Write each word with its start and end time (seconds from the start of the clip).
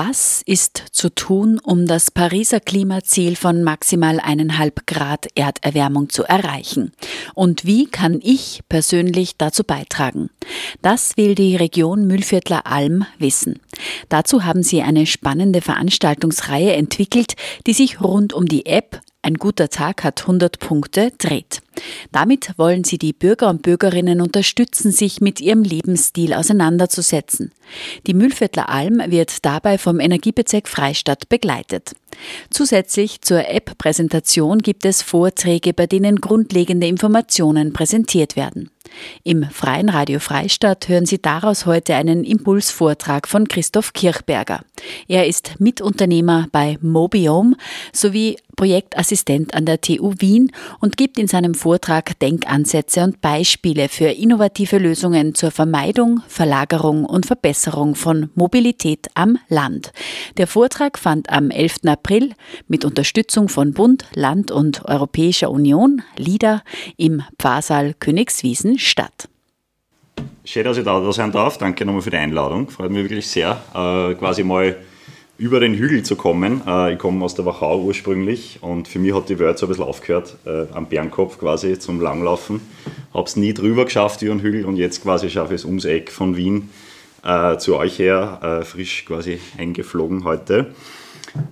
Was 0.00 0.42
ist 0.46 0.84
zu 0.92 1.12
tun, 1.12 1.58
um 1.60 1.84
das 1.84 2.12
Pariser 2.12 2.60
Klimaziel 2.60 3.34
von 3.34 3.64
maximal 3.64 4.20
eineinhalb 4.20 4.86
Grad 4.86 5.26
Erderwärmung 5.34 6.08
zu 6.08 6.22
erreichen? 6.22 6.92
Und 7.34 7.64
wie 7.64 7.86
kann 7.86 8.20
ich 8.22 8.60
persönlich 8.68 9.38
dazu 9.38 9.64
beitragen? 9.64 10.30
Das 10.82 11.16
will 11.16 11.34
die 11.34 11.56
Region 11.56 12.06
Mühlviertler 12.06 12.64
Alm 12.68 13.06
wissen. 13.18 13.58
Dazu 14.08 14.44
haben 14.44 14.62
sie 14.62 14.82
eine 14.82 15.04
spannende 15.04 15.62
Veranstaltungsreihe 15.62 16.74
entwickelt, 16.74 17.34
die 17.66 17.72
sich 17.72 18.00
rund 18.00 18.32
um 18.32 18.46
die 18.46 18.66
App 18.66 19.00
ein 19.20 19.34
guter 19.34 19.68
Tag 19.68 20.04
hat 20.04 20.22
100 20.22 20.60
Punkte 20.60 21.12
dreht. 21.18 21.60
Damit 22.12 22.52
wollen 22.56 22.84
sie 22.84 22.98
die 22.98 23.12
Bürger 23.12 23.50
und 23.50 23.62
Bürgerinnen 23.62 24.20
unterstützen, 24.20 24.92
sich 24.92 25.20
mit 25.20 25.40
ihrem 25.40 25.62
Lebensstil 25.62 26.32
auseinanderzusetzen. 26.32 27.52
Die 28.06 28.14
Mühlviertler 28.14 28.68
Alm 28.68 29.02
wird 29.06 29.44
dabei 29.44 29.76
vom 29.76 30.00
Energiebezirk 30.00 30.68
Freistadt 30.68 31.28
begleitet. 31.28 31.94
Zusätzlich 32.50 33.20
zur 33.20 33.48
App-Präsentation 33.48 34.60
gibt 34.60 34.84
es 34.84 35.02
Vorträge, 35.02 35.72
bei 35.72 35.86
denen 35.86 36.16
grundlegende 36.20 36.86
Informationen 36.86 37.72
präsentiert 37.72 38.36
werden. 38.36 38.70
Im 39.24 39.44
Freien 39.50 39.88
Radio 39.88 40.20
Freistadt 40.20 40.88
hören 40.88 41.06
Sie 41.06 41.20
daraus 41.20 41.66
heute 41.66 41.94
einen 41.94 42.24
Impulsvortrag 42.24 43.28
von 43.28 43.48
Christoph 43.48 43.92
Kirchberger. 43.92 44.60
Er 45.08 45.26
ist 45.26 45.58
Mitunternehmer 45.58 46.48
bei 46.52 46.78
Mobiome 46.80 47.56
sowie 47.92 48.36
Projektassistent 48.58 49.54
an 49.54 49.66
der 49.66 49.80
TU 49.80 50.14
Wien 50.18 50.50
und 50.80 50.96
gibt 50.96 51.16
in 51.16 51.28
seinem 51.28 51.54
Vortrag 51.54 52.18
Denkansätze 52.18 53.04
und 53.04 53.20
Beispiele 53.20 53.88
für 53.88 54.08
innovative 54.08 54.78
Lösungen 54.78 55.36
zur 55.36 55.52
Vermeidung, 55.52 56.22
Verlagerung 56.26 57.04
und 57.04 57.24
Verbesserung 57.24 57.94
von 57.94 58.30
Mobilität 58.34 59.06
am 59.14 59.38
Land. 59.48 59.92
Der 60.38 60.48
Vortrag 60.48 60.98
fand 60.98 61.30
am 61.30 61.50
11. 61.50 61.84
April 61.86 62.32
mit 62.66 62.84
Unterstützung 62.84 63.48
von 63.48 63.74
Bund, 63.74 64.06
Land 64.14 64.50
und 64.50 64.84
Europäischer 64.86 65.52
Union, 65.52 66.02
LIDA, 66.16 66.62
im 66.96 67.22
Pfarrsaal 67.38 67.94
Königswiesen 67.94 68.77
statt. 68.78 69.28
Schön, 70.44 70.64
dass 70.64 70.78
ich 70.78 70.84
da 70.84 71.12
sein 71.12 71.30
darf. 71.30 71.58
Danke 71.58 71.84
nochmal 71.84 72.02
für 72.02 72.10
die 72.10 72.16
Einladung. 72.16 72.70
Freut 72.70 72.90
mich 72.90 73.02
wirklich 73.04 73.26
sehr, 73.26 73.60
äh, 73.74 74.14
quasi 74.14 74.42
mal 74.42 74.76
über 75.36 75.60
den 75.60 75.74
Hügel 75.74 76.02
zu 76.02 76.16
kommen. 76.16 76.62
Äh, 76.66 76.94
ich 76.94 76.98
komme 76.98 77.24
aus 77.24 77.34
der 77.34 77.44
Wachau 77.44 77.80
ursprünglich 77.82 78.58
und 78.60 78.88
für 78.88 78.98
mich 78.98 79.14
hat 79.14 79.28
die 79.28 79.38
Welt 79.38 79.58
so 79.58 79.66
ein 79.66 79.68
bisschen 79.68 79.84
aufgehört, 79.84 80.36
äh, 80.46 80.64
am 80.72 80.86
Bärenkopf 80.86 81.38
quasi 81.38 81.78
zum 81.78 82.00
Langlaufen. 82.00 82.60
Habe 83.14 83.26
es 83.26 83.36
nie 83.36 83.54
drüber 83.54 83.84
geschafft 83.84 84.22
über 84.22 84.34
den 84.34 84.40
Hügel 84.42 84.64
und 84.64 84.76
jetzt 84.76 85.02
quasi 85.02 85.30
schaffe 85.30 85.54
ich 85.54 85.60
es 85.60 85.64
ums 85.64 85.84
Eck 85.84 86.10
von 86.10 86.36
Wien 86.36 86.70
äh, 87.24 87.56
zu 87.58 87.76
euch 87.76 87.98
her, 87.98 88.60
äh, 88.60 88.64
frisch 88.64 89.04
quasi 89.04 89.38
eingeflogen 89.58 90.24
heute. 90.24 90.74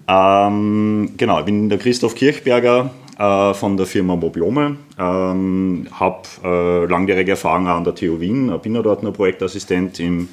Ähm, 0.08 1.12
genau, 1.16 1.40
ich 1.40 1.44
bin 1.44 1.68
der 1.68 1.78
Christoph 1.78 2.14
Kirchberger 2.14 2.90
äh, 3.18 3.54
von 3.54 3.76
der 3.76 3.86
Firma 3.86 4.16
Mobiome, 4.16 4.76
ähm, 4.98 5.86
habe 5.92 6.22
äh, 6.44 6.84
langjährige 6.86 7.32
Erfahrung 7.32 7.66
an 7.68 7.84
der 7.84 7.94
TU 7.94 8.20
Wien, 8.20 8.52
bin 8.62 8.74
dort 8.74 9.02
noch 9.02 9.12
Projektassistent 9.12 10.00
im 10.00 10.28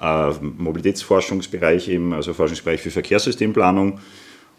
äh, 0.00 0.30
Mobilitätsforschungsbereich, 0.40 1.88
eben, 1.88 2.12
also 2.12 2.32
Forschungsbereich 2.32 2.80
für 2.80 2.90
Verkehrssystemplanung. 2.90 3.98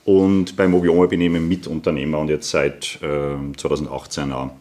Und 0.03 0.55
bei 0.55 0.67
Mobiome 0.67 1.07
bin 1.07 1.21
ich 1.21 1.27
eben 1.27 1.47
Mitunternehmer 1.47 2.19
und 2.19 2.29
jetzt 2.29 2.49
seit 2.49 2.99
äh, 3.01 3.55
2018 3.55 4.31
auch 4.31 4.51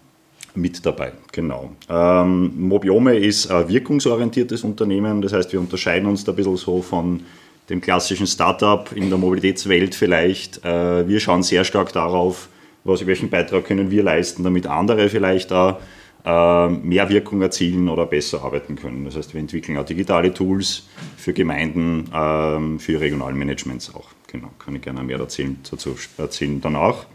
mit 0.54 0.84
dabei. 0.84 1.12
Genau. 1.32 1.70
Ähm, 1.88 2.68
Mobiome 2.68 3.16
ist 3.16 3.50
ein 3.50 3.68
wirkungsorientiertes 3.68 4.64
Unternehmen, 4.64 5.22
das 5.22 5.32
heißt, 5.32 5.52
wir 5.52 5.60
unterscheiden 5.60 6.08
uns 6.08 6.24
da 6.24 6.32
ein 6.32 6.36
bisschen 6.36 6.56
so 6.56 6.82
von 6.82 7.22
dem 7.68 7.80
klassischen 7.80 8.26
Startup 8.26 8.90
in 8.94 9.08
der 9.08 9.18
Mobilitätswelt 9.18 9.94
vielleicht. 9.94 10.64
Äh, 10.64 11.08
wir 11.08 11.20
schauen 11.20 11.42
sehr 11.42 11.64
stark 11.64 11.92
darauf, 11.92 12.48
was, 12.84 13.06
welchen 13.06 13.30
Beitrag 13.30 13.64
können 13.64 13.90
wir 13.90 14.02
leisten, 14.02 14.42
damit 14.42 14.66
andere 14.66 15.08
vielleicht 15.08 15.52
auch 15.52 15.78
äh, 16.24 16.68
mehr 16.68 17.08
Wirkung 17.08 17.40
erzielen 17.42 17.88
oder 17.88 18.06
besser 18.06 18.42
arbeiten 18.42 18.76
können. 18.76 19.04
Das 19.04 19.16
heißt, 19.16 19.32
wir 19.34 19.40
entwickeln 19.40 19.78
auch 19.78 19.84
digitale 19.84 20.32
Tools 20.34 20.86
für 21.16 21.32
Gemeinden, 21.32 22.10
ähm, 22.14 22.78
für 22.78 23.00
Regionalmanagements 23.00 23.94
auch. 23.94 24.08
Genau, 24.26 24.50
kann 24.58 24.76
ich 24.76 24.82
gerne 24.82 25.02
mehr 25.02 25.18
erzählen, 25.18 25.58
dazu 25.70 25.96
erzählen 26.18 26.60
danach. 26.60 27.06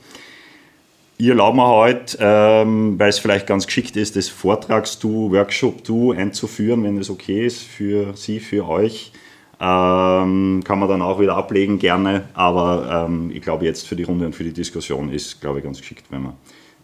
Ich 1.17 1.27
erlaube 1.27 1.55
mir 1.55 1.67
heute, 1.67 2.17
ähm, 2.19 2.99
weil 2.99 3.07
es 3.09 3.19
vielleicht 3.19 3.47
ganz 3.47 3.65
geschickt 3.67 3.95
ist, 3.95 4.17
das 4.17 4.27
Vortragstool, 4.27 5.31
Workshop-Tool 5.31 6.17
einzuführen, 6.17 6.83
wenn 6.83 6.97
es 6.97 7.09
okay 7.09 7.45
ist 7.45 7.61
für 7.61 8.17
Sie, 8.17 8.41
für 8.41 8.67
euch. 8.67 9.13
Ähm, 9.59 10.61
kann 10.65 10.79
man 10.79 10.89
dann 10.89 11.01
auch 11.01 11.19
wieder 11.19 11.35
ablegen, 11.35 11.79
gerne. 11.79 12.23
Aber 12.33 13.07
ähm, 13.07 13.31
ich 13.33 13.41
glaube, 13.41 13.65
jetzt 13.65 13.87
für 13.87 13.95
die 13.95 14.03
Runde 14.03 14.25
und 14.25 14.35
für 14.35 14.43
die 14.43 14.53
Diskussion 14.53 15.09
ist, 15.09 15.39
glaube 15.39 15.59
ich, 15.59 15.65
ganz 15.65 15.79
geschickt, 15.79 16.05
wenn 16.09 16.23
wir 16.23 16.33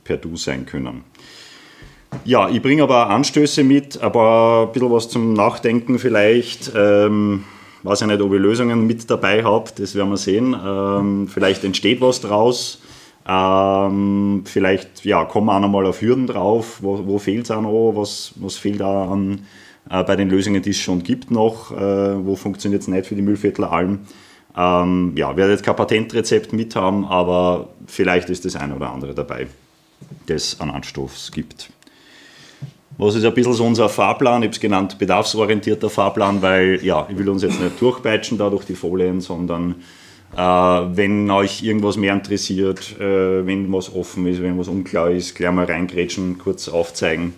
per 0.04 0.18
Du 0.18 0.38
sein 0.38 0.66
können. 0.66 1.04
Ja, 2.26 2.50
ich 2.50 2.62
bringe 2.62 2.84
aber 2.84 3.10
Anstöße 3.10 3.64
mit, 3.64 4.02
aber 4.02 4.68
ein 4.68 4.74
bisschen 4.74 4.92
was 4.92 5.10
zum 5.10 5.34
Nachdenken 5.34 5.98
vielleicht. 5.98 6.72
Ähm, 6.76 7.46
weiß 7.84 8.02
ich 8.02 8.08
nicht, 8.08 8.22
ob 8.22 8.34
ich 8.34 8.40
Lösungen 8.40 8.86
mit 8.86 9.10
dabei 9.10 9.44
habe, 9.44 9.72
das 9.76 9.96
werden 9.96 10.10
wir 10.10 10.18
sehen. 10.18 10.56
Ähm, 10.66 11.28
vielleicht 11.28 11.64
entsteht 11.64 12.02
was 12.02 12.22
draus. 12.22 12.82
Ähm, 13.28 14.44
vielleicht 14.46 15.06
ja, 15.06 15.26
kommen 15.26 15.48
wir 15.48 15.56
auch 15.56 15.60
nochmal 15.60 15.86
auf 15.86 16.02
Hürden 16.02 16.28
drauf. 16.28 16.80
Wo, 16.82 17.06
wo 17.06 17.18
fehlt 17.18 17.46
es 17.46 17.52
auch 17.52 17.62
noch? 17.62 17.94
Was, 17.96 18.34
was 18.36 18.56
fehlt 18.56 18.82
da 18.82 19.06
an, 19.06 19.46
bei 19.90 20.16
den 20.16 20.30
Lösungen, 20.30 20.62
die 20.62 20.70
es 20.70 20.78
schon 20.78 21.04
gibt 21.04 21.32
noch? 21.32 21.72
Äh, 21.72 22.26
wo 22.26 22.36
funktioniert 22.36 22.82
es 22.82 22.88
nicht 22.88 23.08
für 23.08 23.16
die 23.16 23.22
Müllviertler 23.22 23.72
Alm? 23.72 24.00
Ähm, 24.56 25.14
ja, 25.16 25.36
werde 25.36 25.54
jetzt 25.54 25.64
kein 25.64 25.76
Patentrezept 25.76 26.54
mit 26.54 26.76
haben, 26.76 27.06
aber 27.06 27.70
vielleicht 27.88 28.30
ist 28.30 28.46
das 28.46 28.56
eine 28.56 28.76
oder 28.76 28.92
andere 28.92 29.16
dabei, 29.16 29.48
das 30.28 30.60
an 30.60 30.70
Anstoß 30.70 31.32
gibt. 31.32 31.72
Was 32.98 33.16
ist 33.16 33.24
ein 33.24 33.34
bisschen 33.34 33.54
so 33.54 33.66
unser 33.66 33.88
Fahrplan? 33.88 34.44
Ich 34.44 34.48
habe 34.48 34.54
es 34.54 34.60
genannt, 34.60 35.00
bedarfsorientierter 35.00 35.90
Fahrplan, 35.90 36.42
weil 36.42 36.84
ja, 36.84 37.08
ich 37.10 37.18
will 37.18 37.30
uns 37.30 37.42
jetzt 37.42 37.60
nicht 37.60 37.82
durchpeitschen 37.82 38.38
da 38.38 38.50
durch 38.50 38.66
die 38.66 38.76
Folien, 38.76 39.22
sondern 39.22 39.76
äh, 40.36 40.40
wenn 40.40 41.32
euch 41.32 41.64
irgendwas 41.64 41.96
mehr 41.96 42.14
interessiert, 42.14 43.00
äh, 43.00 43.46
wenn 43.46 43.72
was 43.72 43.94
offen 43.94 44.28
ist, 44.28 44.42
wenn 44.42 44.60
was 44.60 44.68
unklar 44.68 45.10
ist, 45.10 45.36
gleich 45.36 45.52
mal 45.52 45.66
reingrätschen, 45.66 46.38
kurz 46.38 46.68
aufzeigen 46.68 47.34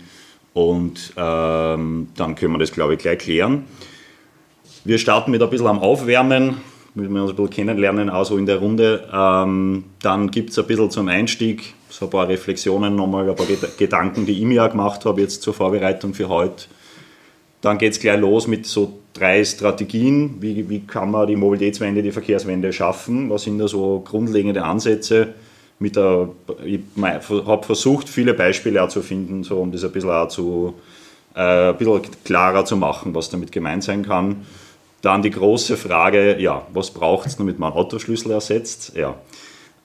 und 0.53 1.13
ähm, 1.17 2.09
dann 2.15 2.35
können 2.35 2.53
wir 2.53 2.59
das, 2.59 2.71
glaube 2.71 2.93
ich, 2.93 2.99
gleich 2.99 3.19
klären. 3.19 3.65
Wir 4.85 4.97
starten 4.97 5.31
mit 5.31 5.41
ein 5.41 5.49
bisschen 5.49 5.67
am 5.67 5.79
Aufwärmen, 5.79 6.57
damit 6.93 7.11
wir 7.11 7.21
uns 7.21 7.31
ein 7.31 7.35
bisschen 7.35 7.49
kennenlernen, 7.49 8.09
also 8.09 8.37
in 8.37 8.45
der 8.45 8.57
Runde. 8.57 9.07
Ähm, 9.11 9.85
dann 10.01 10.29
gibt 10.29 10.51
es 10.51 10.59
ein 10.59 10.67
bisschen 10.67 10.91
zum 10.91 11.07
Einstieg 11.07 11.73
so 11.89 12.05
ein 12.05 12.11
paar 12.11 12.27
Reflexionen 12.27 12.95
nochmal, 12.95 13.29
ein 13.29 13.35
paar 13.35 13.45
Gedanken, 13.77 14.25
die 14.25 14.33
ich 14.33 14.45
mir 14.45 14.65
auch 14.65 14.71
gemacht 14.71 15.05
habe 15.05 15.21
jetzt 15.21 15.41
zur 15.41 15.53
Vorbereitung 15.53 16.13
für 16.13 16.27
heute. 16.27 16.65
Dann 17.61 17.77
geht 17.77 17.93
es 17.93 17.99
gleich 17.99 18.19
los 18.19 18.47
mit 18.47 18.65
so 18.65 18.99
drei 19.13 19.45
Strategien. 19.45 20.41
Wie, 20.41 20.67
wie 20.69 20.81
kann 20.81 21.11
man 21.11 21.27
die 21.27 21.35
Mobilitätswende, 21.35 22.03
die 22.03 22.11
Verkehrswende 22.11 22.73
schaffen? 22.73 23.29
Was 23.29 23.43
sind 23.43 23.59
da 23.59 23.67
so 23.67 24.01
grundlegende 24.05 24.63
Ansätze? 24.63 25.33
Mit 25.83 25.97
der, 25.97 26.29
ich 26.63 26.79
habe 26.97 27.65
versucht, 27.65 28.07
viele 28.07 28.33
Beispiele 28.33 28.81
auch 28.81 28.87
zu 28.87 29.01
finden, 29.01 29.43
so, 29.43 29.57
um 29.57 29.69
das 29.69 29.83
ein 29.83 29.91
bisschen, 29.91 30.11
auch 30.11 30.29
zu, 30.29 30.75
äh, 31.35 31.71
ein 31.71 31.77
bisschen 31.77 32.03
klarer 32.23 32.63
zu 32.63 32.77
machen, 32.77 33.13
was 33.13 33.29
damit 33.29 33.51
gemeint 33.51 33.83
sein 33.83 34.05
kann. 34.05 34.45
Dann 35.01 35.21
die 35.21 35.29
große 35.29 35.75
Frage, 35.75 36.39
ja, 36.39 36.65
was 36.71 36.91
braucht 36.91 37.27
es, 37.27 37.35
damit 37.35 37.59
man 37.59 37.73
Autoschlüssel 37.73 38.31
ersetzt? 38.31 38.93
Ja, 38.95 39.15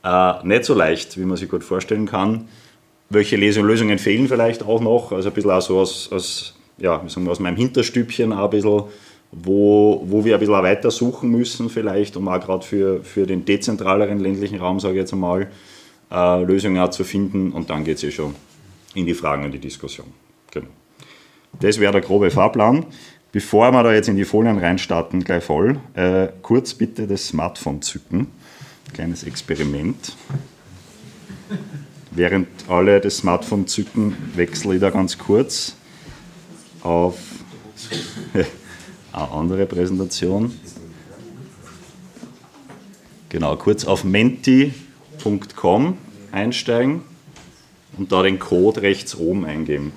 äh, 0.05 0.47
nicht 0.47 0.65
so 0.65 0.75
leicht, 0.75 1.19
wie 1.19 1.25
man 1.25 1.37
sich 1.37 1.49
gut 1.49 1.65
vorstellen 1.65 2.07
kann. 2.07 2.47
Welche 3.11 3.35
Lösungen 3.35 3.99
fehlen 3.99 4.29
vielleicht 4.29 4.63
auch 4.63 4.81
noch? 4.81 5.11
Also 5.11 5.31
ein 5.31 5.35
bisschen 5.35 5.51
auch 5.51 5.63
so 5.63 5.81
aus, 5.81 6.13
aus, 6.13 6.55
ja, 6.79 7.03
sagen 7.09 7.25
wir, 7.25 7.33
aus 7.33 7.41
meinem 7.41 7.57
Hinterstübchen 7.57 8.33
ein 8.33 8.51
bisschen, 8.51 8.85
wo, 9.33 10.01
wo 10.07 10.25
wir 10.25 10.35
ein 10.35 10.39
bisschen 10.39 10.63
weiter 10.63 10.93
suchen 10.93 11.31
müssen 11.31 11.69
vielleicht, 11.71 12.17
um 12.17 12.29
auch 12.29 12.39
gerade 12.39 12.65
für, 12.65 13.03
für 13.03 13.27
den 13.27 13.45
dezentraleren 13.45 14.21
ländlichen 14.21 14.61
Raum, 14.61 14.79
sage 14.79 14.95
ich 14.95 15.01
jetzt 15.01 15.13
einmal, 15.13 15.49
äh, 16.11 16.43
Lösungen 16.43 16.79
auch 16.79 16.91
zu 16.91 17.05
finden. 17.05 17.53
Und 17.53 17.71
dann 17.71 17.85
geht 17.85 17.97
es 17.97 18.03
ja 18.03 18.11
schon 18.11 18.35
in 18.95 19.07
die 19.07 19.15
Fragen 19.15 19.45
und 19.45 19.53
die 19.53 19.59
Diskussion. 19.59 20.07
Genau. 20.51 20.69
Das 21.61 21.79
wäre 21.79 21.93
der 21.93 22.01
grobe 22.01 22.31
Fahrplan. 22.31 22.87
Bevor 23.31 23.71
wir 23.73 23.83
da 23.83 23.93
jetzt 23.93 24.09
in 24.09 24.17
die 24.17 24.25
Folien 24.25 24.59
reinstarten, 24.59 25.23
gleich 25.23 25.45
voll, 25.45 25.79
äh, 25.95 26.29
kurz 26.41 26.73
bitte 26.75 27.07
das 27.07 27.29
Smartphone 27.29 27.83
zücken 27.83 28.29
kleines 28.93 29.25
Experiment. 29.25 30.17
während 32.11 32.49
alle 32.69 33.01
das 33.01 33.19
Smartphone 33.19 33.67
zücken, 33.67 34.17
wechsle 34.35 34.75
ich 34.75 34.81
da 34.81 34.91
ganz 34.91 35.19
kurz 35.19 35.77
auf 36.83 37.17
eine 39.13 39.31
andere 39.31 39.67
Präsentation. 39.67 40.53
Genau, 43.29 43.57
kurz 43.57 43.85
auf 43.85 44.05
menti.com 45.25 45.99
einsteigen 46.33 47.03
und 47.97 48.13
da 48.13 48.23
den 48.23 48.39
Code 48.39 48.83
rechts 48.83 49.17
oben 49.17 49.45
eingeben. 49.45 49.93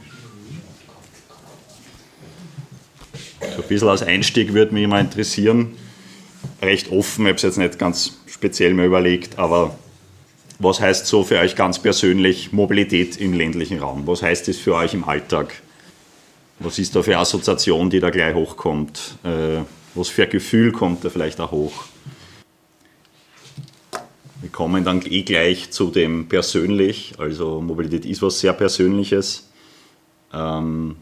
So 3.56 3.62
ein 3.62 3.68
bisschen 3.68 3.88
als 3.90 4.04
Einstieg 4.04 4.54
würde 4.54 4.74
mich 4.74 4.88
mal 4.88 5.02
interessieren, 5.02 5.76
recht 6.62 6.92
offen, 6.92 7.26
ich 7.26 7.30
habe 7.30 7.36
es 7.36 7.42
jetzt 7.42 7.58
nicht 7.58 7.80
ganz 7.80 8.18
speziell 8.28 8.74
mehr 8.74 8.86
überlegt, 8.86 9.38
aber 9.40 9.76
was 10.60 10.80
heißt 10.80 11.08
so 11.08 11.24
für 11.24 11.40
euch 11.40 11.56
ganz 11.56 11.80
persönlich 11.80 12.54
Mobilität 12.54 13.18
im 13.18 13.34
ländlichen 13.34 13.80
Raum? 13.80 14.06
Was 14.06 14.22
heißt 14.22 14.48
das 14.48 14.58
für 14.58 14.76
euch 14.76 14.94
im 14.94 15.04
Alltag? 15.04 15.62
Was 16.60 16.78
ist 16.78 16.96
da 16.96 17.02
für 17.02 17.18
Assoziation, 17.18 17.90
die 17.90 18.00
da 18.00 18.12
gleich 18.12 18.36
hochkommt? 18.36 19.16
Äh, 19.24 19.64
was 19.96 20.10
für 20.10 20.24
ein 20.24 20.30
Gefühl 20.30 20.72
kommt 20.72 21.04
da 21.04 21.10
vielleicht 21.10 21.42
auch 21.42 21.52
hoch? 21.52 21.86
Wir 24.42 24.50
kommen 24.50 24.84
dann 24.84 25.06
eh 25.06 25.22
gleich 25.22 25.70
zu 25.70 25.92
dem 25.92 26.28
persönlich. 26.28 27.14
Also 27.20 27.62
Mobilität 27.62 28.06
ist 28.06 28.24
was 28.24 28.40
sehr 28.40 28.54
Persönliches. 28.54 29.48
Ähm, 30.34 30.96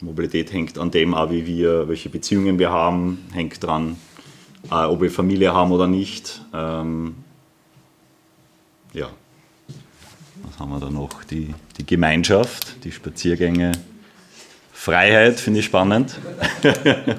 Mobilität 0.00 0.52
hängt 0.54 0.78
an 0.78 0.90
dem 0.90 1.12
auch, 1.12 1.30
wie 1.30 1.46
wir, 1.46 1.86
welche 1.86 2.08
Beziehungen 2.08 2.58
wir 2.58 2.70
haben, 2.70 3.26
hängt 3.32 3.62
daran, 3.62 3.96
äh, 4.70 4.84
ob 4.84 5.02
wir 5.02 5.10
Familie 5.10 5.52
haben 5.52 5.70
oder 5.70 5.86
nicht. 5.86 6.40
Ähm, 6.54 7.16
ja. 8.94 9.10
Was 10.44 10.58
haben 10.58 10.70
wir 10.70 10.80
da 10.80 10.88
noch? 10.88 11.24
Die, 11.24 11.54
die 11.76 11.84
Gemeinschaft, 11.84 12.84
die 12.84 12.92
Spaziergänge. 12.92 13.72
Freiheit 14.72 15.40
finde 15.40 15.60
ich 15.60 15.66
spannend. 15.66 16.18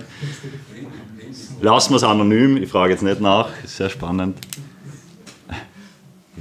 Lassen 1.62 1.92
wir 1.92 1.98
es 1.98 2.04
anonym, 2.04 2.58
ich 2.58 2.70
frage 2.70 2.94
jetzt 2.94 3.04
nicht 3.04 3.22
nach, 3.22 3.50
ist 3.64 3.78
sehr 3.78 3.90
spannend. 3.90 4.38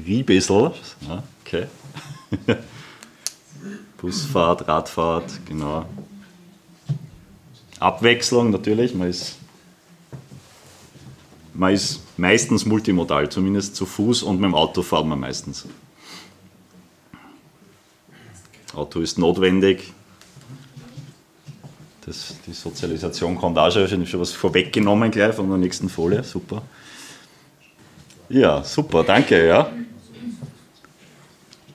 Riebissel, 0.06 0.72
okay. 1.44 1.66
Busfahrt, 4.00 4.68
Radfahrt, 4.68 5.40
genau. 5.46 5.84
Abwechslung 7.80 8.50
natürlich, 8.50 8.94
man 8.94 9.08
ist, 9.08 9.36
man 11.54 11.74
ist 11.74 12.00
meistens 12.16 12.64
multimodal, 12.64 13.28
zumindest 13.28 13.76
zu 13.76 13.86
Fuß 13.86 14.22
und 14.22 14.36
mit 14.36 14.44
dem 14.44 14.54
Auto 14.54 14.82
fahren 14.82 15.08
wir 15.08 15.16
meistens. 15.16 15.66
Auto 18.74 19.00
ist 19.00 19.18
notwendig. 19.18 19.92
Das, 22.08 22.36
die 22.46 22.54
Sozialisation 22.54 23.36
kommt 23.36 23.58
auch 23.58 23.70
schon, 23.70 24.06
schon 24.06 24.20
was 24.20 24.32
vorweggenommen 24.32 25.10
gleich 25.10 25.34
von 25.34 25.46
der 25.46 25.58
nächsten 25.58 25.90
Folie, 25.90 26.24
super. 26.24 26.62
Ja, 28.30 28.64
super, 28.64 29.04
danke, 29.04 29.46
ja. 29.46 29.70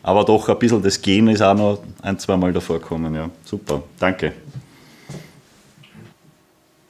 Aber 0.02 0.24
doch 0.26 0.50
ein 0.50 0.58
bisschen 0.58 0.82
das 0.82 1.00
Gehen 1.00 1.28
ist 1.28 1.44
auch 1.44 1.54
noch 1.54 1.84
ein, 2.02 2.18
zwei 2.18 2.36
Mal 2.36 2.52
davor 2.52 2.80
gekommen, 2.80 3.14
ja. 3.14 3.30
Super, 3.46 3.84
danke. 4.00 4.34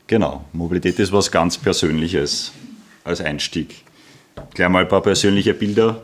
Genau, 0.07 0.45
Mobilität 0.53 0.97
ist 0.99 1.11
was 1.11 1.29
ganz 1.29 1.57
Persönliches 1.57 2.53
als 3.03 3.19
Einstieg. 3.19 3.83
Gleich 4.53 4.69
mal 4.69 4.83
ein 4.83 4.87
paar 4.87 5.01
persönliche 5.01 5.53
Bilder 5.53 6.01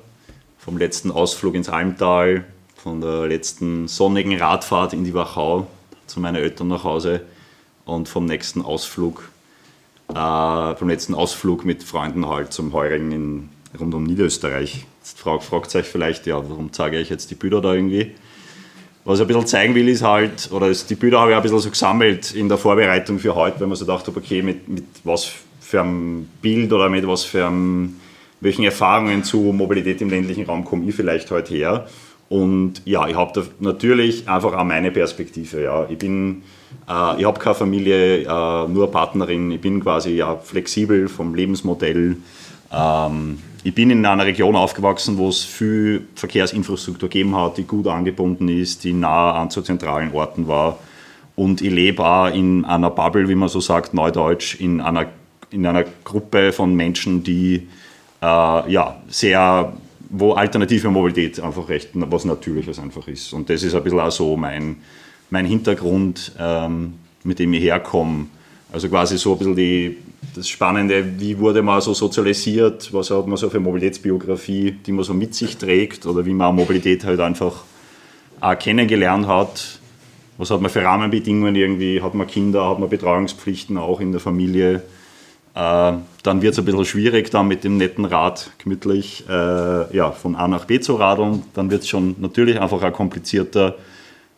vom 0.58 0.78
letzten 0.78 1.10
Ausflug 1.10 1.56
ins 1.56 1.70
Almtal, 1.70 2.44
von 2.76 3.00
der 3.00 3.28
letzten 3.28 3.88
sonnigen 3.88 4.38
Radfahrt 4.38 4.92
in 4.92 5.06
die 5.06 5.14
Wachau 5.14 5.68
zu 6.10 6.20
meinen 6.20 6.36
Eltern 6.36 6.68
nach 6.68 6.84
Hause 6.84 7.22
und 7.86 8.10
vom 8.10 8.26
nächsten 8.26 8.62
Ausflug, 8.62 9.30
äh, 10.10 10.76
vom 10.76 10.90
letzten 10.90 11.16
Ausflug 11.16 11.66
mit 11.66 11.84
Freunden 11.84 12.28
halt 12.28 12.52
zum 12.54 12.74
Heurigen 12.74 13.12
in, 13.12 13.50
rund 13.80 13.94
um 13.94 14.04
Niederösterreich. 14.04 14.86
Jetzt 15.00 15.20
fragt, 15.20 15.44
fragt 15.44 15.76
euch 15.76 15.86
vielleicht, 15.86 16.26
ja, 16.28 16.38
warum 16.50 16.74
zeige 16.74 17.00
ich 17.00 17.10
jetzt 17.10 17.32
die 17.32 17.36
Bilder 17.36 17.62
da 17.62 17.74
irgendwie? 17.74 18.16
Was 19.06 19.20
ich 19.20 19.24
ein 19.24 19.28
bisschen 19.28 19.48
zeigen 19.48 19.76
will, 19.76 19.88
ist 19.88 20.04
halt, 20.04 20.52
oder 20.52 20.72
die 20.72 20.96
Bilder 20.96 21.20
habe 21.20 21.32
ich 21.32 21.38
ein 21.38 21.42
bisschen 21.42 21.60
so 21.60 21.70
gesammelt 21.70 22.34
in 22.34 22.50
der 22.50 22.58
Vorbereitung 22.58 23.18
für 23.18 23.34
heute, 23.34 23.60
weil 23.60 23.68
man 23.68 23.78
so 23.78 23.86
dachte, 23.86 24.12
okay, 24.16 24.42
mit, 24.42 24.68
mit 24.68 24.86
was 25.04 25.32
für 25.62 25.82
einem 25.82 26.28
Bild 26.42 26.72
oder 26.74 26.90
mit 26.90 27.08
was 27.08 27.24
für 27.24 27.48
einem, 27.48 28.00
welchen 28.42 28.66
Erfahrungen 28.66 29.24
zu 29.24 29.38
Mobilität 29.38 30.02
im 30.02 30.10
ländlichen 30.10 30.46
Raum 30.46 30.66
komme 30.66 30.88
ich 30.88 30.96
vielleicht 30.96 31.32
heute 31.32 31.54
her. 31.54 31.88
Und 32.30 32.84
ja, 32.86 33.08
ich 33.08 33.16
habe 33.16 33.48
natürlich 33.60 34.30
einfach 34.30 34.54
auch 34.54 34.64
meine 34.64 34.92
Perspektive. 34.92 35.64
Ja. 35.64 35.88
Ich 35.90 36.02
äh, 36.04 37.20
ich 37.20 37.26
habe 37.26 37.40
keine 37.40 37.56
Familie, 37.56 38.22
äh, 38.22 38.68
nur 38.68 38.92
Partnerin. 38.92 39.52
Ich 39.52 39.62
bin 39.62 39.82
quasi 39.82 40.12
ja, 40.12 40.38
flexibel 40.38 41.08
vom 41.08 41.34
Lebensmodell. 41.34 42.18
Ähm, 42.72 43.40
ich 43.64 43.74
bin 43.76 43.90
in 43.90 44.06
einer 44.06 44.26
Region 44.26 44.56
aufgewachsen, 44.56 45.18
wo 45.18 45.30
es 45.30 45.44
viel 45.44 46.08
Verkehrsinfrastruktur 46.16 47.10
gegeben 47.10 47.36
hat, 47.36 47.58
die 47.58 47.64
gut 47.64 47.88
angebunden 47.88 48.48
ist, 48.48 48.84
die 48.84 48.94
nah 48.94 49.34
an 49.34 49.50
zu 49.50 49.62
zentralen 49.62 50.14
Orten 50.14 50.48
war. 50.48 50.80
Und 51.36 51.62
ich 51.62 51.72
lebe 51.72 52.06
auch 52.06 52.28
in 52.28 52.64
einer 52.66 52.90
Bubble, 52.90 53.28
wie 53.28 53.36
man 53.36 53.50
so 53.50 53.60
sagt, 53.60 53.94
neudeutsch, 53.94 54.60
in 54.60 54.82
einer, 54.82 55.08
in 55.52 55.66
einer 55.66 55.86
Gruppe 56.04 56.52
von 56.52 56.76
Menschen, 56.76 57.24
die 57.24 57.68
äh, 58.22 58.72
ja, 58.72 59.02
sehr, 59.08 59.74
wo 60.10 60.34
alternative 60.34 60.90
Mobilität 60.90 61.40
einfach 61.40 61.70
recht 61.70 61.90
was 61.94 62.26
Natürliches 62.26 62.80
einfach 62.80 63.08
ist. 63.08 63.32
Und 63.34 63.50
das 63.50 63.64
ist 63.64 63.76
ein 63.76 63.84
bisschen 63.84 64.00
auch 64.00 64.12
so 64.12 64.36
mein, 64.36 64.78
mein 65.30 65.46
Hintergrund, 65.46 66.32
ähm, 66.40 66.96
mit 67.24 67.40
dem 67.40 67.54
ich 67.54 67.64
herkomme. 67.64 68.28
Also 68.72 68.90
quasi 68.90 69.18
so 69.18 69.34
ein 69.34 69.38
bisschen 69.40 69.56
die, 69.56 69.98
das 70.36 70.48
Spannende, 70.48 71.20
wie 71.20 71.38
wurde 71.38 71.62
man 71.62 71.82
so 71.82 71.94
sozialisiert, 71.94 72.94
was 72.94 73.10
hat 73.10 73.28
man 73.28 73.38
so 73.38 73.50
für 73.50 73.60
Mobilitätsbiografie, 73.60 74.72
die 74.86 74.92
man 74.92 75.04
so 75.04 75.14
mit 75.14 75.34
sich 75.34 75.58
trägt 75.58 76.06
oder 76.06 76.26
wie 76.26 76.34
man 76.34 76.56
Mobilität 76.56 77.04
halt 77.04 77.20
einfach 77.20 77.64
auch 78.40 78.58
kennengelernt 78.58 79.28
hat. 79.28 79.80
Was 80.38 80.52
hat 80.52 80.62
man 80.62 80.72
für 80.72 80.84
Rahmenbedingungen 80.84 81.56
irgendwie, 81.56 82.02
hat 82.02 82.14
man 82.14 82.28
Kinder, 82.28 82.70
hat 82.70 82.80
man 82.80 82.90
Betreuungspflichten 82.90 83.78
auch 83.78 84.00
in 84.00 84.12
der 84.12 84.22
Familie. 84.22 84.84
Äh, 85.60 85.94
dann 86.24 86.42
wird 86.42 86.54
es 86.54 86.60
ein 86.60 86.66
bisschen 86.66 86.86
schwierig, 86.86 87.32
dann 87.32 87.48
mit 87.48 87.66
dem 87.66 87.76
netten 87.78 88.06
Rad 88.06 88.52
gemütlich 88.64 89.26
äh, 89.28 89.96
ja, 89.96 90.12
von 90.12 90.36
A 90.36 90.48
nach 90.48 90.66
B 90.66 90.80
zu 90.80 90.96
radeln. 90.96 91.44
Dann 91.54 91.70
wird 91.70 91.84
es 91.84 91.90
schon 91.90 92.16
natürlich 92.20 92.62
einfach 92.62 92.82
auch 92.82 92.94
komplizierter 92.94 93.76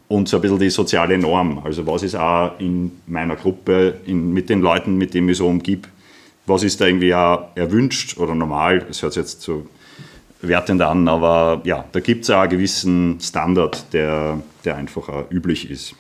und 0.08 0.28
so 0.28 0.38
ein 0.38 0.42
bisschen 0.42 0.58
die 0.58 0.72
soziale 0.72 1.20
Norm. 1.20 1.62
Also 1.64 1.86
was 1.86 2.02
ist 2.02 2.16
auch 2.16 2.60
in 2.60 2.92
meiner 3.06 3.36
Gruppe, 3.36 3.96
in, 4.08 4.34
mit 4.34 4.50
den 4.50 4.62
Leuten, 4.62 4.98
mit 4.98 5.14
denen 5.14 5.30
ich 5.30 5.38
so 5.38 5.48
umgib, 5.48 5.88
was 6.48 6.64
ist 6.64 6.82
da 6.82 6.88
irgendwie 6.88 7.14
auch 7.14 7.50
erwünscht 7.54 8.18
oder 8.18 8.34
normal? 8.34 8.80
Das 8.88 9.04
hört 9.04 9.14
sich 9.14 9.22
jetzt 9.22 9.42
so 9.42 9.68
wertend 10.42 10.82
an, 10.82 11.08
aber 11.08 11.62
ja, 11.66 11.86
da 11.92 12.00
gibt 12.00 12.24
es 12.24 12.32
auch 12.32 12.42
einen 12.42 12.50
gewissen 12.50 13.20
Standard, 13.22 13.94
der, 13.94 14.42
der 14.66 14.76
einfach 14.76 15.08
auch 15.08 15.30
üblich 15.30 15.70
ist. 15.70 15.96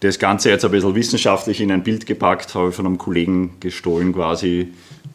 Das 0.00 0.18
Ganze 0.18 0.50
jetzt 0.50 0.64
ein 0.64 0.70
bisschen 0.70 0.94
wissenschaftlich 0.94 1.60
in 1.60 1.72
ein 1.72 1.82
Bild 1.82 2.06
gepackt, 2.06 2.54
habe 2.54 2.68
ich 2.68 2.74
von 2.74 2.86
einem 2.86 2.98
Kollegen 2.98 3.52
gestohlen 3.60 4.12
quasi. 4.12 4.68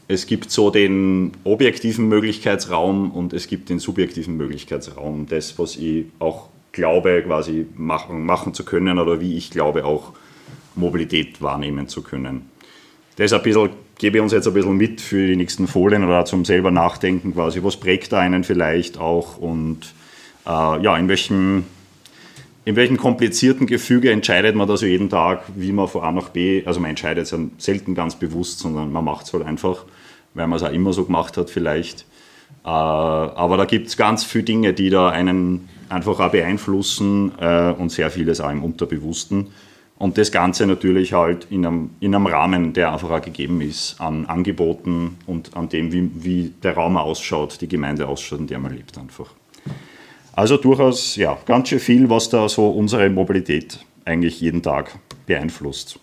Es 0.08 0.26
gibt 0.26 0.50
so 0.50 0.72
den 0.72 1.34
objektiven 1.44 2.08
Möglichkeitsraum 2.08 3.12
und 3.12 3.34
es 3.34 3.48
gibt 3.48 3.70
den 3.70 3.80
subjektiven 3.80 4.38
Möglichkeitsraum. 4.38 5.28
Das, 5.28 5.60
was 5.60 5.76
ich 5.76 6.06
auch 6.18 6.50
glaube, 6.72 7.24
quasi 7.26 7.68
machen, 7.76 8.26
machen 8.26 8.54
zu 8.54 8.64
können 8.64 8.98
oder 8.98 9.20
wie 9.20 9.38
ich 9.38 9.52
glaube, 9.52 9.86
auch 9.86 10.14
Mobilität 10.76 11.42
wahrnehmen 11.42 11.88
zu 11.88 12.02
können. 12.02 12.50
Das 13.18 13.34
ein 13.34 13.42
bisschen, 13.44 13.70
gebe 13.98 14.18
ich 14.18 14.24
uns 14.24 14.32
jetzt 14.32 14.48
ein 14.48 14.54
bisschen 14.54 14.78
mit 14.78 15.02
für 15.02 15.28
die 15.28 15.36
nächsten 15.36 15.68
Folien 15.68 16.06
oder 16.06 16.26
zum 16.26 16.46
selber 16.46 16.72
nachdenken, 16.72 17.34
quasi, 17.34 17.64
was 17.64 17.78
prägt 17.78 18.12
da 18.12 18.20
einen 18.20 18.44
vielleicht 18.44 18.98
auch 18.98 19.38
und 19.38 19.94
äh, 20.46 20.82
ja, 20.82 20.98
in 20.98 21.08
welchem, 21.08 21.66
in 22.70 22.76
welchem 22.76 22.98
komplizierten 22.98 23.66
Gefüge 23.66 24.12
entscheidet 24.12 24.56
man 24.56 24.68
da 24.68 24.78
so 24.78 24.86
jeden 24.86 25.10
Tag, 25.10 25.42
wie 25.56 25.72
man 25.72 25.88
von 25.88 26.04
A 26.04 26.12
nach 26.12 26.30
B, 26.30 26.64
also 26.68 26.80
man 26.80 26.92
entscheidet 26.92 27.24
es 27.24 27.32
ja 27.32 27.40
selten 27.58 27.96
ganz 27.96 28.14
bewusst, 28.14 28.60
sondern 28.60 28.92
man 28.92 29.04
macht 29.04 29.26
es 29.26 29.34
halt 29.34 29.44
einfach, 29.44 29.86
weil 30.36 30.46
man 30.46 30.58
es 30.58 30.62
auch 30.62 30.72
immer 30.72 30.94
so 30.94 31.04
gemacht 31.04 31.36
hat 31.36 31.50
vielleicht. 31.50 32.06
Äh, 32.64 32.70
aber 32.70 33.58
da 33.58 33.66
gibt 33.66 33.88
es 33.88 33.98
ganz 33.98 34.24
viele 34.24 34.44
Dinge, 34.44 34.74
die 34.74 34.92
da 34.92 35.10
einen 35.10 35.68
einfach 35.90 36.20
auch 36.20 36.30
beeinflussen 36.30 37.32
äh, 37.40 37.72
und 37.72 37.92
sehr 37.92 38.12
vieles 38.12 38.40
auch 38.40 38.52
im 38.52 38.64
Unterbewussten. 38.64 39.48
Und 39.98 40.20
das 40.20 40.32
Ganze 40.32 40.68
natürlich 40.68 41.14
halt 41.14 41.48
in 41.50 41.66
einem, 41.66 41.90
in 42.00 42.14
einem 42.14 42.28
Rahmen, 42.28 42.74
der 42.74 42.94
einfach 42.94 43.10
auch 43.10 43.22
gegeben 43.22 43.62
ist 43.62 44.00
an 44.00 44.28
Angeboten 44.28 45.18
und 45.26 45.58
an 45.58 45.70
dem, 45.70 45.92
wie, 45.92 46.12
wie 46.14 46.54
der 46.62 46.76
Raum 46.76 46.98
ausschaut, 46.98 47.62
die 47.62 47.68
Gemeinde 47.68 48.08
ausschaut, 48.08 48.42
in 48.42 48.48
der 48.48 48.60
man 48.60 48.76
lebt 48.76 48.96
einfach. 49.00 49.32
Also 50.40 50.56
durchaus, 50.56 51.18
ja, 51.18 51.38
ganz 51.46 51.68
schön 51.68 51.82
viel, 51.82 52.10
was 52.10 52.30
da 52.30 52.48
so 52.48 52.70
unsere 52.70 53.10
Mobilität 53.10 53.78
eigentlich 54.06 54.40
jeden 54.40 54.64
Tag 54.64 54.98
beeinflusst. 55.26 56.00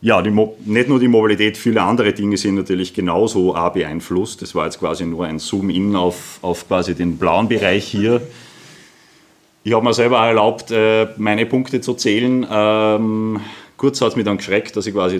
ja, 0.00 0.22
nicht 0.22 0.88
nur 0.88 1.00
die 1.00 1.08
Mobilität, 1.08 1.56
viele 1.56 1.82
andere 1.82 2.12
Dinge 2.12 2.36
sind 2.36 2.54
natürlich 2.54 2.94
genauso 2.94 3.56
auch 3.56 3.72
beeinflusst. 3.72 4.42
Das 4.42 4.54
war 4.54 4.66
jetzt 4.66 4.78
quasi 4.78 5.04
nur 5.04 5.24
ein 5.26 5.40
Zoom-In 5.40 5.96
auf, 5.96 6.38
auf 6.42 6.68
quasi 6.68 6.94
den 6.94 7.16
blauen 7.16 7.48
Bereich 7.48 7.84
hier. 7.84 8.22
Ich 9.64 9.72
habe 9.72 9.84
mir 9.84 9.92
selber 9.92 10.24
erlaubt, 10.24 10.70
äh, 10.70 11.08
meine 11.16 11.46
Punkte 11.46 11.80
zu 11.80 11.94
zählen. 11.94 12.46
Ähm, 12.48 13.40
kurz 13.76 14.00
hat 14.00 14.10
es 14.10 14.16
mich 14.16 14.24
dann 14.24 14.36
geschreckt, 14.36 14.76
dass 14.76 14.86
ich 14.86 14.94
quasi, 14.94 15.16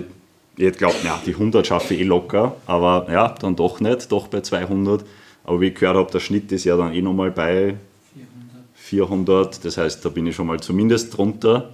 ich 0.55 0.63
hätte 0.63 0.77
geglaubt, 0.77 1.03
ja, 1.03 1.19
die 1.25 1.33
100 1.33 1.67
schaffe 1.67 1.93
ich 1.93 1.99
eh 1.99 2.03
locker, 2.05 2.55
aber 2.67 3.07
ja, 3.11 3.35
dann 3.41 3.57
doch 3.57 3.81
nicht, 3.81 4.09
doch 4.13 4.29
bei 4.29 4.39
200. 4.39 5.03
Aber 5.45 5.61
wie 5.61 5.67
ich 5.67 5.75
gehört 5.75 5.97
habe, 5.97 6.11
der 6.11 6.19
Schnitt 6.19 6.51
ist 6.51 6.63
ja 6.63 6.75
dann 6.75 6.93
eh 6.93 7.01
nochmal 7.01 7.31
bei 7.31 7.75
400. 8.13 8.65
400. 8.73 9.65
Das 9.65 9.77
heißt, 9.77 10.03
da 10.03 10.09
bin 10.09 10.27
ich 10.27 10.35
schon 10.35 10.47
mal 10.47 10.59
zumindest 10.59 11.15
drunter. 11.15 11.73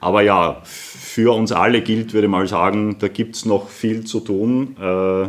Aber 0.00 0.22
ja, 0.22 0.60
für 0.64 1.34
uns 1.34 1.52
alle 1.52 1.80
gilt, 1.80 2.12
würde 2.12 2.26
ich 2.26 2.30
mal 2.30 2.46
sagen, 2.46 2.96
da 2.98 3.08
gibt 3.08 3.36
es 3.36 3.44
noch 3.46 3.68
viel 3.68 4.04
zu 4.04 4.20
tun. 4.20 4.76
Äh, 4.80 5.28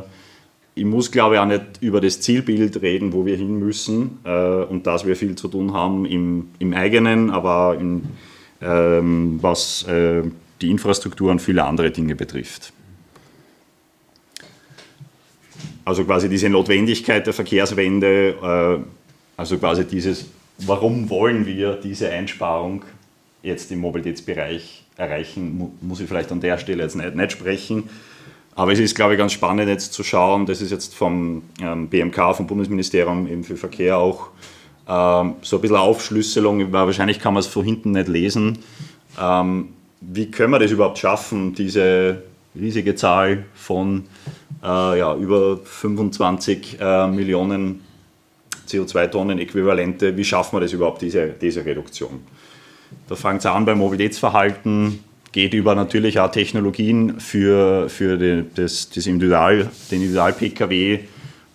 ich 0.77 0.83
muss, 0.83 1.11
glaube 1.11 1.35
ich, 1.35 1.39
auch 1.39 1.45
nicht 1.45 1.63
über 1.79 2.01
das 2.01 2.19
Zielbild 2.19 2.81
reden, 2.81 3.13
wo 3.13 3.25
wir 3.25 3.37
hin 3.37 3.57
müssen 3.57 4.19
äh, 4.25 4.63
und 4.63 4.85
dass 4.85 5.05
wir 5.05 5.15
viel 5.15 5.35
zu 5.35 5.47
tun 5.47 5.73
haben 5.73 6.05
im, 6.05 6.49
im 6.59 6.73
eigenen, 6.73 7.29
aber 7.29 7.77
in, 7.79 8.03
ähm, 8.61 9.39
was 9.41 9.83
äh, 9.83 10.23
die 10.61 10.69
Infrastruktur 10.69 11.31
und 11.31 11.41
viele 11.41 11.63
andere 11.63 11.91
Dinge 11.91 12.15
betrifft. 12.15 12.73
Also 15.85 16.03
quasi 16.03 16.27
diese 16.27 16.49
Notwendigkeit 16.49 17.25
der 17.25 17.33
Verkehrswende, 17.33 18.83
also 19.37 19.57
quasi 19.57 19.85
dieses, 19.85 20.25
warum 20.57 21.09
wollen 21.09 21.45
wir 21.45 21.73
diese 21.75 22.09
Einsparung 22.09 22.83
jetzt 23.43 23.71
im 23.71 23.79
Mobilitätsbereich 23.79 24.83
erreichen, 24.97 25.71
muss 25.81 25.99
ich 25.99 26.07
vielleicht 26.07 26.31
an 26.31 26.41
der 26.41 26.57
Stelle 26.57 26.83
jetzt 26.83 26.95
nicht, 26.95 27.15
nicht 27.15 27.31
sprechen. 27.31 27.89
Aber 28.55 28.71
es 28.71 28.79
ist, 28.79 28.95
glaube 28.95 29.13
ich, 29.13 29.19
ganz 29.19 29.33
spannend 29.33 29.67
jetzt 29.67 29.93
zu 29.93 30.03
schauen, 30.03 30.45
das 30.45 30.61
ist 30.61 30.71
jetzt 30.71 30.95
vom 30.95 31.43
ähm, 31.61 31.89
BMK, 31.89 32.35
vom 32.35 32.47
Bundesministerium 32.47 33.27
eben 33.27 33.43
für 33.43 33.57
Verkehr 33.57 33.97
auch 33.97 34.29
ähm, 34.87 35.35
so 35.41 35.57
ein 35.57 35.61
bisschen 35.61 35.75
Aufschlüsselung, 35.75 36.71
weil 36.71 36.85
wahrscheinlich 36.85 37.19
kann 37.19 37.33
man 37.33 37.41
es 37.41 37.47
von 37.47 37.65
hinten 37.65 37.91
nicht 37.91 38.07
lesen. 38.07 38.59
Ähm, 39.19 39.69
wie 39.99 40.31
können 40.31 40.51
wir 40.51 40.59
das 40.59 40.71
überhaupt 40.71 40.97
schaffen, 40.97 41.53
diese 41.53 42.23
riesige 42.59 42.95
Zahl 42.95 43.45
von 43.53 44.05
äh, 44.63 44.99
ja, 44.99 45.15
über 45.15 45.57
25 45.63 46.77
äh, 46.79 47.07
Millionen 47.07 47.81
CO2-Tonnen 48.67 49.39
Äquivalente, 49.39 50.15
wie 50.17 50.23
schaffen 50.23 50.55
wir 50.55 50.61
das 50.61 50.73
überhaupt, 50.73 51.01
diese, 51.01 51.27
diese 51.39 51.65
Reduktion? 51.65 52.21
Da 53.07 53.15
fängt 53.15 53.39
es 53.39 53.45
an 53.45 53.65
beim 53.65 53.77
Mobilitätsverhalten, 53.77 54.99
geht 55.31 55.53
über 55.53 55.75
natürlich 55.75 56.19
auch 56.19 56.31
Technologien 56.31 57.19
für, 57.19 57.89
für 57.89 58.17
die, 58.17 58.45
das, 58.55 58.89
das 58.89 59.05
Individual, 59.05 59.69
den 59.91 60.01
Individual-Pkw, 60.01 60.99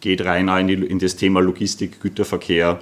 geht 0.00 0.24
rein 0.24 0.48
in, 0.48 0.68
die, 0.68 0.74
in 0.86 0.98
das 0.98 1.16
Thema 1.16 1.40
Logistik, 1.40 2.00
Güterverkehr 2.00 2.78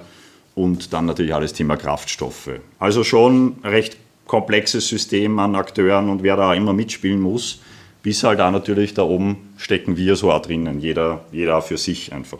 und 0.55 0.93
dann 0.93 1.05
natürlich 1.05 1.33
auch 1.33 1.41
das 1.41 1.53
Thema 1.53 1.77
Kraftstoffe. 1.77 2.51
Also 2.79 3.03
schon 3.03 3.55
recht 3.63 3.97
komplexes 4.25 4.87
System 4.87 5.39
an 5.39 5.55
Akteuren 5.55 6.09
und 6.09 6.21
wer 6.21 6.35
da 6.35 6.53
immer 6.53 6.73
mitspielen 6.73 7.19
muss, 7.19 7.61
bis 8.01 8.23
halt 8.23 8.39
auch 8.39 8.51
natürlich 8.51 8.93
da 8.93 9.03
oben 9.03 9.53
stecken 9.57 9.97
wir 9.97 10.15
so 10.15 10.31
auch 10.31 10.41
drinnen, 10.41 10.79
jeder, 10.79 11.25
jeder 11.31 11.61
für 11.61 11.77
sich 11.77 12.13
einfach. 12.13 12.39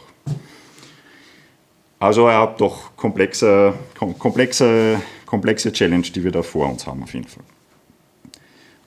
Also 1.99 2.27
er 2.27 2.39
hat 2.39 2.61
doch 2.61 2.95
komplexe, 2.95 3.73
komplexe 4.17 5.01
komplexe 5.29 5.71
Challenge, 5.71 6.01
die 6.01 6.23
wir 6.23 6.31
da 6.31 6.41
vor 6.41 6.67
uns 6.67 6.87
haben, 6.87 7.03
auf 7.03 7.13
jeden 7.13 7.27
Fall. 7.27 7.43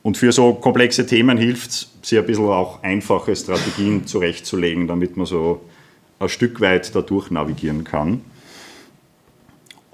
Und 0.02 0.16
für 0.16 0.32
so 0.32 0.54
komplexe 0.54 1.06
Themen 1.06 1.38
hilft 1.38 1.70
es, 1.70 1.92
sich 2.02 2.18
ein 2.18 2.26
bisschen 2.26 2.46
auch 2.46 2.82
einfache 2.82 3.36
Strategien 3.36 4.08
zurechtzulegen, 4.08 4.88
damit 4.88 5.16
man 5.16 5.26
so 5.26 5.60
ein 6.18 6.28
Stück 6.28 6.60
weit 6.60 6.96
dadurch 6.96 7.30
navigieren 7.30 7.84
kann. 7.84 8.22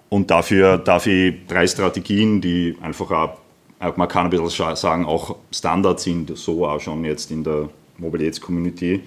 Und 0.09 0.31
dafür 0.31 0.79
darf 0.79 1.07
ich 1.07 1.35
drei 1.49 1.67
Strategien, 1.67 2.41
die 2.41 2.79
einfach 2.81 3.11
auch, 3.11 3.39
man 3.81 4.09
kann 4.09 4.27
ein 4.27 4.31
bisschen 4.31 4.77
sagen, 4.77 5.05
auch 5.07 5.37
Standard 5.53 6.01
sind, 6.01 6.37
so 6.37 6.67
auch 6.67 6.81
schon 6.81 7.05
jetzt 7.05 7.31
in 7.31 7.45
der 7.45 7.69
Mobilitätscommunity, 7.99 9.03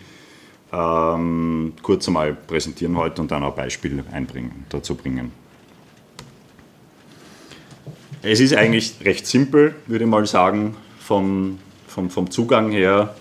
ähm, 0.73 1.73
kurz 1.81 2.07
einmal 2.07 2.33
präsentieren 2.33 2.95
heute 2.97 3.21
und 3.21 3.31
dann 3.31 3.43
ein 3.43 3.53
Beispiel 3.55 4.03
einbringen, 4.11 4.65
dazu 4.69 4.95
bringen. 4.95 5.31
Es 8.21 8.39
ist 8.39 8.53
eigentlich 8.53 8.95
recht 9.03 9.25
simpel, 9.25 9.75
würde 9.87 10.05
ich 10.05 10.09
mal 10.09 10.25
sagen, 10.25 10.77
vom, 10.99 11.57
vom, 11.87 12.09
vom 12.09 12.29
Zugang 12.29 12.71
her. 12.71 13.15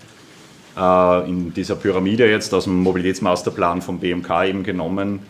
Äh, 0.77 1.29
in 1.29 1.53
dieser 1.55 1.75
Pyramide 1.75 2.31
jetzt 2.31 2.53
aus 2.55 2.65
dem 2.65 2.83
Mobilitätsmasterplan 2.83 3.83
vom 3.83 3.99
BMK 3.99 4.45
eben 4.45 4.63
genommen. 4.63 5.21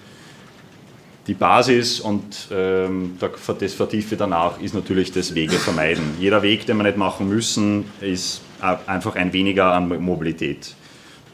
Die 1.31 1.35
Basis 1.35 2.01
und 2.01 2.49
ähm, 2.51 3.17
das 3.21 3.73
Vertiefe 3.75 4.17
danach 4.17 4.61
ist 4.61 4.75
natürlich 4.75 5.13
das 5.13 5.33
Wege 5.33 5.61
vermeiden. 5.61 6.03
Jeder 6.19 6.43
Weg, 6.43 6.67
den 6.67 6.77
wir 6.77 6.83
nicht 6.83 6.97
machen 6.97 7.29
müssen, 7.29 7.85
ist 8.01 8.41
einfach 8.61 9.15
ein 9.15 9.33
weniger 9.33 9.67
an 9.73 10.03
Mobilität. 10.03 10.75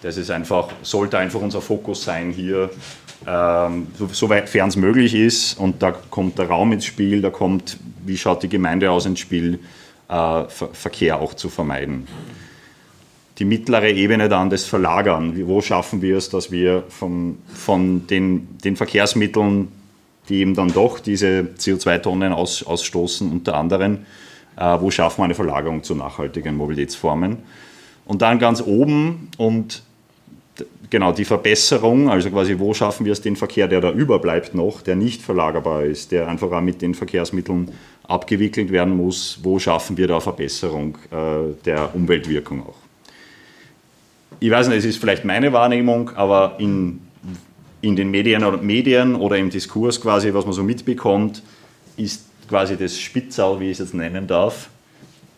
Das 0.03 0.19
ist 0.19 0.31
einfach, 0.31 0.69
sollte 0.83 1.17
einfach 1.17 1.41
unser 1.41 1.63
Fokus 1.63 2.05
sein 2.05 2.31
hier 2.31 2.69
ähm, 3.27 3.87
sofern 4.13 4.69
es 4.69 4.77
möglich 4.77 5.15
ist. 5.15 5.59
Und 5.59 5.83
da 5.83 5.93
kommt 5.93 6.39
der 6.39 6.49
Raum 6.49 6.73
ins 6.73 6.85
Spiel, 6.85 7.23
da 7.23 7.31
kommt, 7.31 7.79
wie 8.05 8.19
schaut 8.19 8.43
die 8.43 8.51
Gemeinde 8.51 8.91
aus 8.91 9.07
ins 9.07 9.21
Spiel, 9.21 9.61
äh, 10.11 10.43
Verkehr 10.75 11.23
auch 11.23 11.33
zu 11.33 11.49
vermeiden. 11.49 12.07
Die 13.39 13.47
mittlere 13.47 13.89
Ebene 13.89 14.29
dann 14.29 14.51
das 14.51 14.67
Verlagern. 14.67 15.41
Wo 15.47 15.63
schaffen 15.63 16.03
wir 16.03 16.19
es, 16.19 16.29
dass 16.29 16.51
wir 16.51 16.85
von, 16.91 17.39
von 17.55 18.07
den, 18.07 18.59
den 18.63 18.77
Verkehrsmitteln, 18.77 19.69
die 20.29 20.37
eben 20.37 20.55
dann 20.55 20.73
doch 20.73 20.99
diese 20.99 21.49
CO2-Tonnen 21.59 22.33
aus, 22.33 22.63
ausstoßen, 22.63 23.31
unter 23.31 23.57
anderem, 23.57 24.07
äh, 24.57 24.81
wo 24.81 24.91
schaffen 24.91 25.21
wir 25.21 25.25
eine 25.25 25.35
Verlagerung 25.35 25.83
zu 25.83 25.95
nachhaltigen 25.95 26.57
Mobilitätsformen? 26.57 27.39
Und 28.05 28.23
dann 28.23 28.39
ganz 28.39 28.63
oben 28.63 29.29
und 29.37 29.83
genau, 30.91 31.13
die 31.13 31.25
Verbesserung, 31.25 32.09
also 32.09 32.31
quasi, 32.31 32.59
wo 32.59 32.73
schaffen 32.75 33.05
wir 33.05 33.13
es, 33.13 33.21
den 33.21 33.37
Verkehr, 33.37 33.69
der 33.69 33.81
da 33.81 33.91
überbleibt 33.91 34.55
noch, 34.55 34.83
der 34.83 34.97
nicht 34.97 35.23
verlagerbar 35.23 35.85
ist, 35.85 36.13
der 36.13 36.29
einfach 36.29 36.51
auch 36.51 36.61
mit 36.61 36.83
den 36.83 36.95
Verkehrsmitteln 36.95 37.73
abgewickelt 38.05 38.71
werden 38.71 38.97
muss, 38.97 39.41
wo 39.43 39.59
schaffen 39.59 39.97
wir 39.97 40.07
da 40.07 40.21
Verbesserung 40.21 40.97
äh, 41.11 41.53
der 41.65 41.95
Umweltwirkung 41.95 42.63
auch. 42.63 42.77
Ich 44.39 44.51
weiß 44.51 44.69
nicht, 44.69 44.79
es 44.79 44.85
ist 44.85 44.99
vielleicht 44.99 45.25
meine 45.25 45.53
Wahrnehmung, 45.53 46.11
aber 46.15 46.57
in, 46.59 47.01
in 47.81 47.97
den 47.97 48.11
Medien 48.11 48.45
oder, 48.45 48.59
Medien 48.59 49.15
oder 49.15 49.37
im 49.37 49.51
Diskurs 49.51 50.01
quasi, 50.01 50.33
was 50.33 50.45
man 50.45 50.55
so 50.55 50.63
mitbekommt, 50.63 51.43
ist 51.97 52.25
quasi 52.49 52.77
das 52.77 52.99
Spitzau, 52.99 53.61
wie 53.61 53.67
ich 53.67 53.73
es 53.73 53.79
jetzt 53.79 53.95
nennen 53.95 54.27
darf, 54.27 54.69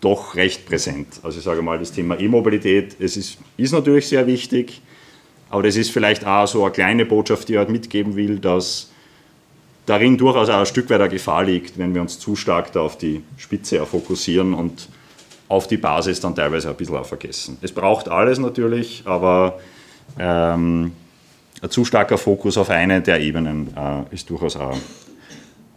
doch 0.00 0.34
recht 0.34 0.66
präsent. 0.66 1.20
Also 1.22 1.38
ich 1.38 1.44
sage 1.44 1.62
mal, 1.62 1.78
das 1.78 1.92
Thema 1.92 2.18
E-Mobilität, 2.18 2.96
es 3.00 3.16
ist, 3.16 3.38
ist 3.56 3.72
natürlich 3.72 4.08
sehr 4.08 4.26
wichtig, 4.26 4.80
aber 5.50 5.62
das 5.62 5.76
ist 5.76 5.90
vielleicht 5.90 6.26
auch 6.26 6.46
so 6.46 6.62
eine 6.64 6.72
kleine 6.72 7.06
Botschaft, 7.06 7.48
die 7.48 7.54
ich 7.54 7.58
halt 7.58 7.70
mitgeben 7.70 8.16
will, 8.16 8.38
dass 8.38 8.90
darin 9.86 10.18
durchaus 10.18 10.50
auch 10.50 10.60
ein 10.60 10.66
Stück 10.66 10.90
weit 10.90 11.00
eine 11.00 11.08
Gefahr 11.08 11.44
liegt, 11.44 11.78
wenn 11.78 11.94
wir 11.94 12.02
uns 12.02 12.18
zu 12.18 12.36
stark 12.36 12.72
da 12.72 12.80
auf 12.80 12.98
die 12.98 13.22
Spitze 13.38 13.84
fokussieren 13.86 14.52
und 14.52 14.88
auf 15.48 15.66
die 15.66 15.78
Basis 15.78 16.20
dann 16.20 16.34
teilweise 16.34 16.68
ein 16.68 16.76
bisschen 16.76 16.96
auch 16.96 17.06
vergessen. 17.06 17.56
Es 17.62 17.72
braucht 17.72 18.08
alles 18.08 18.38
natürlich, 18.38 19.02
aber 19.06 19.58
ähm, 20.18 20.92
ein 21.62 21.70
zu 21.70 21.84
starker 21.84 22.18
Fokus 22.18 22.56
auf 22.56 22.70
eine 22.70 23.00
der 23.00 23.20
Ebenen 23.20 23.68
äh, 23.76 24.14
ist 24.14 24.30
durchaus 24.30 24.56
auch, 24.56 24.76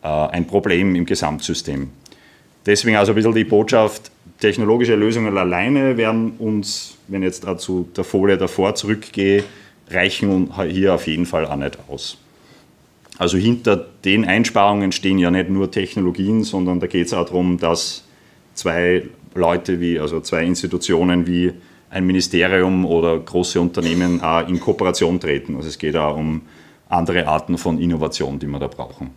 äh, 0.03 0.07
ein 0.07 0.45
Problem 0.45 0.95
im 0.95 1.05
Gesamtsystem. 1.05 1.89
Deswegen 2.65 2.97
also 2.97 3.11
ein 3.13 3.15
bisschen 3.15 3.33
die 3.33 3.43
Botschaft, 3.43 4.11
technologische 4.39 4.95
Lösungen 4.95 5.35
alleine 5.37 5.97
werden 5.97 6.33
uns, 6.37 6.97
wenn 7.07 7.23
ich 7.23 7.27
jetzt 7.27 7.59
zu 7.59 7.89
der 7.95 8.03
Folie 8.03 8.37
davor 8.37 8.75
zurückgehe, 8.75 9.43
reichen 9.89 10.51
hier 10.69 10.93
auf 10.93 11.07
jeden 11.07 11.25
Fall 11.25 11.45
auch 11.45 11.55
nicht 11.55 11.77
aus. 11.87 12.17
Also 13.17 13.37
hinter 13.37 13.85
den 14.03 14.25
Einsparungen 14.25 14.91
stehen 14.91 15.19
ja 15.19 15.29
nicht 15.29 15.49
nur 15.49 15.69
Technologien, 15.69 16.43
sondern 16.43 16.79
da 16.79 16.87
geht 16.87 17.07
es 17.07 17.13
auch 17.13 17.25
darum, 17.25 17.59
dass 17.59 18.03
zwei 18.55 19.03
Leute 19.35 19.79
wie, 19.79 19.99
also 19.99 20.21
zwei 20.21 20.43
Institutionen 20.43 21.27
wie 21.27 21.53
ein 21.91 22.05
Ministerium 22.05 22.85
oder 22.85 23.19
große 23.19 23.59
Unternehmen 23.59 24.21
auch 24.21 24.47
in 24.47 24.59
Kooperation 24.59 25.19
treten. 25.19 25.57
Also 25.57 25.67
es 25.67 25.77
geht 25.77 25.95
auch 25.95 26.15
um 26.15 26.41
andere 26.87 27.27
Arten 27.27 27.57
von 27.57 27.79
Innovation, 27.79 28.39
die 28.39 28.47
wir 28.47 28.59
da 28.59 28.67
brauchen. 28.67 29.11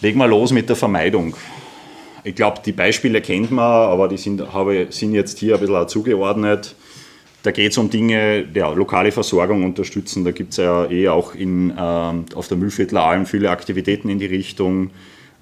Legen 0.00 0.18
wir 0.18 0.28
los 0.28 0.52
mit 0.52 0.68
der 0.68 0.76
Vermeidung. 0.76 1.34
Ich 2.22 2.34
glaube, 2.34 2.60
die 2.64 2.72
Beispiele 2.72 3.20
kennt 3.20 3.50
man, 3.50 3.64
aber 3.64 4.08
die 4.08 4.16
sind, 4.16 4.52
habe, 4.52 4.86
sind 4.90 5.12
jetzt 5.12 5.38
hier 5.38 5.54
ein 5.54 5.60
bisschen 5.60 5.88
zugeordnet. 5.88 6.76
Da 7.42 7.50
geht 7.50 7.72
es 7.72 7.78
um 7.78 7.90
Dinge, 7.90 8.46
ja, 8.54 8.72
lokale 8.72 9.12
Versorgung 9.12 9.64
unterstützen. 9.64 10.24
Da 10.24 10.32
gibt 10.32 10.50
es 10.50 10.58
ja 10.58 10.88
eh 10.90 11.08
auch 11.08 11.34
in, 11.34 11.70
äh, 11.70 12.34
auf 12.34 12.48
der 12.48 12.56
Mühlviertler 12.56 13.04
Alm 13.04 13.26
viele 13.26 13.50
Aktivitäten 13.50 14.08
in 14.08 14.18
die 14.18 14.26
Richtung. 14.26 14.90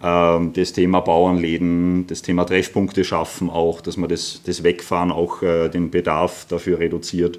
Ähm, 0.04 0.52
das 0.52 0.74
Thema 0.74 1.00
Bauernläden, 1.00 2.06
das 2.06 2.20
Thema 2.20 2.44
Treffpunkte 2.44 3.04
schaffen 3.04 3.48
auch, 3.48 3.80
dass 3.80 3.96
man 3.96 4.10
das, 4.10 4.42
das 4.44 4.62
Wegfahren 4.62 5.10
auch 5.10 5.42
äh, 5.42 5.70
den 5.70 5.90
Bedarf 5.90 6.44
dafür 6.46 6.78
reduziert. 6.78 7.38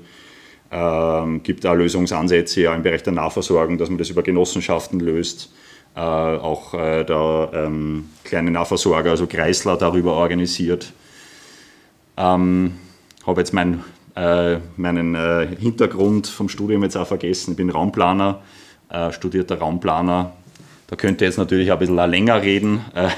Ähm, 0.72 1.44
gibt 1.44 1.64
auch 1.68 1.76
Lösungsansätze 1.76 2.62
ja 2.62 2.74
im 2.74 2.82
Bereich 2.82 3.04
der 3.04 3.14
Nahversorgung, 3.14 3.78
dass 3.78 3.90
man 3.90 4.00
das 4.00 4.10
über 4.10 4.24
Genossenschaften 4.24 5.00
löst. 5.00 5.54
Äh, 5.96 6.00
auch 6.00 6.74
äh, 6.74 7.04
der 7.04 7.52
ähm, 7.54 8.10
kleine 8.24 8.50
Nahversorger, 8.50 9.12
also 9.12 9.28
Kreisler, 9.28 9.78
darüber 9.78 10.14
organisiert. 10.14 10.92
Ähm, 12.18 12.80
habe 13.28 13.42
jetzt 13.42 13.54
mein, 13.54 13.84
äh, 14.16 14.58
meinen 14.76 15.14
äh, 15.14 15.48
Hintergrund 15.60 16.26
vom 16.26 16.50
Studium 16.50 16.82
jetzt 16.82 16.98
auch 16.98 17.08
vergessen. 17.08 17.52
Ich 17.52 17.58
bin 17.58 17.70
Raumplaner, 17.70 18.42
äh, 18.90 19.12
studierter 19.12 19.60
Raumplaner, 19.60 20.34
da 20.88 20.96
könnte 20.96 21.26
jetzt 21.26 21.38
natürlich 21.38 21.72
ein 21.72 21.80
bisschen 21.80 21.96
länger 21.96 22.42
reden 22.42 22.82
äh, 22.94 23.10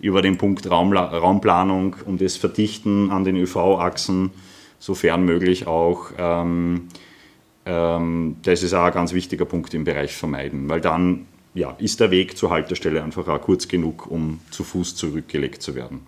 über 0.00 0.22
den 0.22 0.38
Punkt 0.38 0.70
Raumla 0.70 1.04
Raumplanung 1.04 1.96
und 2.06 2.20
das 2.20 2.36
Verdichten 2.36 3.10
an 3.10 3.24
den 3.24 3.36
ÖV-Achsen, 3.36 4.30
sofern 4.78 5.24
möglich 5.24 5.66
auch. 5.66 6.12
Ähm, 6.18 6.88
ähm, 7.66 8.36
das 8.42 8.62
ist 8.62 8.72
auch 8.72 8.84
ein 8.84 8.92
ganz 8.92 9.12
wichtiger 9.12 9.44
Punkt 9.44 9.74
im 9.74 9.84
Bereich 9.84 10.16
Vermeiden, 10.16 10.68
weil 10.68 10.80
dann 10.80 11.26
ja, 11.52 11.74
ist 11.78 12.00
der 12.00 12.10
Weg 12.10 12.36
zur 12.36 12.50
Haltestelle 12.50 13.02
einfach 13.02 13.28
auch 13.28 13.40
kurz 13.40 13.68
genug, 13.68 14.10
um 14.10 14.40
zu 14.50 14.64
Fuß 14.64 14.96
zurückgelegt 14.96 15.62
zu 15.62 15.74
werden. 15.74 16.06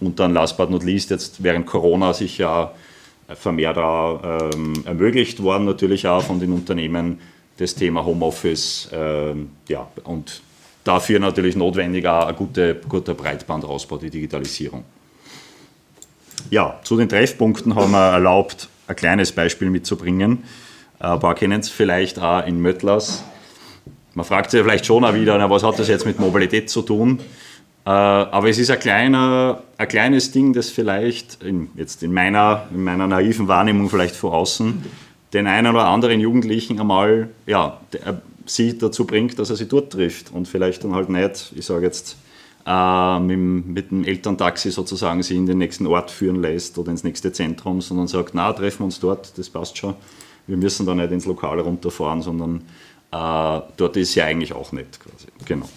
Und 0.00 0.20
dann 0.20 0.32
last 0.32 0.56
but 0.56 0.70
not 0.70 0.84
least, 0.84 1.10
jetzt 1.10 1.42
während 1.42 1.66
Corona 1.66 2.12
sich 2.12 2.38
ja 2.38 2.72
vermehrt 3.28 3.76
ähm, 3.76 4.74
ermöglicht 4.84 5.42
worden, 5.42 5.64
natürlich 5.64 6.06
auch 6.06 6.22
von 6.22 6.38
den 6.38 6.52
Unternehmen, 6.52 7.18
das 7.56 7.74
Thema 7.74 8.04
Homeoffice 8.04 8.88
äh, 8.92 9.34
ja, 9.68 9.88
und 10.04 10.42
dafür 10.84 11.18
natürlich 11.18 11.56
notwendig 11.56 12.06
auch 12.06 12.26
ein 12.26 12.36
guter, 12.36 12.74
guter 12.74 13.14
Breitbandausbau, 13.14 13.98
die 13.98 14.10
Digitalisierung. 14.10 14.84
Ja, 16.50 16.78
zu 16.84 16.96
den 16.96 17.08
Treffpunkten 17.08 17.74
haben 17.74 17.90
wir 17.90 18.12
erlaubt, 18.12 18.68
ein 18.86 18.94
kleines 18.94 19.32
Beispiel 19.32 19.68
mitzubringen. 19.68 20.44
Ein 20.98 21.18
paar 21.18 21.34
kennen 21.34 21.60
es 21.60 21.68
vielleicht 21.68 22.18
auch 22.18 22.46
in 22.46 22.60
Möttlers. 22.60 23.24
Man 24.14 24.24
fragt 24.24 24.50
sich 24.50 24.62
vielleicht 24.62 24.86
schon 24.86 25.04
auch 25.04 25.14
wieder, 25.14 25.36
na, 25.36 25.50
was 25.50 25.62
hat 25.62 25.78
das 25.78 25.88
jetzt 25.88 26.06
mit 26.06 26.20
Mobilität 26.20 26.70
zu 26.70 26.82
tun? 26.82 27.20
Äh, 27.84 27.90
aber 27.90 28.48
es 28.48 28.58
ist 28.58 28.70
ein, 28.70 28.78
kleiner, 28.78 29.62
ein 29.76 29.88
kleines 29.88 30.30
Ding, 30.30 30.52
das 30.52 30.70
vielleicht 30.70 31.42
in, 31.42 31.68
jetzt 31.74 32.02
in 32.02 32.12
meiner, 32.12 32.66
in 32.72 32.82
meiner 32.84 33.06
naiven 33.06 33.48
Wahrnehmung 33.48 33.90
vielleicht 33.90 34.16
von 34.16 34.32
außen 34.32 34.84
den 35.32 35.46
einen 35.46 35.74
oder 35.74 35.86
anderen 35.86 36.20
Jugendlichen 36.20 36.80
einmal 36.80 37.28
ja, 37.46 37.80
sie 38.46 38.78
dazu 38.78 39.06
bringt, 39.06 39.38
dass 39.38 39.50
er 39.50 39.56
sie 39.56 39.68
dort 39.68 39.92
trifft 39.92 40.32
und 40.32 40.46
vielleicht 40.46 40.84
dann 40.84 40.94
halt 40.94 41.08
nicht, 41.08 41.52
ich 41.56 41.66
sage 41.66 41.86
jetzt, 41.86 42.16
äh, 42.66 43.20
mit, 43.20 43.66
mit, 43.66 43.90
dem 43.90 44.04
Elterntaxi 44.04 44.70
sozusagen 44.70 45.22
sie 45.22 45.36
in 45.36 45.46
den 45.46 45.58
nächsten 45.58 45.86
Ort 45.86 46.10
führen 46.10 46.42
lässt 46.42 46.78
oder 46.78 46.90
ins 46.90 47.04
nächste 47.04 47.32
Zentrum, 47.32 47.80
sondern 47.80 48.08
sagt, 48.08 48.34
na, 48.34 48.52
treffen 48.52 48.80
wir 48.80 48.84
uns 48.86 49.00
dort, 49.00 49.36
das 49.38 49.48
passt 49.48 49.78
schon. 49.78 49.94
Wir 50.46 50.56
müssen 50.56 50.86
da 50.86 50.94
nicht 50.94 51.10
ins 51.12 51.26
Lokal 51.26 51.60
runterfahren, 51.60 52.22
sondern 52.22 52.62
äh, 53.12 53.60
dort 53.76 53.96
ist 53.96 54.14
ja 54.14 54.24
eigentlich 54.24 54.52
auch 54.52 54.72
nicht 54.72 55.00
quasi. 55.00 55.26
Genau. 55.44 55.68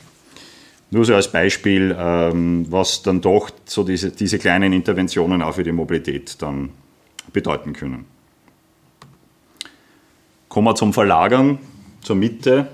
Nur 0.91 1.05
so 1.05 1.13
als 1.13 1.31
Beispiel, 1.31 1.95
ähm, 1.97 2.65
was 2.69 3.03
dann 3.03 3.21
doch 3.21 3.51
so 3.65 3.83
diese, 3.83 4.09
diese 4.11 4.39
kleinen 4.39 4.73
Interventionen 4.73 5.43
auch 5.43 5.53
für 5.53 5.63
die 5.63 5.71
Mobilität 5.71 6.41
dann 6.41 6.69
bedeuten 7.31 7.73
können. 7.73 8.05
Kommen 10.59 10.67
wir 10.67 10.75
zum 10.75 10.91
Verlagern, 10.91 11.57
zur 12.01 12.17
Mitte. 12.17 12.67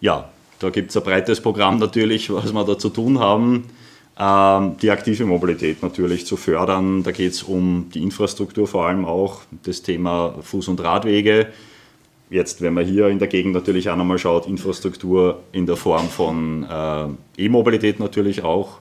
Ja, 0.00 0.28
da 0.58 0.70
gibt 0.70 0.90
es 0.90 0.96
ein 0.96 1.04
breites 1.04 1.40
Programm 1.40 1.78
natürlich, 1.78 2.34
was 2.34 2.52
wir 2.52 2.64
da 2.64 2.76
zu 2.76 2.88
tun 2.88 3.20
haben. 3.20 3.66
Ähm, 4.18 4.76
die 4.82 4.90
aktive 4.90 5.24
Mobilität 5.24 5.84
natürlich 5.84 6.26
zu 6.26 6.36
fördern. 6.36 7.04
Da 7.04 7.12
geht 7.12 7.30
es 7.30 7.44
um 7.44 7.90
die 7.94 8.02
Infrastruktur 8.02 8.66
vor 8.66 8.88
allem 8.88 9.04
auch, 9.04 9.42
das 9.62 9.82
Thema 9.82 10.34
Fuß- 10.42 10.68
und 10.68 10.82
Radwege. 10.82 11.46
Jetzt, 12.28 12.60
wenn 12.60 12.74
man 12.74 12.84
hier 12.84 13.06
in 13.06 13.20
der 13.20 13.28
Gegend 13.28 13.54
natürlich 13.54 13.88
auch 13.88 13.96
nochmal 13.96 14.18
schaut, 14.18 14.48
Infrastruktur 14.48 15.44
in 15.52 15.66
der 15.66 15.76
Form 15.76 16.08
von 16.08 16.66
äh, 16.68 17.06
E-Mobilität 17.44 18.00
natürlich 18.00 18.42
auch. 18.42 18.80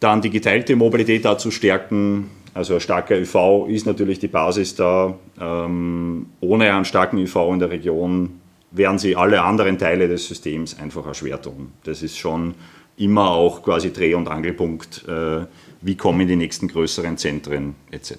Dann 0.00 0.20
die 0.20 0.28
geteilte 0.28 0.76
Mobilität 0.76 1.24
da 1.24 1.38
zu 1.38 1.50
stärken, 1.50 2.28
also 2.54 2.74
ein 2.74 2.80
starker 2.80 3.18
ÖV 3.18 3.66
ist 3.68 3.86
natürlich 3.86 4.18
die 4.18 4.28
Basis 4.28 4.74
da. 4.74 5.14
Ähm, 5.40 6.26
ohne 6.40 6.72
einen 6.72 6.84
starken 6.84 7.18
ÖV 7.18 7.36
in 7.52 7.58
der 7.58 7.70
Region 7.70 8.40
werden 8.70 8.98
sie 8.98 9.16
alle 9.16 9.42
anderen 9.42 9.78
Teile 9.78 10.08
des 10.08 10.26
Systems 10.26 10.78
einfach 10.78 11.14
schwer 11.14 11.40
tun. 11.40 11.72
Das 11.84 12.02
ist 12.02 12.18
schon 12.18 12.54
immer 12.96 13.30
auch 13.30 13.62
quasi 13.62 13.92
Dreh- 13.92 14.14
und 14.14 14.28
Angelpunkt, 14.28 15.04
äh, 15.08 15.46
wie 15.80 15.96
kommen 15.96 16.26
die 16.28 16.36
nächsten 16.36 16.68
größeren 16.68 17.16
Zentren 17.16 17.74
etc. 17.90 18.14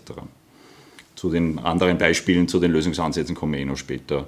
Zu 1.15 1.29
den 1.29 1.59
anderen 1.59 1.97
Beispielen, 1.97 2.47
zu 2.47 2.59
den 2.59 2.71
Lösungsansätzen 2.71 3.35
kommen 3.35 3.53
wir 3.53 3.59
eh 3.59 3.65
noch 3.65 3.77
später. 3.77 4.27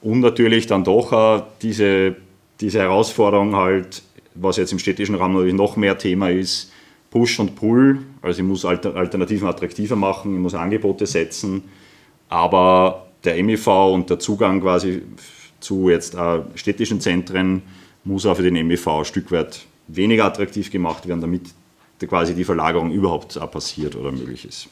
Und 0.00 0.20
natürlich 0.20 0.66
dann 0.66 0.84
doch 0.84 1.12
äh, 1.12 1.42
diese, 1.60 2.16
diese 2.60 2.78
Herausforderung 2.78 3.56
halt, 3.56 4.02
was 4.34 4.56
jetzt 4.56 4.72
im 4.72 4.78
städtischen 4.78 5.16
Raum 5.16 5.34
natürlich 5.34 5.54
noch 5.54 5.76
mehr 5.76 5.98
Thema 5.98 6.30
ist, 6.30 6.72
Push 7.10 7.40
und 7.40 7.56
Pull, 7.56 7.98
also 8.22 8.40
ich 8.40 8.46
muss 8.46 8.64
Alternativen 8.64 9.48
attraktiver 9.48 9.96
machen, 9.96 10.34
ich 10.34 10.40
muss 10.40 10.54
Angebote 10.54 11.06
setzen, 11.06 11.64
aber 12.28 13.06
der 13.24 13.42
MEV 13.42 13.66
und 13.92 14.10
der 14.10 14.18
Zugang 14.18 14.60
quasi 14.60 15.02
zu 15.60 15.88
jetzt 15.90 16.14
äh, 16.14 16.40
städtischen 16.54 17.00
Zentren 17.00 17.62
muss 18.04 18.26
auch 18.26 18.36
für 18.36 18.42
den 18.42 18.66
MEV 18.66 18.86
ein 18.88 19.04
Stück 19.04 19.30
weit 19.30 19.66
weniger 19.88 20.24
attraktiv 20.24 20.70
gemacht 20.70 21.06
werden, 21.06 21.20
damit 21.20 21.42
quasi 22.06 22.34
die 22.34 22.44
Verlagerung 22.44 22.92
überhaupt 22.92 23.38
passiert 23.50 23.94
oder 23.94 24.10
möglich 24.10 24.46
ist. 24.46 24.68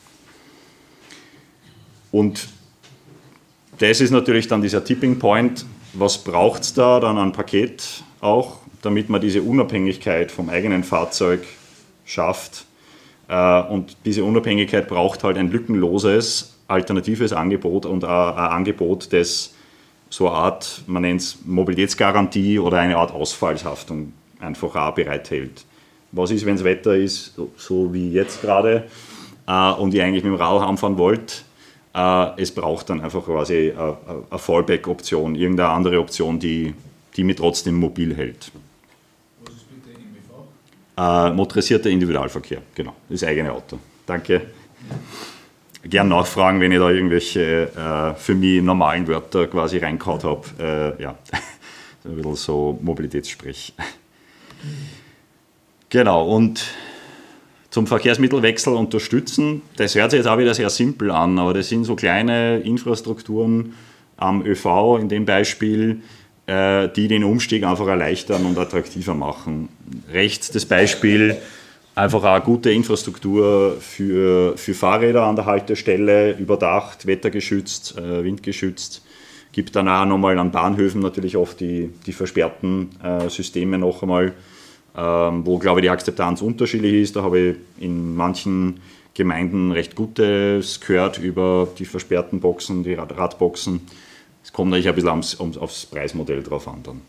Und 2.10 2.48
das 3.78 4.00
ist 4.00 4.10
natürlich 4.10 4.48
dann 4.48 4.62
dieser 4.62 4.82
Tipping 4.82 5.18
Point. 5.18 5.66
Was 5.92 6.18
braucht 6.18 6.62
es 6.62 6.74
da 6.74 7.00
dann 7.00 7.18
an 7.18 7.32
Paket 7.32 8.02
auch, 8.20 8.58
damit 8.82 9.08
man 9.08 9.20
diese 9.20 9.42
Unabhängigkeit 9.42 10.32
vom 10.32 10.48
eigenen 10.48 10.84
Fahrzeug 10.84 11.46
schafft. 12.04 12.64
Äh, 13.28 13.62
und 13.62 13.96
diese 14.04 14.24
Unabhängigkeit 14.24 14.88
braucht 14.88 15.22
halt 15.22 15.36
ein 15.36 15.50
lückenloses, 15.50 16.54
alternatives 16.66 17.32
Angebot 17.32 17.86
und 17.86 18.04
ein 18.04 18.10
Angebot, 18.10 19.12
das 19.12 19.54
so 20.10 20.28
eine 20.28 20.36
Art, 20.36 20.82
man 20.86 21.02
nennt 21.02 21.20
es 21.20 21.38
Mobilitätsgarantie 21.44 22.58
oder 22.58 22.78
eine 22.78 22.96
Art 22.96 23.12
Ausfallshaftung 23.12 24.14
einfach 24.40 24.74
auch 24.74 24.94
bereithält. 24.94 25.64
Was 26.12 26.30
ist, 26.30 26.46
wenn 26.46 26.56
das 26.56 26.64
Wetter 26.64 26.96
ist, 26.96 27.38
so 27.56 27.92
wie 27.92 28.10
jetzt 28.12 28.40
gerade, 28.40 28.84
äh, 29.46 29.72
und 29.72 29.92
ihr 29.92 30.04
eigentlich 30.04 30.24
mit 30.24 30.32
dem 30.32 30.36
Rad 30.36 30.62
anfahren 30.62 30.96
wollt? 30.96 31.44
Äh, 31.94 32.40
es 32.40 32.50
braucht 32.50 32.88
dann 32.88 33.02
einfach 33.02 33.24
quasi 33.24 33.72
eine 33.76 34.38
Fallback-Option, 34.38 35.34
irgendeine 35.34 35.70
andere 35.70 36.00
Option, 36.00 36.38
die, 36.38 36.74
die 37.16 37.24
mich 37.24 37.36
trotzdem 37.36 37.74
mobil 37.74 38.14
hält. 38.14 38.50
Äh, 40.98 41.30
motorisierter 41.30 41.90
Individualverkehr, 41.90 42.60
genau, 42.74 42.92
das 43.08 43.22
eigene 43.22 43.52
Auto. 43.52 43.78
Danke. 44.04 44.40
Gern 45.84 46.08
nachfragen, 46.08 46.60
wenn 46.60 46.72
ich 46.72 46.78
da 46.78 46.90
irgendwelche 46.90 47.70
äh, 47.70 48.14
für 48.18 48.34
mich 48.34 48.60
normalen 48.60 49.06
Wörter 49.06 49.46
quasi 49.46 49.78
reinkaut 49.78 50.24
habe. 50.24 50.96
Äh, 50.98 51.02
ja, 51.02 51.16
ein 52.04 52.16
bisschen 52.16 52.34
so 52.34 52.78
Mobilitätssprech. 52.82 53.74
Genau, 55.88 56.28
und 56.28 56.66
zum 57.70 57.86
Verkehrsmittelwechsel 57.86 58.74
unterstützen, 58.74 59.62
das 59.76 59.94
hört 59.94 60.10
sich 60.10 60.18
jetzt 60.18 60.26
auch 60.26 60.38
wieder 60.38 60.52
sehr 60.52 60.68
simpel 60.68 61.12
an, 61.12 61.38
aber 61.38 61.54
das 61.54 61.68
sind 61.68 61.84
so 61.84 61.94
kleine 61.94 62.58
Infrastrukturen 62.58 63.74
am 64.16 64.44
ÖV 64.44 64.98
in 65.00 65.08
dem 65.08 65.26
Beispiel, 65.26 66.02
äh, 66.46 66.88
die 66.88 67.06
den 67.06 67.22
Umstieg 67.22 67.62
einfach 67.62 67.86
erleichtern 67.86 68.46
und 68.46 68.58
attraktiver 68.58 69.14
machen. 69.14 69.68
Rechts 70.12 70.50
das 70.50 70.66
Beispiel, 70.66 71.36
einfach 71.94 72.22
eine 72.22 72.44
gute 72.44 72.70
Infrastruktur 72.70 73.76
für, 73.80 74.56
für 74.56 74.74
Fahrräder 74.74 75.24
an 75.24 75.36
der 75.36 75.46
Haltestelle, 75.46 76.32
überdacht, 76.38 77.06
wettergeschützt, 77.06 77.98
äh, 77.98 78.24
windgeschützt. 78.24 79.02
Gibt 79.52 79.74
dann 79.74 79.88
auch 79.88 80.04
nochmal 80.04 80.38
an 80.38 80.52
Bahnhöfen 80.52 81.00
natürlich 81.00 81.36
oft 81.36 81.58
die, 81.60 81.90
die 82.06 82.12
versperrten 82.12 82.90
äh, 83.02 83.28
Systeme 83.28 83.78
noch 83.78 84.02
einmal, 84.02 84.32
ähm, 84.96 85.44
wo, 85.44 85.58
glaube 85.58 85.80
ich, 85.80 85.84
die 85.84 85.90
Akzeptanz 85.90 86.42
unterschiedlich 86.42 86.94
ist. 86.94 87.16
Da 87.16 87.22
habe 87.22 87.38
ich 87.40 87.56
in 87.82 88.14
manchen 88.14 88.80
Gemeinden 89.14 89.72
recht 89.72 89.96
Gutes 89.96 90.80
gehört 90.80 91.18
über 91.18 91.66
die 91.76 91.84
versperrten 91.84 92.38
Boxen, 92.40 92.84
die 92.84 92.94
Radboxen. 92.94 93.80
Es 94.44 94.52
kommt 94.52 94.70
natürlich 94.70 94.88
ein 94.88 94.94
bisschen 94.94 95.10
aufs, 95.10 95.58
aufs 95.58 95.86
Preismodell 95.86 96.42
drauf 96.42 96.68
an 96.68 96.82
dann. 96.84 97.00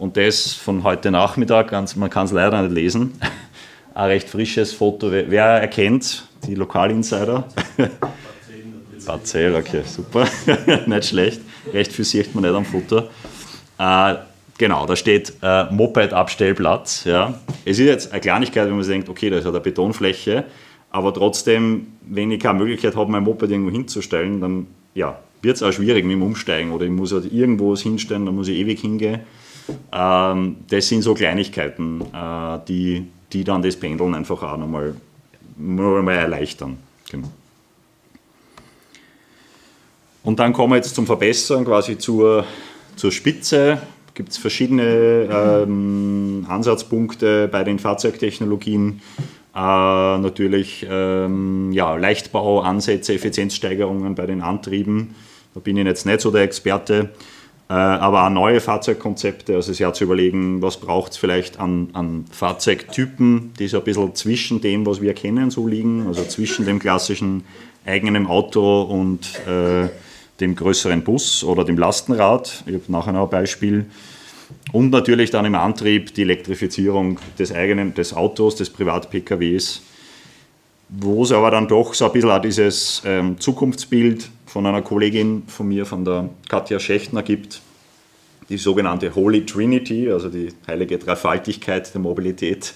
Und 0.00 0.16
das 0.16 0.54
von 0.54 0.82
heute 0.82 1.10
Nachmittag, 1.10 1.72
man 1.96 2.08
kann 2.08 2.24
es 2.24 2.32
leider 2.32 2.62
nicht 2.62 2.72
lesen, 2.72 3.12
ein 3.94 4.06
recht 4.06 4.30
frisches 4.30 4.72
Foto. 4.72 5.12
Wer 5.12 5.44
erkennt 5.44 6.26
die 6.46 6.54
Lokalinsider? 6.54 7.44
Parzell, 9.04 9.54
okay, 9.54 9.82
super, 9.84 10.26
nicht 10.86 11.04
schlecht. 11.04 11.42
Recht 11.74 11.92
viel 11.92 12.06
sieht 12.06 12.34
man 12.34 12.44
nicht 12.44 12.54
am 12.54 12.64
Foto. 12.64 13.10
Äh, 13.78 14.14
Genau, 14.56 14.84
da 14.84 14.94
steht 14.94 15.32
äh, 15.40 15.64
Moped-Abstellplatz. 15.72 17.04
Ja. 17.04 17.32
Es 17.64 17.78
ist 17.78 17.86
jetzt 17.86 18.12
eine 18.12 18.20
Kleinigkeit, 18.20 18.66
wenn 18.66 18.74
man 18.74 18.82
sich 18.82 18.92
denkt, 18.92 19.08
okay, 19.08 19.30
da 19.30 19.38
ist 19.38 19.46
halt 19.46 19.54
eine 19.54 19.64
Betonfläche, 19.64 20.44
aber 20.90 21.14
trotzdem, 21.14 21.86
wenn 22.02 22.30
ich 22.30 22.40
keine 22.40 22.58
Möglichkeit 22.58 22.94
habe, 22.94 23.10
mein 23.10 23.22
Moped 23.22 23.50
irgendwo 23.50 23.70
hinzustellen, 23.70 24.38
dann 24.38 24.66
ja, 24.94 25.18
wird 25.40 25.56
es 25.56 25.62
auch 25.62 25.72
schwierig 25.72 26.04
mit 26.04 26.12
dem 26.12 26.22
Umsteigen 26.22 26.72
oder 26.72 26.84
ich 26.84 26.90
muss 26.90 27.10
halt 27.10 27.32
irgendwo 27.32 27.72
was 27.72 27.80
hinstellen, 27.80 28.26
dann 28.26 28.34
muss 28.34 28.48
ich 28.48 28.58
ewig 28.58 28.80
hingehen. 28.80 29.20
Ähm, 29.92 30.56
das 30.68 30.88
sind 30.88 31.02
so 31.02 31.14
Kleinigkeiten, 31.14 32.02
äh, 32.12 32.58
die, 32.66 33.06
die 33.32 33.44
dann 33.44 33.62
das 33.62 33.76
Pendeln 33.76 34.14
einfach 34.14 34.42
auch 34.42 34.56
nochmal, 34.56 34.94
nochmal 35.56 36.16
erleichtern. 36.16 36.78
Genau. 37.10 37.28
Und 40.22 40.38
dann 40.38 40.52
kommen 40.52 40.72
wir 40.72 40.76
jetzt 40.76 40.94
zum 40.94 41.06
Verbessern, 41.06 41.64
quasi 41.64 41.96
zur, 41.96 42.44
zur 42.96 43.10
Spitze. 43.10 43.80
Gibt 44.14 44.30
es 44.30 44.38
verschiedene 44.38 45.28
ähm, 45.32 46.44
Ansatzpunkte 46.48 47.48
bei 47.48 47.64
den 47.64 47.78
Fahrzeugtechnologien. 47.78 49.00
Äh, 49.54 49.58
natürlich 49.58 50.86
ähm, 50.88 51.72
ja, 51.72 51.96
Leichtbauansätze, 51.96 53.14
Effizienzsteigerungen 53.14 54.14
bei 54.14 54.26
den 54.26 54.42
Antrieben. 54.42 55.14
Da 55.54 55.60
bin 55.60 55.76
ich 55.76 55.86
jetzt 55.86 56.06
nicht 56.06 56.20
so 56.20 56.30
der 56.30 56.42
Experte. 56.42 57.10
Äh, 57.70 57.74
aber 57.74 58.26
auch 58.26 58.30
neue 58.30 58.60
Fahrzeugkonzepte, 58.60 59.54
also 59.54 59.72
sich 59.72 59.86
zu 59.92 60.02
überlegen, 60.02 60.60
was 60.60 60.78
braucht 60.78 61.12
es 61.12 61.18
vielleicht 61.18 61.60
an, 61.60 61.90
an 61.92 62.24
Fahrzeugtypen, 62.32 63.52
die 63.60 63.68
so 63.68 63.78
ein 63.78 63.84
bisschen 63.84 64.12
zwischen 64.16 64.60
dem, 64.60 64.84
was 64.86 65.00
wir 65.00 65.14
kennen, 65.14 65.52
so 65.52 65.68
liegen, 65.68 66.08
also 66.08 66.24
zwischen 66.24 66.66
dem 66.66 66.80
klassischen 66.80 67.44
eigenen 67.86 68.26
Auto 68.26 68.82
und 68.82 69.20
äh, 69.46 69.88
dem 70.40 70.56
größeren 70.56 71.04
Bus 71.04 71.44
oder 71.44 71.62
dem 71.62 71.78
Lastenrad. 71.78 72.64
Ich 72.66 72.74
habe 72.74 72.84
nachher 72.88 73.12
noch 73.12 73.26
ein 73.26 73.30
Beispiel. 73.30 73.86
Und 74.72 74.90
natürlich 74.90 75.30
dann 75.30 75.44
im 75.44 75.54
Antrieb 75.54 76.12
die 76.14 76.22
Elektrifizierung 76.22 77.20
des 77.38 77.52
eigenen, 77.52 77.94
des 77.94 78.12
Autos, 78.12 78.56
des 78.56 78.68
Privat-PKWs, 78.70 79.82
wo 80.88 81.22
es 81.22 81.30
aber 81.30 81.52
dann 81.52 81.68
doch 81.68 81.94
so 81.94 82.06
ein 82.06 82.12
bisschen 82.12 82.30
auch 82.30 82.42
dieses 82.42 83.00
ähm, 83.06 83.38
Zukunftsbild 83.38 84.28
von 84.50 84.66
einer 84.66 84.82
Kollegin 84.82 85.44
von 85.46 85.68
mir, 85.68 85.86
von 85.86 86.04
der 86.04 86.28
Katja 86.48 86.80
Schächtner 86.80 87.22
gibt, 87.22 87.60
die 88.48 88.56
sogenannte 88.56 89.14
Holy 89.14 89.46
Trinity, 89.46 90.10
also 90.10 90.28
die 90.28 90.48
heilige 90.66 90.98
Dreifaltigkeit 90.98 91.94
der 91.94 92.00
Mobilität, 92.00 92.74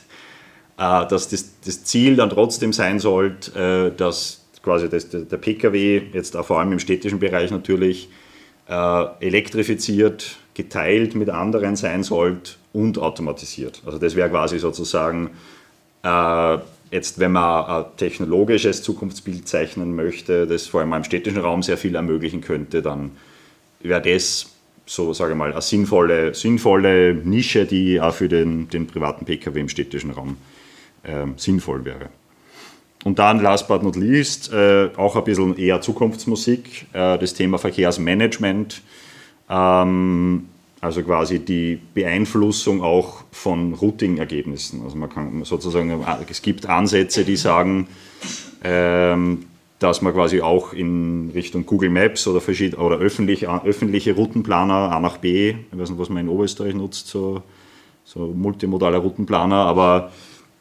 äh, 0.79 1.07
dass 1.07 1.29
das, 1.29 1.59
das, 1.65 1.83
Ziel 1.83 2.15
dann 2.15 2.31
trotzdem 2.31 2.73
sein 2.73 3.01
sollte, 3.01 3.91
äh, 3.93 3.97
dass 3.97 4.45
quasi 4.63 4.89
das, 4.89 5.09
der 5.11 5.37
Pkw, 5.37 6.03
jetzt 6.13 6.37
auch 6.37 6.47
vor 6.47 6.61
allem 6.61 6.71
im 6.71 6.79
städtischen 6.79 7.19
Bereich 7.19 7.51
natürlich, 7.51 8.09
äh, 8.69 9.05
elektrifiziert, 9.19 10.37
geteilt 10.55 11.17
mit 11.17 11.29
anderen 11.29 11.75
sein 11.75 12.05
sollte 12.05 12.53
und 12.73 12.99
automatisiert. 12.99 13.83
Also 13.85 13.99
das 13.99 14.15
wäre 14.15 14.31
quasi 14.31 14.61
sozusagen 14.61 15.31
Jetzt, 16.95 17.19
wenn 17.19 17.33
man 17.33 17.65
ein 17.65 17.85
technologisches 17.97 18.85
Zukunftsbild 18.85 19.49
zeichnen 19.49 19.97
möchte, 19.97 20.47
das 20.47 20.69
vor 20.69 20.81
allem 20.81 20.93
im 20.93 21.03
städtischen 21.03 21.41
Raum 21.41 21.61
sehr 21.61 21.77
viel 21.77 21.97
ermöglichen 21.97 22.41
könnte, 22.41 22.83
dann 22.83 23.11
wäre 23.81 24.01
das 24.01 24.47
so, 24.87 25.13
sage 25.13 25.33
ich 25.33 25.37
mal, 25.37 25.51
eine 25.51 25.61
sinnvolle, 25.61 26.35
sinnvolle 26.35 27.13
Nische, 27.15 27.65
die 27.65 28.01
auch 28.01 28.15
für 28.15 28.29
den, 28.29 28.69
den 28.69 28.87
privaten 28.87 29.25
Pkw 29.25 29.59
im 29.59 29.69
städtischen 29.69 30.13
Raum 30.13 30.37
äh, 31.03 31.27
sinnvoll 31.37 31.85
wäre. 31.85 32.11
Und 33.03 33.19
dann, 33.19 33.43
last 33.43 33.67
but 33.67 33.83
not 33.83 33.97
least, 33.97 34.53
äh, 34.53 34.91
auch 34.97 35.17
ein 35.17 35.25
bisschen 35.25 35.59
eher 35.59 35.81
Zukunftsmusik, 35.81 36.87
äh, 36.93 37.19
das 37.19 37.35
Thema 37.35 37.59
Verkehrsmanagement. 37.59 38.83
Ähm, 39.51 40.49
also 40.85 41.03
quasi 41.03 41.39
die 41.39 41.81
Beeinflussung 41.95 42.83
auch 42.83 43.25
von 43.33 43.73
Routing-Ergebnissen. 43.73 44.83
Also 44.85 44.97
man 44.97 45.09
kann 45.09 45.43
sozusagen, 45.45 46.05
es 46.29 46.43
gibt 46.43 46.67
Ansätze, 46.67 47.25
die 47.25 47.37
sagen, 47.37 47.89
ähm, 48.63 49.47
dass 49.79 50.03
man 50.03 50.13
quasi 50.13 50.43
auch 50.43 50.75
in 50.75 51.31
Richtung 51.35 51.65
Google 51.65 51.89
Maps 51.89 52.27
oder, 52.29 52.43
oder 52.79 52.99
öffentliche, 52.99 53.49
öffentliche 53.65 54.15
Routenplaner 54.15 54.93
A 54.93 55.01
nach 55.01 55.17
B, 55.17 55.51
ich 55.51 55.79
weiß 55.79 55.89
nicht, 55.89 55.99
was 55.99 56.11
man 56.11 56.25
in 56.25 56.29
Oberösterreich 56.29 56.75
nutzt, 56.75 57.09
so, 57.09 57.43
so 58.05 58.27
multimodaler 58.27 58.99
Routenplaner, 58.99 59.57
aber 59.57 60.13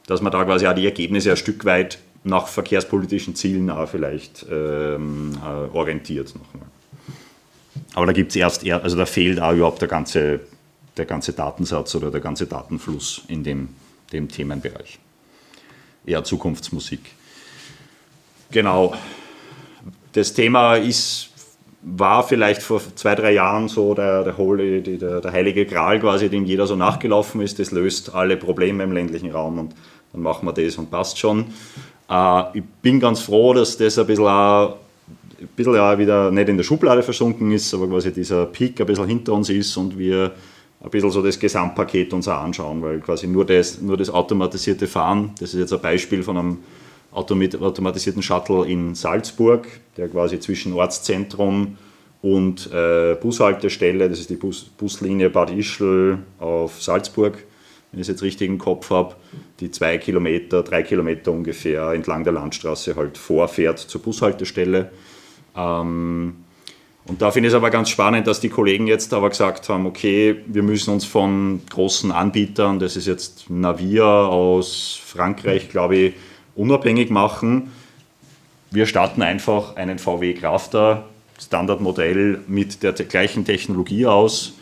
dass 0.07 0.21
man 0.21 0.31
da 0.31 0.45
quasi 0.45 0.67
auch 0.67 0.73
die 0.73 0.85
Ergebnisse 0.85 1.31
ein 1.31 1.37
Stück 1.37 1.65
weit 1.65 1.99
nach 2.23 2.47
verkehrspolitischen 2.47 3.35
Zielen 3.35 3.69
auch 3.69 3.89
vielleicht 3.89 4.45
ähm, 4.49 5.33
äh, 5.43 5.75
orientiert 5.75 6.33
nochmal. 6.33 6.67
Aber 7.93 8.07
da 8.07 8.11
gibt 8.11 8.31
es 8.31 8.35
erst, 8.35 8.67
also 8.67 8.97
da 8.97 9.05
fehlt 9.05 9.39
auch 9.39 9.53
überhaupt 9.53 9.81
der 9.81 9.87
ganze, 9.87 10.41
der 10.97 11.05
ganze 11.05 11.33
Datensatz 11.33 11.93
oder 11.95 12.11
der 12.11 12.21
ganze 12.21 12.47
Datenfluss 12.47 13.23
in 13.27 13.43
dem, 13.43 13.69
dem 14.11 14.27
Themenbereich. 14.27 14.99
Eher 16.05 16.23
Zukunftsmusik. 16.23 16.99
Genau. 18.51 18.93
Das 20.13 20.33
Thema 20.33 20.75
ist, 20.75 21.29
war 21.81 22.23
vielleicht 22.23 22.61
vor 22.61 22.81
zwei, 22.95 23.15
drei 23.15 23.33
Jahren 23.33 23.67
so 23.67 23.93
der, 23.93 24.23
der, 24.23 24.37
Holy, 24.37 24.81
der, 24.81 25.21
der 25.21 25.31
heilige 25.31 25.65
Gral 25.65 25.99
quasi, 25.99 26.29
dem 26.29 26.45
jeder 26.45 26.67
so 26.67 26.75
nachgelaufen 26.75 27.41
ist. 27.41 27.59
Das 27.59 27.71
löst 27.71 28.13
alle 28.13 28.37
Probleme 28.37 28.83
im 28.83 28.91
ländlichen 28.91 29.31
Raum 29.31 29.59
und 29.59 29.75
dann 30.11 30.21
machen 30.21 30.47
wir 30.47 30.53
das 30.53 30.77
und 30.77 30.89
passt 30.91 31.19
schon. 31.19 31.45
Äh, 32.09 32.57
ich 32.57 32.63
bin 32.81 32.99
ganz 32.99 33.21
froh, 33.21 33.53
dass 33.53 33.77
das 33.77 33.97
ein 33.97 34.07
bisschen 34.07 34.27
auch 34.27 34.77
ein 35.43 35.49
bisschen 35.55 35.75
ja 35.75 35.97
wieder 35.97 36.31
nicht 36.31 36.49
in 36.49 36.57
der 36.57 36.63
Schublade 36.63 37.03
versunken 37.03 37.51
ist, 37.51 37.73
aber 37.73 37.87
quasi 37.87 38.11
dieser 38.11 38.45
Peak 38.45 38.79
ein 38.79 38.87
bisschen 38.87 39.07
hinter 39.07 39.33
uns 39.33 39.49
ist 39.49 39.75
und 39.77 39.97
wir 39.97 40.31
ein 40.83 40.89
bisschen 40.89 41.11
so 41.11 41.21
das 41.21 41.39
Gesamtpaket 41.39 42.13
uns 42.13 42.27
auch 42.27 42.41
anschauen, 42.41 42.81
weil 42.81 42.99
quasi 42.99 43.27
nur 43.27 43.45
das, 43.45 43.81
nur 43.81 43.97
das 43.97 44.09
automatisierte 44.09 44.87
Fahren, 44.87 45.31
das 45.39 45.53
ist 45.53 45.59
jetzt 45.59 45.73
ein 45.73 45.81
Beispiel 45.81 46.23
von 46.23 46.37
einem 46.37 46.57
automatisierten 47.11 48.23
Shuttle 48.23 48.65
in 48.65 48.95
Salzburg, 48.95 49.67
der 49.97 50.09
quasi 50.09 50.39
zwischen 50.39 50.73
Ortszentrum 50.73 51.77
und 52.21 52.71
äh, 52.73 53.15
Bushaltestelle, 53.15 54.09
das 54.09 54.19
ist 54.19 54.29
die 54.29 54.35
Bus, 54.35 54.63
Buslinie 54.63 55.29
Bad 55.29 55.51
Ischl 55.51 56.17
auf 56.39 56.81
Salzburg, 56.81 57.37
wenn 57.91 57.99
ich 57.99 58.05
es 58.05 58.07
jetzt 58.07 58.23
richtig 58.23 58.49
im 58.49 58.57
Kopf 58.57 58.89
habe, 58.89 59.15
die 59.59 59.69
zwei 59.69 59.97
Kilometer, 59.99 60.63
drei 60.63 60.83
Kilometer 60.83 61.31
ungefähr 61.31 61.91
entlang 61.91 62.23
der 62.23 62.33
Landstraße 62.33 62.95
halt 62.95 63.17
vorfährt 63.17 63.79
zur 63.79 64.01
Bushaltestelle 64.01 64.91
ähm, 65.55 66.35
und 67.05 67.21
da 67.21 67.31
finde 67.31 67.47
ich 67.47 67.53
es 67.53 67.57
aber 67.57 67.69
ganz 67.69 67.89
spannend, 67.89 68.27
dass 68.27 68.39
die 68.39 68.49
Kollegen 68.49 68.87
jetzt 68.87 69.13
aber 69.13 69.29
gesagt 69.29 69.67
haben, 69.67 69.85
okay, 69.85 70.37
wir 70.47 70.63
müssen 70.63 70.93
uns 70.93 71.03
von 71.03 71.61
großen 71.69 72.11
Anbietern, 72.13 72.79
das 72.79 72.95
ist 72.95 73.07
jetzt 73.07 73.49
Navia 73.49 74.25
aus 74.27 74.99
Frankreich, 75.05 75.69
glaube 75.69 75.97
ich, 75.97 76.13
unabhängig 76.55 77.09
machen. 77.09 77.71
Wir 78.71 78.85
starten 78.85 79.21
einfach 79.21 79.75
einen 79.75 79.99
VW 79.99 80.33
Crafter 80.33 81.05
Standardmodell 81.39 82.39
mit 82.47 82.83
der 82.83 82.93
gleichen 82.93 83.43
Technologie 83.43 84.05
aus, 84.05 84.53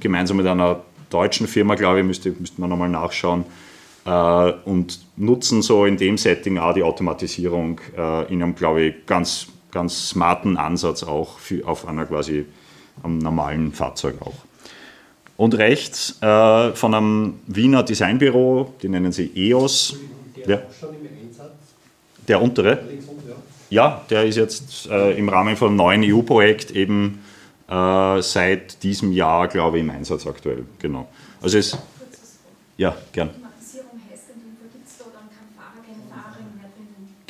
gemeinsam 0.00 0.38
mit 0.38 0.46
einer 0.46 0.82
deutschen 1.10 1.46
Firma, 1.46 1.74
glaube 1.74 2.00
ich, 2.00 2.06
müsste, 2.06 2.30
müsste 2.30 2.60
man 2.60 2.70
nochmal 2.70 2.88
nachschauen, 2.88 3.44
äh, 4.06 4.52
und 4.64 5.00
nutzen 5.16 5.60
so 5.60 5.84
in 5.84 5.96
dem 5.96 6.16
Setting 6.16 6.58
auch 6.58 6.72
die 6.72 6.82
Automatisierung 6.82 7.80
äh, 7.96 8.32
in 8.32 8.42
einem, 8.42 8.54
glaube 8.54 8.82
ich, 8.82 9.06
ganz 9.06 9.48
ganz 9.70 10.10
smarten 10.10 10.56
Ansatz 10.56 11.02
auch 11.02 11.38
für, 11.38 11.66
auf 11.66 11.86
einer 11.86 12.06
quasi 12.06 12.46
am 13.02 13.18
normalen 13.18 13.72
Fahrzeug 13.72 14.16
auch. 14.20 14.34
Und 15.36 15.54
rechts 15.56 16.20
äh, 16.20 16.72
von 16.72 16.94
einem 16.94 17.40
Wiener 17.46 17.82
Designbüro, 17.82 18.74
die 18.82 18.88
nennen 18.88 19.10
sie 19.10 19.30
EOS. 19.34 19.96
Der, 20.46 20.66
der 22.28 22.42
untere? 22.42 22.78
Ja, 23.70 24.04
der 24.10 24.24
ist 24.24 24.36
jetzt 24.36 24.88
äh, 24.90 25.12
im 25.16 25.28
Rahmen 25.28 25.56
von 25.56 25.68
einem 25.68 25.76
neuen 25.76 26.02
EU-Projekt 26.04 26.72
eben 26.72 27.20
äh, 27.68 28.20
seit 28.20 28.82
diesem 28.82 29.12
Jahr, 29.12 29.48
glaube 29.48 29.78
ich, 29.78 29.84
im 29.84 29.90
Einsatz 29.90 30.26
aktuell. 30.26 30.64
Genau. 30.78 31.08
Also 31.40 31.56
es, 31.56 31.78
ja, 32.76 32.96
gern. 33.12 33.30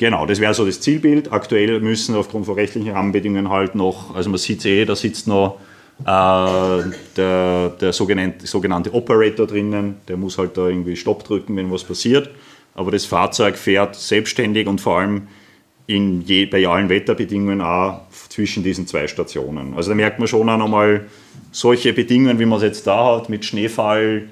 Genau, 0.01 0.25
das 0.25 0.39
wäre 0.39 0.55
so 0.55 0.65
das 0.65 0.81
Zielbild. 0.81 1.31
Aktuell 1.31 1.79
müssen 1.79 2.15
aufgrund 2.15 2.47
von 2.47 2.55
rechtlichen 2.55 2.89
Rahmenbedingungen 2.89 3.49
halt 3.49 3.75
noch, 3.75 4.15
also 4.15 4.31
man 4.31 4.39
sieht 4.39 4.65
eh, 4.65 4.83
da 4.83 4.95
sitzt 4.95 5.27
noch 5.27 5.59
äh, 5.99 6.89
der, 7.15 7.69
der 7.69 7.93
sogenannte, 7.93 8.47
sogenannte 8.47 8.95
Operator 8.95 9.45
drinnen, 9.45 9.97
der 10.07 10.17
muss 10.17 10.39
halt 10.39 10.57
da 10.57 10.69
irgendwie 10.69 10.95
Stopp 10.95 11.23
drücken, 11.23 11.55
wenn 11.55 11.71
was 11.71 11.83
passiert. 11.83 12.31
Aber 12.73 12.89
das 12.89 13.05
Fahrzeug 13.05 13.59
fährt 13.59 13.95
selbstständig 13.95 14.65
und 14.65 14.81
vor 14.81 14.97
allem 14.97 15.27
in 15.85 16.21
je, 16.21 16.47
bei 16.47 16.67
allen 16.67 16.89
Wetterbedingungen 16.89 17.61
auch 17.61 17.99
zwischen 18.29 18.63
diesen 18.63 18.87
zwei 18.87 19.07
Stationen. 19.07 19.75
Also 19.75 19.91
da 19.91 19.95
merkt 19.95 20.17
man 20.17 20.27
schon 20.27 20.49
auch 20.49 20.57
nochmal, 20.57 21.05
solche 21.51 21.93
Bedingungen, 21.93 22.39
wie 22.39 22.45
man 22.47 22.57
es 22.57 22.63
jetzt 22.63 22.87
da 22.87 23.17
hat, 23.17 23.29
mit 23.29 23.45
Schneefall, 23.45 24.23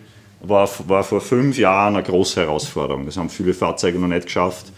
war, 0.42 0.68
war 0.88 1.04
vor 1.04 1.22
fünf 1.22 1.60
Jahren 1.60 1.94
eine 1.96 2.04
große 2.04 2.42
Herausforderung. 2.42 3.06
Das 3.06 3.18
haben 3.18 3.30
viele 3.30 3.54
Fahrzeuge 3.54 4.00
noch 4.00 4.08
nicht 4.08 4.26
geschafft. 4.26 4.72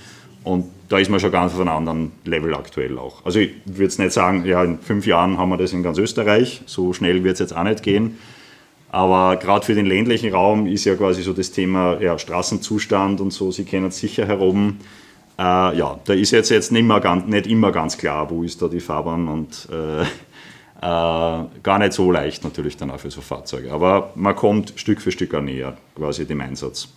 Und 0.44 0.66
da 0.90 0.98
ist 0.98 1.10
man 1.10 1.20
schon 1.20 1.32
ganz 1.32 1.54
auf 1.54 1.60
einem 1.60 1.70
anderen 1.70 2.12
Level 2.26 2.54
aktuell 2.56 2.98
auch. 2.98 3.24
Also 3.26 3.40
ich 3.40 3.52
würde 3.66 3.84
jetzt 3.84 4.00
nicht 4.00 4.12
sagen, 4.12 4.44
ja, 4.46 4.64
in 4.64 4.80
fünf 4.80 5.06
Jahren 5.06 5.38
haben 5.38 5.50
wir 5.50 5.58
das 5.58 5.72
in 5.72 5.84
ganz 5.84 5.98
Österreich, 5.98 6.64
so 6.66 6.94
schnell 6.94 7.24
wird 7.24 7.34
es 7.34 7.40
jetzt 7.40 7.56
auch 7.56 7.64
nicht 7.64 7.84
gehen. 7.84 8.18
Aber 8.90 9.38
gerade 9.38 9.66
für 9.66 9.74
den 9.74 9.86
ländlichen 9.86 10.34
Raum 10.34 10.68
ist 10.68 10.84
ja 10.84 10.96
quasi 10.96 11.22
so 11.22 11.32
das 11.32 11.52
Thema 11.52 12.02
ja, 12.02 12.18
Straßenzustand 12.20 13.22
und 13.22 13.32
so, 13.32 13.52
Sie 13.52 13.64
kennen 13.64 13.88
es 13.88 14.00
sicher 14.00 14.28
herum. 14.28 14.80
Äh, 15.40 15.44
ja, 15.78 15.98
da 16.04 16.14
ist 16.14 16.32
jetzt, 16.32 16.50
jetzt 16.50 16.74
nicht, 16.74 16.84
mehr 16.84 17.00
ganz, 17.00 17.26
nicht 17.26 17.48
immer 17.48 17.72
ganz 17.72 17.98
klar, 17.98 18.30
wo 18.30 18.44
ist 18.44 18.62
da 18.62 18.68
die 18.68 18.82
Fahrbahn 18.82 19.30
und 19.30 19.70
äh, 19.72 20.02
äh, 20.02 20.06
gar 20.82 21.80
nicht 21.80 21.94
so 21.94 22.12
leicht 22.12 22.44
natürlich 22.44 22.76
dann 22.76 22.92
auch 22.92 23.00
für 23.00 23.12
so 23.12 23.22
Fahrzeuge. 23.22 23.72
Aber 23.72 24.12
man 24.16 24.36
kommt 24.36 24.74
Stück 24.76 25.02
für 25.02 25.12
Stück 25.12 25.40
näher 25.42 25.78
quasi 25.96 26.26
dem 26.26 26.42
Einsatz, 26.42 26.90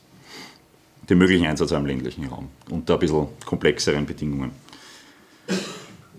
dem 1.08 1.18
möglichen 1.18 1.46
Einsatz 1.46 1.72
im 1.72 1.86
ländlichen 1.86 2.26
Raum 2.26 2.48
unter 2.70 2.94
ein 2.94 3.00
bisschen 3.00 3.26
komplexeren 3.44 4.06
Bedingungen. 4.06 4.52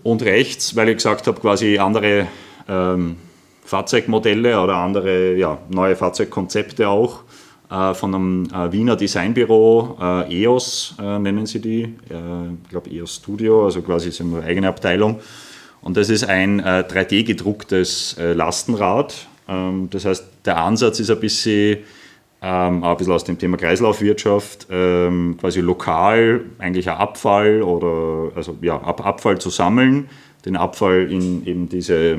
Und 0.02 0.22
rechts, 0.22 0.76
weil 0.76 0.88
ich 0.90 0.96
gesagt 0.96 1.26
habe, 1.26 1.40
quasi 1.40 1.78
andere 1.78 2.28
ähm, 2.68 3.16
Fahrzeugmodelle 3.64 4.60
oder 4.60 4.76
andere 4.76 5.34
ja, 5.34 5.58
neue 5.68 5.96
Fahrzeugkonzepte 5.96 6.88
auch 6.88 7.24
äh, 7.70 7.94
von 7.94 8.14
einem 8.14 8.48
äh, 8.52 8.72
Wiener 8.72 8.94
Designbüro, 8.96 9.98
äh, 10.00 10.42
EOS 10.42 10.94
äh, 11.00 11.18
nennen 11.18 11.46
sie 11.46 11.60
die, 11.60 11.82
äh, 11.82 12.52
ich 12.62 12.70
glaube 12.70 12.90
EOS 12.90 13.16
Studio, 13.16 13.64
also 13.64 13.82
quasi 13.82 14.10
ist 14.10 14.20
eine 14.20 14.42
eigene 14.42 14.68
Abteilung. 14.68 15.20
Und 15.80 15.96
das 15.96 16.08
ist 16.08 16.24
ein 16.24 16.60
3D 16.60 17.12
äh, 17.12 17.22
gedrucktes 17.22 18.16
Lastenrad. 18.18 19.28
Ähm, 19.48 19.88
das 19.90 20.04
heißt, 20.04 20.24
der 20.44 20.58
Ansatz 20.58 21.00
ist 21.00 21.10
ein 21.10 21.20
bisschen, 21.20 21.78
ähm, 22.46 22.84
ein 22.84 22.96
bisschen 22.96 23.12
aus 23.12 23.24
dem 23.24 23.38
Thema 23.38 23.56
Kreislaufwirtschaft, 23.56 24.68
ähm, 24.70 25.36
quasi 25.40 25.60
lokal 25.60 26.44
eigentlich 26.58 26.88
ein 26.88 26.96
Abfall 26.96 27.60
oder 27.62 28.36
also 28.36 28.56
ja, 28.62 28.80
Abfall 28.80 29.38
zu 29.38 29.50
sammeln, 29.50 30.08
den 30.44 30.56
Abfall 30.56 31.10
in 31.10 31.44
eben 31.44 31.68
diese 31.68 32.16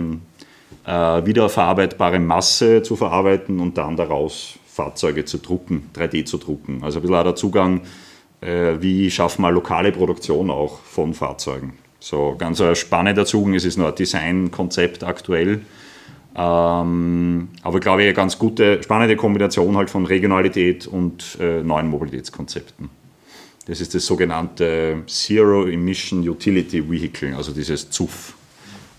äh, 0.86 1.26
wiederverarbeitbare 1.26 2.20
Masse 2.20 2.84
zu 2.84 2.98
verarbeiten 2.98 3.62
und 3.62 3.78
dann 3.78 3.96
daraus 3.96 4.60
Fahrzeuge 4.68 5.24
zu 5.24 5.38
drucken, 5.38 5.90
3D 5.96 6.26
zu 6.26 6.38
drucken. 6.38 6.84
Also 6.84 7.00
ein 7.00 7.04
bisschen 7.04 7.16
auch 7.16 7.24
der 7.24 7.36
Zugang, 7.36 7.82
äh, 8.42 8.74
wie 8.82 9.10
schaffen 9.10 9.44
wir 9.44 9.52
lokale 9.52 9.94
Produktion 9.94 10.50
auch 10.50 10.80
von 10.80 11.14
Fahrzeugen. 11.14 11.78
So 12.02 12.36
ganz 12.38 12.60
ein 12.60 12.76
spannender 12.76 13.26
Zugang, 13.26 13.56
es 13.56 13.64
ist 13.64 13.78
nur 13.78 13.88
ein 13.88 13.96
Designkonzept 13.96 15.06
aktuell. 15.06 15.62
Ähm, 16.40 17.50
aber 17.64 17.80
glaube 17.80 18.04
ich, 18.04 18.08
eine 18.08 18.14
ganz 18.14 18.38
gute, 18.38 18.82
spannende 18.84 19.16
Kombination 19.16 19.76
halt 19.76 19.90
von 19.90 20.06
Regionalität 20.06 20.86
und 20.86 21.38
äh, 21.40 21.64
neuen 21.64 21.88
Mobilitätskonzepten. 21.88 22.90
Das 23.66 23.82
ist 23.82 23.96
das 23.96 24.06
sogenannte 24.06 25.02
Zero 25.08 25.66
Emission 25.66 26.28
Utility 26.28 26.90
Vehicle, 26.90 27.36
also 27.36 27.52
dieses 27.52 27.90
ZUF 27.90 28.36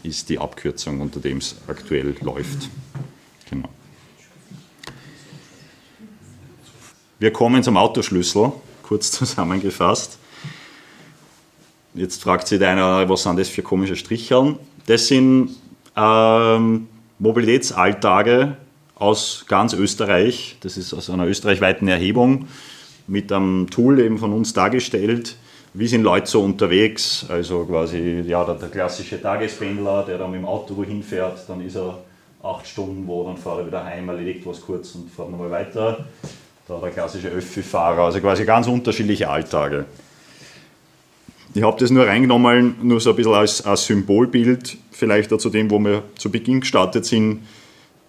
ist 0.03 0.29
die 0.29 0.39
Abkürzung, 0.39 1.01
unter 1.01 1.21
dem 1.21 1.39
es 1.39 1.57
aktuell 1.69 2.15
läuft. 2.21 2.69
Genau. 3.49 3.69
Wir 7.21 7.33
kommen 7.33 7.63
zum 7.63 7.77
Autoschlüssel, 7.77 8.53
kurz 8.83 9.11
zusammengefasst. 9.13 10.19
Jetzt 11.95 12.23
fragt 12.23 12.49
sich 12.49 12.59
der 12.59 12.71
eine, 12.71 13.09
was 13.09 13.23
sind 13.23 13.39
das 13.39 13.49
für 13.49 13.63
komische 13.63 13.97
Stricheln? 13.97 14.59
Das 14.87 15.07
sind 15.07 15.57
ähm, 15.97 16.89
Mobilitätsalltage 17.19 18.57
aus 18.95 19.45
ganz 19.49 19.73
Österreich. 19.73 20.57
Das 20.61 20.77
ist 20.77 20.95
aus 20.95 21.11
einer 21.11 21.27
österreichweiten 21.27 21.89
Erhebung 21.89 22.49
mit 23.07 23.33
einem 23.33 23.69
Tool 23.71 24.01
eben 24.01 24.19
von 24.19 24.33
uns 24.33 24.53
dargestellt 24.53 25.37
wie 25.75 25.87
sind 25.87 26.03
Leute 26.03 26.27
so 26.27 26.43
unterwegs? 26.43 27.27
Also 27.29 27.65
quasi 27.65 28.25
ja, 28.27 28.45
der, 28.45 28.55
der 28.55 28.69
klassische 28.69 29.21
Tagespendler, 29.21 30.05
der 30.05 30.19
dann 30.19 30.31
mit 30.31 30.41
dem 30.41 30.47
Auto 30.47 30.77
wohin 30.77 31.03
fährt, 31.03 31.49
dann 31.49 31.65
ist 31.65 31.77
er 31.77 31.99
acht 32.43 32.67
Stunden 32.67 33.07
wo, 33.07 33.25
dann 33.25 33.37
fährt 33.37 33.59
er 33.59 33.67
wieder 33.67 33.85
heim, 33.85 34.09
erledigt 34.09 34.47
was 34.47 34.61
kurz 34.61 34.95
und 34.95 35.11
fährt 35.11 35.31
nochmal 35.31 35.51
weiter. 35.51 36.05
Da 36.67 36.79
der 36.79 36.91
klassische 36.91 37.29
Öffi-Fahrer, 37.29 38.03
also 38.03 38.21
quasi 38.21 38.45
ganz 38.45 38.67
unterschiedliche 38.67 39.29
Alltage. 39.29 39.87
Ich 41.55 41.63
habe 41.63 41.79
das 41.81 41.91
nur 41.91 42.07
reingenommen, 42.07 42.77
nur 42.83 43.01
so 43.01 43.11
ein 43.11 43.17
bisschen 43.17 43.33
als, 43.33 43.65
als 43.65 43.87
Symbolbild, 43.87 44.77
vielleicht 44.91 45.41
zu 45.41 45.51
dem, 45.51 45.71
wo 45.71 45.79
wir 45.79 46.03
zu 46.17 46.31
Beginn 46.31 46.61
gestartet 46.61 47.07
sind. 47.07 47.41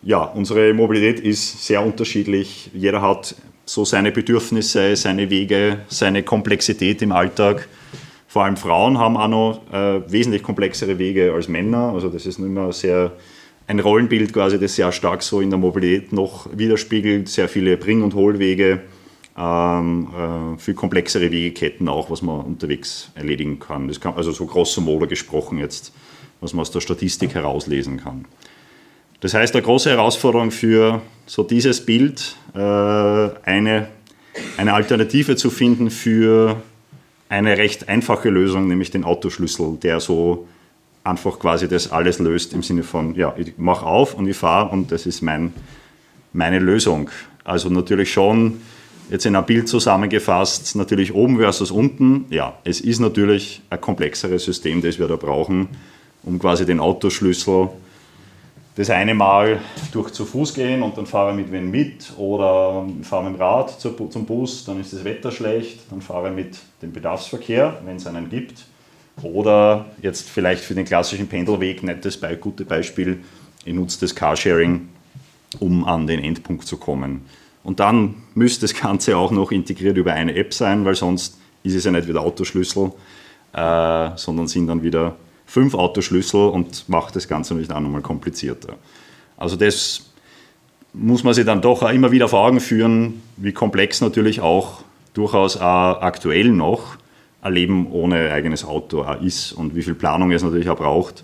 Ja, 0.02 0.24
unsere 0.24 0.74
Mobilität 0.74 1.20
ist 1.22 1.66
sehr 1.66 1.86
unterschiedlich. 1.86 2.70
Jeder 2.74 3.02
hat 3.02 3.36
so 3.66 3.86
seine 3.86 4.12
Bedürfnisse, 4.12 4.96
seine 4.96 5.30
Wege, 5.30 5.80
seine 5.88 6.24
Komplexität 6.24 7.02
im 7.02 7.12
Alltag. 7.12 7.68
Vor 8.28 8.44
allem 8.44 8.58
Frauen 8.58 8.98
haben 8.98 9.18
auch 9.18 9.28
noch 9.28 9.74
äh, 9.74 10.12
wesentlich 10.12 10.44
komplexere 10.44 11.00
Wege 11.00 11.34
als 11.34 11.48
Männer. 11.48 11.94
Also 11.94 12.10
das 12.10 12.26
ist 12.26 12.40
immer 12.40 12.74
sehr 12.74 13.14
ein 13.68 13.80
Rollenbild 13.80 14.34
quasi, 14.34 14.60
das 14.60 14.76
sehr 14.76 14.92
stark 14.92 15.22
so 15.22 15.42
in 15.42 15.50
der 15.50 15.60
Mobilität 15.60 16.12
noch 16.12 16.48
widerspiegelt. 16.56 17.30
Sehr 17.30 17.48
viele 17.48 17.78
Bring- 17.78 18.02
und 18.02 18.16
Hohlwege, 18.16 18.82
ähm, 19.40 20.08
äh, 20.14 20.60
viel 20.60 20.74
komplexere 20.74 21.32
Wegeketten 21.32 21.88
auch, 21.88 22.12
was 22.12 22.22
man 22.22 22.42
unterwegs 22.42 23.10
erledigen 23.16 23.60
kann. 23.60 23.88
Das 23.88 24.02
kann 24.02 24.14
also 24.16 24.32
so 24.32 24.46
grosso 24.46 24.82
modo 24.82 25.08
gesprochen 25.08 25.60
jetzt, 25.60 25.94
was 26.42 26.54
man 26.54 26.62
aus 26.62 26.72
der 26.72 26.82
Statistik 26.82 27.34
herauslesen 27.34 27.98
kann. 27.98 28.26
Das 29.22 29.34
heißt, 29.34 29.56
eine 29.56 29.64
große 29.64 29.90
Herausforderung 29.90 30.52
für 30.52 31.02
so 31.26 31.44
dieses 31.44 31.86
Bild, 31.86 32.36
äh, 32.54 32.60
eine, 32.60 33.88
eine 34.58 34.74
Alternative 34.74 35.38
zu 35.38 35.50
finden 35.50 35.90
für 35.90 36.62
eine 37.30 37.58
recht 37.58 37.88
einfache 37.88 38.30
Lösung, 38.30 38.68
nämlich 38.68 38.92
den 38.92 39.06
Autoschlüssel, 39.06 39.78
der 39.82 40.02
so 40.02 40.48
einfach 41.04 41.40
quasi 41.40 41.70
das 41.70 41.92
alles 41.92 42.20
löst 42.20 42.54
im 42.54 42.64
Sinne 42.64 42.84
von, 42.84 43.16
ja, 43.16 43.34
ich 43.38 43.58
mache 43.58 43.86
auf 43.86 44.16
und 44.16 44.28
ich 44.28 44.36
fahre 44.36 44.70
und 44.72 44.92
das 44.92 45.06
ist 45.06 45.22
mein, 45.22 45.54
meine 46.34 46.60
Lösung. 46.60 47.10
Also 47.46 47.70
natürlich 47.70 48.12
schon 48.12 48.62
jetzt 49.10 49.26
in 49.26 49.36
ein 49.36 49.46
Bild 49.46 49.68
zusammengefasst, 49.68 50.76
natürlich 50.76 51.14
oben 51.14 51.38
versus 51.38 51.72
unten. 51.72 52.26
Ja, 52.30 52.58
es 52.64 52.82
ist 52.82 53.00
natürlich 53.00 53.62
ein 53.70 53.82
komplexeres 53.82 54.44
System, 54.44 54.82
das 54.82 55.00
wir 55.00 55.08
da 55.08 55.16
brauchen, 55.16 55.70
um 56.24 56.40
quasi 56.40 56.66
den 56.66 56.80
Autoschlüssel 56.80 57.70
das 58.76 58.90
eine 58.90 59.14
Mal 59.14 59.60
durch 59.92 60.12
zu 60.12 60.24
Fuß 60.24 60.54
gehen 60.54 60.84
und 60.84 60.98
dann 60.98 61.06
fahre 61.06 61.32
ich 61.32 61.36
mit 61.36 61.52
wen 61.52 61.70
mit 61.70 62.14
oder 62.18 62.88
fahre 63.02 63.26
mit 63.30 63.34
dem 63.34 63.42
Rad 63.42 63.78
zum 63.82 64.26
Bus, 64.26 64.64
dann 64.64 64.80
ist 64.80 64.94
das 64.94 65.04
Wetter 65.04 65.32
schlecht, 65.32 65.82
dann 65.90 66.02
fahre 66.02 66.30
ich 66.30 66.36
mit 66.36 66.58
dem 66.82 66.94
Bedarfsverkehr, 66.94 67.82
wenn 67.84 67.98
es 67.98 68.08
einen 68.08 68.30
gibt. 68.30 68.64
Oder 69.22 69.88
jetzt 70.02 70.30
vielleicht 70.30 70.64
für 70.64 70.76
den 70.76 70.86
klassischen 70.86 71.28
Pendelweg, 71.28 71.84
nettes 71.84 72.16
Be 72.16 72.38
gute 72.38 72.64
Beispiel, 72.64 73.20
ich 73.66 73.74
nutze 73.74 74.00
das 74.00 74.16
Carsharing, 74.16 74.88
um 75.60 75.84
an 75.84 76.08
den 76.08 76.24
Endpunkt 76.24 76.66
zu 76.66 76.78
kommen. 76.78 77.26
Und 77.64 77.80
dann 77.80 78.16
müsste 78.36 78.62
das 78.62 78.74
Ganze 78.74 79.18
auch 79.18 79.32
noch 79.32 79.52
integriert 79.52 79.98
über 79.98 80.14
eine 80.14 80.36
App 80.36 80.54
sein, 80.54 80.86
weil 80.86 80.96
sonst 80.96 81.38
ist 81.64 81.76
es 81.76 81.84
ja 81.84 81.92
nicht 81.92 82.08
wieder 82.08 82.22
Autoschlüssel, 82.22 82.92
äh, 83.54 84.10
sondern 84.16 84.48
sind 84.48 84.68
dann 84.68 84.82
wieder 84.84 85.16
fünf 85.46 85.74
Autoschlüssel 85.74 86.50
und 86.50 86.88
macht 86.88 87.16
das 87.16 87.28
Ganze 87.28 87.54
natürlich 87.54 87.72
auch 87.72 87.80
nochmal 87.80 88.02
komplizierter. 88.02 88.76
Also 89.38 89.56
das 89.56 90.10
muss 90.94 91.24
man 91.24 91.34
sich 91.34 91.46
dann 91.46 91.62
doch 91.62 91.84
auch 91.84 91.92
immer 91.92 92.12
wieder 92.12 92.28
vor 92.28 92.40
Augen 92.40 92.60
führen, 92.60 93.22
wie 93.38 93.52
komplex 93.52 94.02
natürlich 94.02 94.42
auch 94.42 94.84
durchaus 95.14 95.58
auch 95.58 96.02
aktuell 96.02 96.50
noch 96.50 96.98
ein 97.42 97.54
Leben 97.54 97.92
ohne 97.92 98.32
eigenes 98.32 98.66
Auto 98.66 99.06
ist 99.22 99.54
und 99.54 99.76
wie 99.76 99.82
viel 99.82 99.96
Planung 99.96 100.32
es 100.32 100.44
natürlich 100.44 100.70
auch 100.70 100.78
braucht. 100.78 101.24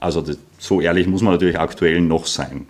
Also 0.00 0.20
das, 0.20 0.38
so 0.58 0.80
ehrlich 0.80 1.06
muss 1.06 1.22
man 1.22 1.32
natürlich 1.32 1.58
aktuell 1.58 2.00
noch 2.00 2.26
sein. 2.26 2.66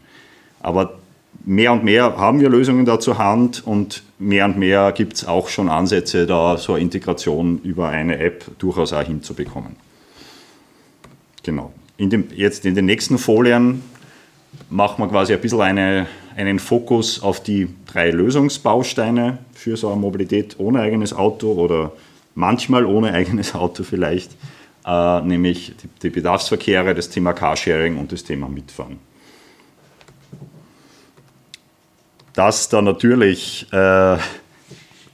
Aber 0.60 0.98
mehr 1.44 1.72
und 1.72 1.84
mehr 1.84 2.16
haben 2.16 2.40
wir 2.40 2.48
Lösungen 2.48 2.84
da 2.84 3.00
zur 3.00 3.18
Hand 3.18 3.66
und 3.66 4.02
mehr 4.18 4.44
und 4.44 4.58
mehr 4.58 4.92
gibt 4.92 5.14
es 5.14 5.26
auch 5.26 5.48
schon 5.48 5.68
Ansätze, 5.68 6.26
da 6.26 6.56
so 6.56 6.74
eine 6.74 6.82
Integration 6.82 7.60
über 7.62 7.88
eine 7.88 8.18
App 8.18 8.58
durchaus 8.58 8.92
auch 8.92 9.02
hinzubekommen. 9.02 9.76
Genau. 11.42 11.72
In 11.96 12.10
dem, 12.10 12.28
jetzt 12.34 12.64
in 12.64 12.74
den 12.74 12.86
nächsten 12.86 13.18
Folien 13.18 13.82
machen 14.70 15.02
wir 15.02 15.08
quasi 15.08 15.32
ein 15.32 15.40
bisschen 15.40 15.60
eine, 15.60 16.06
einen 16.36 16.58
Fokus 16.58 17.22
auf 17.22 17.42
die 17.42 17.68
drei 17.86 18.10
Lösungsbausteine 18.10 19.38
für 19.52 19.76
so 19.76 19.88
eine 19.88 20.00
Mobilität 20.00 20.56
ohne 20.58 20.80
eigenes 20.80 21.12
Auto 21.12 21.52
oder 21.52 21.92
manchmal 22.34 22.86
ohne 22.86 23.12
eigenes 23.12 23.54
Auto 23.54 23.82
vielleicht, 23.82 24.32
äh, 24.86 25.20
nämlich 25.20 25.74
die, 25.82 25.88
die, 26.02 26.10
Bedarfsverkehre, 26.10 26.94
das 26.94 27.08
Thema 27.08 27.32
Carsharing 27.32 27.98
und 27.98 28.12
das 28.12 28.24
Thema 28.24 28.48
Mitfahren. 28.48 28.98
Dass 32.34 32.68
da 32.68 32.80
natürlich, 32.80 33.66
äh, 33.72 34.16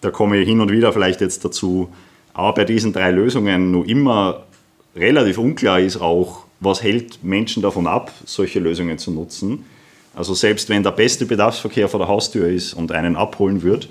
da 0.01 0.11
komme 0.13 0.39
ich 0.39 0.49
hin 0.49 0.61
und 0.61 0.71
wieder 0.71 0.93
vielleicht 0.93 1.21
jetzt 1.21 1.45
dazu, 1.45 1.91
aber 2.33 2.55
bei 2.55 2.65
diesen 2.65 2.93
drei 2.93 3.11
Lösungen 3.11 3.73
nur 3.73 3.89
immer 3.89 4.45
relativ 4.95 5.39
unklar 5.39 5.81
ist 5.81 6.01
auch, 6.01 6.45
was 6.61 6.83
hält 6.83 7.23
Menschen 7.25 7.63
davon 7.63 7.87
ab, 7.87 8.13
solche 8.25 8.61
Lösungen 8.61 8.99
zu 8.99 9.11
nutzen. 9.11 9.65
Also 10.15 10.35
selbst 10.35 10.69
wenn 10.69 10.83
der 10.83 10.91
beste 10.91 11.27
Bedarfsverkehr 11.27 11.89
vor 11.89 12.01
der 12.01 12.09
Haustür 12.09 12.49
ist 12.49 12.75
und 12.75 12.93
einen 12.93 13.17
abholen 13.17 13.63
wird, 13.63 13.89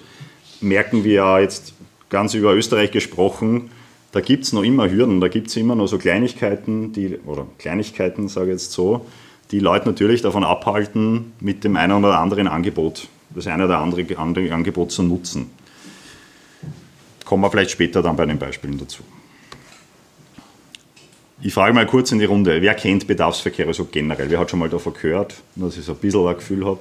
merken 0.62 1.04
wir 1.04 1.13
ja 1.13 1.40
jetzt 1.40 1.74
ganz 2.10 2.34
über 2.34 2.54
Österreich 2.54 2.92
gesprochen, 2.92 3.70
da 4.12 4.22
gibt 4.22 4.46
es 4.46 4.54
noch 4.54 4.63
immer 4.63 4.90
Hürden, 4.90 5.22
da 5.22 5.28
gibt 5.28 5.48
es 5.48 5.58
immer 5.58 5.76
noch 5.76 5.88
so 5.88 5.98
Kleinigkeiten, 5.98 6.94
die, 6.94 7.20
oder 7.26 7.46
Kleinigkeiten, 7.58 8.28
sage 8.30 8.48
ich 8.48 8.54
jetzt 8.54 8.72
so, 8.72 9.06
die 9.52 9.60
Leute 9.60 9.88
natürlich 9.88 10.22
davon 10.22 10.44
abhalten, 10.44 11.34
mit 11.40 11.63
dem 11.63 11.76
einen 11.76 12.04
oder 12.04 12.20
anderen 12.20 12.48
Angebot, 12.48 13.08
das 13.38 13.45
eine 13.45 13.65
oder 13.65 13.78
andere, 13.78 14.17
andere 14.17 14.52
Angebot 14.52 14.91
zu 14.91 15.04
nutzen. 15.04 15.52
Kommen 17.23 17.43
wir 17.43 17.52
vielleicht 17.52 17.71
später 17.71 18.02
dann 18.02 18.15
bei 18.15 18.26
den 18.26 18.39
Beispielen 18.39 18.80
dazu. 18.80 19.04
Ich 21.39 21.54
frage 21.54 21.71
mal 21.73 21.86
kurz 21.86 22.12
in 22.12 22.17
die 22.17 22.26
Runde, 22.26 22.60
wer 22.63 22.73
kennt 22.73 23.06
Bedarfsverkehre 23.06 23.71
so 23.76 23.86
generell? 23.86 24.30
Wer 24.32 24.39
hat 24.39 24.50
schon 24.50 24.60
mal 24.60 24.69
davon 24.69 24.93
gehört, 24.93 25.36
dass 25.56 25.78
ich 25.78 25.86
so 25.86 25.91
ein 25.91 26.00
bisschen 26.00 26.28
ein 26.28 26.36
Gefühl 26.36 26.65
habe? 26.65 26.80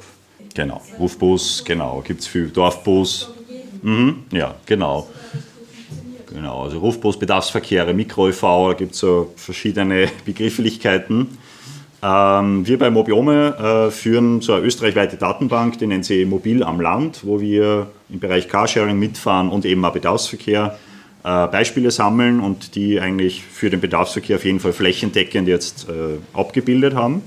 Genau, 0.54 0.80
Rufbus, 0.98 1.62
genau, 1.62 2.02
gibt 2.02 2.22
es 2.22 2.26
viel, 2.26 2.48
Dorfbus. 2.48 3.30
Mhm, 3.82 4.24
ja, 4.30 4.54
genau. 4.64 5.10
Genau, 6.32 6.62
also 6.62 6.78
Rufbus, 6.78 7.18
Bedarfsverkehre, 7.18 7.92
Mikro-ÖV, 7.92 8.40
da 8.40 8.72
gibt 8.72 8.94
es 8.94 9.00
so 9.00 9.34
verschiedene 9.36 10.08
Begrifflichkeiten. 10.24 11.36
Ähm, 12.06 12.64
wir 12.64 12.78
bei 12.78 12.88
Mobiome 12.88 13.88
äh, 13.88 13.90
führen 13.90 14.40
so 14.40 14.52
eine 14.52 14.64
österreichweite 14.64 15.16
Datenbank, 15.16 15.78
die 15.78 15.88
nennt 15.88 16.04
sie 16.04 16.24
Mobil 16.24 16.62
am 16.62 16.80
Land, 16.80 17.22
wo 17.24 17.40
wir 17.40 17.88
im 18.08 18.20
Bereich 18.20 18.48
Carsharing 18.48 18.96
mitfahren 18.96 19.48
und 19.48 19.64
eben 19.64 19.84
auch 19.84 19.92
Bedarfsverkehr 19.92 20.78
äh, 21.24 21.46
Beispiele 21.48 21.90
sammeln 21.90 22.38
und 22.38 22.76
die 22.76 23.00
eigentlich 23.00 23.42
für 23.42 23.70
den 23.70 23.80
Bedarfsverkehr 23.80 24.36
auf 24.36 24.44
jeden 24.44 24.60
Fall 24.60 24.72
flächendeckend 24.72 25.48
jetzt 25.48 25.88
äh, 25.88 26.18
abgebildet 26.32 26.94
haben. 26.94 27.22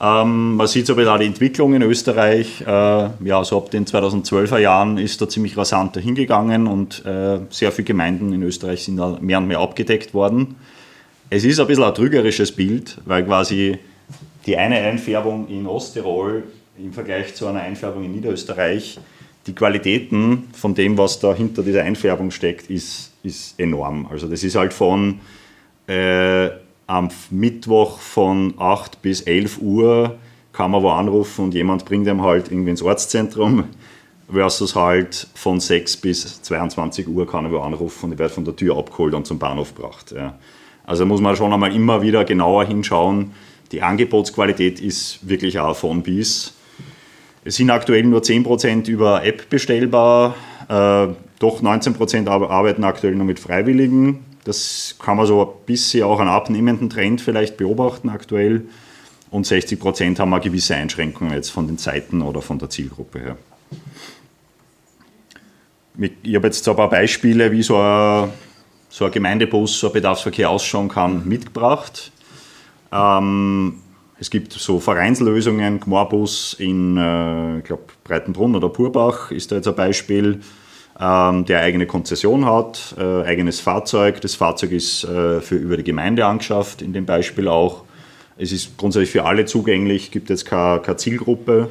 Ähm, 0.00 0.56
man 0.56 0.66
sieht 0.66 0.86
so 0.88 0.96
bisschen 0.96 1.20
die 1.20 1.26
Entwicklung 1.26 1.74
in 1.74 1.82
Österreich. 1.82 2.64
Ja, 2.66 3.44
so 3.44 3.58
ab 3.58 3.70
den 3.70 3.84
2012er 3.84 4.58
Jahren 4.58 4.98
ist 4.98 5.20
da 5.20 5.28
ziemlich 5.28 5.56
rasant 5.56 5.94
dahingegangen 5.94 6.66
und 6.66 7.02
sehr 7.50 7.72
viele 7.72 7.84
Gemeinden 7.84 8.32
in 8.32 8.42
Österreich 8.42 8.84
sind 8.84 8.96
da 8.96 9.18
mehr 9.20 9.38
und 9.38 9.48
mehr 9.48 9.58
abgedeckt 9.58 10.14
worden. 10.14 10.56
Es 11.30 11.44
ist 11.44 11.60
ein 11.60 11.66
bisschen 11.66 11.84
ein 11.84 11.94
trügerisches 11.94 12.52
Bild, 12.52 12.96
weil 13.04 13.22
quasi 13.22 13.78
die 14.46 14.56
eine 14.56 14.76
Einfärbung 14.76 15.46
in 15.48 15.66
Osttirol 15.66 16.44
im 16.78 16.92
Vergleich 16.94 17.34
zu 17.34 17.46
einer 17.46 17.60
Einfärbung 17.60 18.02
in 18.04 18.12
Niederösterreich, 18.12 18.98
die 19.46 19.54
Qualitäten 19.54 20.48
von 20.54 20.74
dem, 20.74 20.96
was 20.96 21.20
da 21.20 21.34
hinter 21.34 21.62
dieser 21.62 21.82
Einfärbung 21.82 22.30
steckt, 22.30 22.70
ist, 22.70 23.12
ist 23.22 23.60
enorm. 23.60 24.06
Also 24.10 24.26
das 24.26 24.42
ist 24.42 24.56
halt 24.56 24.72
von 24.72 25.20
äh, 25.86 26.48
am 26.86 27.10
Mittwoch 27.30 27.98
von 27.98 28.54
8 28.56 29.02
bis 29.02 29.20
11 29.20 29.58
Uhr 29.60 30.16
kann 30.54 30.70
man 30.70 30.82
wo 30.82 30.88
anrufen 30.88 31.44
und 31.44 31.54
jemand 31.54 31.84
bringt 31.84 32.08
einem 32.08 32.22
halt 32.22 32.50
irgendwie 32.50 32.70
ins 32.70 32.82
Ortszentrum 32.82 33.64
versus 34.32 34.74
halt 34.74 35.28
von 35.34 35.60
6 35.60 35.98
bis 35.98 36.40
22 36.40 37.06
Uhr 37.06 37.26
kann 37.26 37.44
er 37.44 37.52
wo 37.52 37.58
anrufen 37.58 38.06
und 38.06 38.12
ich 38.12 38.18
werde 38.18 38.32
von 38.32 38.46
der 38.46 38.56
Tür 38.56 38.78
abgeholt 38.78 39.12
und 39.12 39.26
zum 39.26 39.38
Bahnhof 39.38 39.74
gebracht. 39.74 40.12
Ja. 40.12 40.38
Also 40.88 41.04
muss 41.04 41.20
man 41.20 41.36
schon 41.36 41.52
einmal 41.52 41.74
immer 41.74 42.00
wieder 42.00 42.24
genauer 42.24 42.64
hinschauen. 42.64 43.32
Die 43.72 43.82
Angebotsqualität 43.82 44.80
ist 44.80 45.18
wirklich 45.28 45.58
auch 45.58 45.76
von 45.76 46.02
bis. 46.02 46.54
Es 47.44 47.56
sind 47.56 47.68
aktuell 47.68 48.04
nur 48.04 48.22
10% 48.22 48.88
über 48.88 49.22
App 49.22 49.50
bestellbar, 49.50 50.34
äh, 50.66 51.08
doch 51.40 51.60
19% 51.60 52.26
arbeiten 52.26 52.84
aktuell 52.84 53.14
nur 53.14 53.26
mit 53.26 53.38
Freiwilligen. 53.38 54.24
Das 54.44 54.96
kann 54.98 55.18
man 55.18 55.26
so 55.26 55.42
ein 55.42 55.66
bisschen 55.66 56.04
auch 56.04 56.20
einen 56.20 56.30
abnehmenden 56.30 56.88
Trend 56.88 57.20
vielleicht 57.20 57.58
beobachten 57.58 58.08
aktuell. 58.08 58.62
Und 59.30 59.46
60 59.46 59.78
Prozent 59.78 60.18
haben 60.18 60.30
wir 60.30 60.40
gewisse 60.40 60.74
Einschränkungen 60.74 61.34
jetzt 61.34 61.50
von 61.50 61.66
den 61.66 61.76
Zeiten 61.76 62.22
oder 62.22 62.40
von 62.40 62.58
der 62.58 62.70
Zielgruppe 62.70 63.18
her. 63.18 63.36
Ich 66.22 66.34
habe 66.34 66.46
jetzt 66.46 66.64
so 66.64 66.70
ein 66.70 66.76
paar 66.78 66.88
Beispiele, 66.88 67.52
wie 67.52 67.62
so 67.62 67.76
ein, 67.76 68.30
so 68.88 69.04
ein 69.04 69.10
Gemeindebus, 69.10 69.80
so 69.80 69.88
ein 69.88 69.92
Bedarfsverkehr 69.92 70.50
ausschauen 70.50 70.88
kann, 70.88 71.26
mitgebracht. 71.26 72.12
Ähm, 72.92 73.82
es 74.20 74.30
gibt 74.30 74.52
so 74.52 74.80
Vereinslösungen, 74.80 75.80
Gmorbus 75.80 76.54
in, 76.54 76.96
äh, 76.96 77.58
ich 77.58 77.72
Breitenbrunn 78.04 78.56
oder 78.56 78.68
Purbach 78.68 79.30
ist 79.30 79.52
da 79.52 79.56
jetzt 79.56 79.68
ein 79.68 79.76
Beispiel 79.76 80.40
ähm, 81.00 81.44
der 81.44 81.60
eigene 81.60 81.86
Konzession 81.86 82.44
hat, 82.44 82.94
äh, 82.98 83.22
eigenes 83.22 83.60
Fahrzeug. 83.60 84.20
Das 84.20 84.34
Fahrzeug 84.34 84.72
ist 84.72 85.04
äh, 85.04 85.40
für 85.40 85.54
über 85.54 85.76
die 85.76 85.84
Gemeinde 85.84 86.26
angeschafft, 86.26 86.82
in 86.82 86.92
dem 86.92 87.06
Beispiel 87.06 87.46
auch. 87.46 87.84
Es 88.36 88.52
ist 88.52 88.76
grundsätzlich 88.76 89.10
für 89.10 89.24
alle 89.24 89.46
zugänglich, 89.46 90.10
gibt 90.12 90.30
jetzt 90.30 90.46
keine, 90.46 90.80
keine 90.80 90.96
Zielgruppe, 90.96 91.68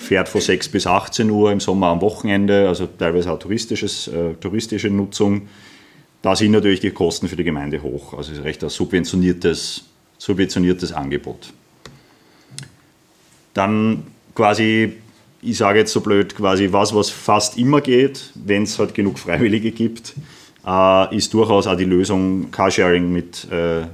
fährt 0.00 0.28
von 0.28 0.40
6 0.40 0.68
bis 0.68 0.86
18 0.86 1.28
Uhr 1.28 1.50
im 1.50 1.58
Sommer 1.58 1.88
am 1.88 2.00
Wochenende, 2.00 2.68
also 2.68 2.86
teilweise 2.86 3.32
auch 3.32 3.38
touristisches, 3.38 4.08
äh, 4.08 4.34
touristische 4.40 4.90
Nutzung. 4.90 5.48
Da 6.24 6.34
sind 6.34 6.52
natürlich 6.52 6.80
die 6.80 6.90
Kosten 6.90 7.28
für 7.28 7.36
die 7.36 7.44
Gemeinde 7.44 7.82
hoch. 7.82 8.14
Also 8.14 8.32
es 8.32 8.38
ist 8.38 8.44
recht 8.44 8.64
ein 8.64 8.70
subventioniertes, 8.70 9.84
subventioniertes 10.16 10.90
Angebot. 10.90 11.52
Dann 13.52 14.04
quasi 14.34 14.94
ich 15.42 15.58
sage 15.58 15.80
jetzt 15.80 15.92
so 15.92 16.00
blöd, 16.00 16.34
quasi 16.34 16.72
was, 16.72 16.94
was 16.94 17.10
fast 17.10 17.58
immer 17.58 17.82
geht, 17.82 18.30
wenn 18.34 18.62
es 18.62 18.78
halt 18.78 18.94
genug 18.94 19.18
Freiwillige 19.18 19.70
gibt, 19.70 20.14
äh, 20.66 21.14
ist 21.14 21.34
durchaus 21.34 21.66
auch 21.66 21.76
die 21.76 21.84
Lösung 21.84 22.50
Carsharing 22.50 23.12
mit, 23.12 23.46
äh, 23.50 23.82
äh, 23.82 23.86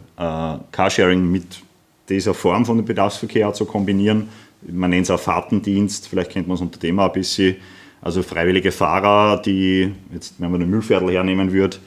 Carsharing 0.70 1.28
mit 1.28 1.60
dieser 2.08 2.34
Form 2.34 2.64
von 2.64 2.76
dem 2.76 2.86
Bedarfsverkehr 2.86 3.52
zu 3.54 3.64
kombinieren. 3.64 4.28
Man 4.62 4.90
nennt 4.90 5.06
es 5.06 5.10
auch 5.10 5.18
Fahrtendienst, 5.18 6.06
vielleicht 6.06 6.30
kennt 6.30 6.46
man 6.46 6.54
es 6.54 6.60
unter 6.60 6.78
dem 6.78 7.00
auch 7.00 7.06
ein 7.06 7.12
bisschen. 7.12 7.56
Also 8.00 8.22
freiwillige 8.22 8.70
Fahrer, 8.70 9.42
die, 9.42 9.92
jetzt 10.14 10.34
wenn 10.38 10.52
man 10.52 10.60
den 10.60 10.70
Müllviertel 10.70 11.10
hernehmen 11.10 11.52
würde, 11.52 11.78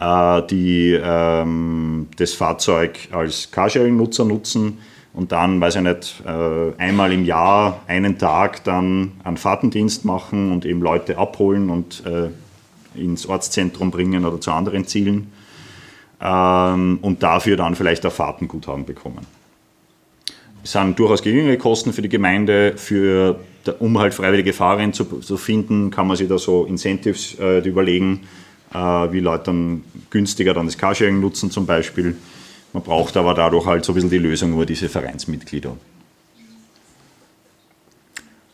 die 0.00 0.98
ähm, 1.02 2.08
das 2.16 2.32
Fahrzeug 2.32 2.98
als 3.12 3.50
Carsharing-Nutzer 3.50 4.24
nutzen 4.24 4.78
und 5.12 5.32
dann, 5.32 5.60
weiß 5.60 5.76
ich 5.76 5.82
nicht, 5.82 6.22
äh, 6.26 6.72
einmal 6.78 7.12
im 7.12 7.24
Jahr 7.24 7.82
einen 7.86 8.16
Tag 8.16 8.64
dann 8.64 9.12
einen 9.24 9.36
Fahrtendienst 9.36 10.04
machen 10.04 10.52
und 10.52 10.64
eben 10.64 10.80
Leute 10.80 11.18
abholen 11.18 11.68
und 11.68 12.02
äh, 12.06 12.30
ins 12.98 13.26
Ortszentrum 13.26 13.90
bringen 13.90 14.24
oder 14.24 14.40
zu 14.40 14.52
anderen 14.52 14.86
Zielen 14.86 15.32
ähm, 16.20 16.98
und 17.02 17.22
dafür 17.22 17.56
dann 17.56 17.74
vielleicht 17.74 18.04
ein 18.04 18.10
Fahrtenguthaben 18.10 18.86
bekommen. 18.86 19.26
Es 20.62 20.72
sind 20.72 20.98
durchaus 20.98 21.22
geringere 21.22 21.58
Kosten 21.58 21.92
für 21.92 22.02
die 22.02 22.08
Gemeinde, 22.08 22.74
für, 22.76 23.40
um 23.78 23.98
halt 23.98 24.14
freiwillige 24.14 24.52
Fahrer 24.52 24.92
zu, 24.92 25.04
zu 25.04 25.36
finden, 25.36 25.90
kann 25.90 26.06
man 26.06 26.16
sich 26.16 26.28
da 26.28 26.38
so 26.38 26.64
Incentives 26.64 27.38
äh, 27.38 27.58
überlegen, 27.60 28.20
äh, 28.22 28.49
wie 28.72 29.20
Leute 29.20 29.44
dann 29.44 29.84
günstiger 30.10 30.54
dann 30.54 30.66
das 30.66 30.78
Carsharing 30.78 31.20
nutzen 31.20 31.50
zum 31.50 31.66
Beispiel 31.66 32.16
man 32.72 32.82
braucht 32.82 33.16
aber 33.16 33.34
dadurch 33.34 33.66
halt 33.66 33.84
so 33.84 33.92
ein 33.92 33.94
bisschen 33.94 34.10
die 34.10 34.18
Lösung 34.18 34.52
über 34.52 34.66
diese 34.66 34.88
Vereinsmitglieder. 34.88 35.76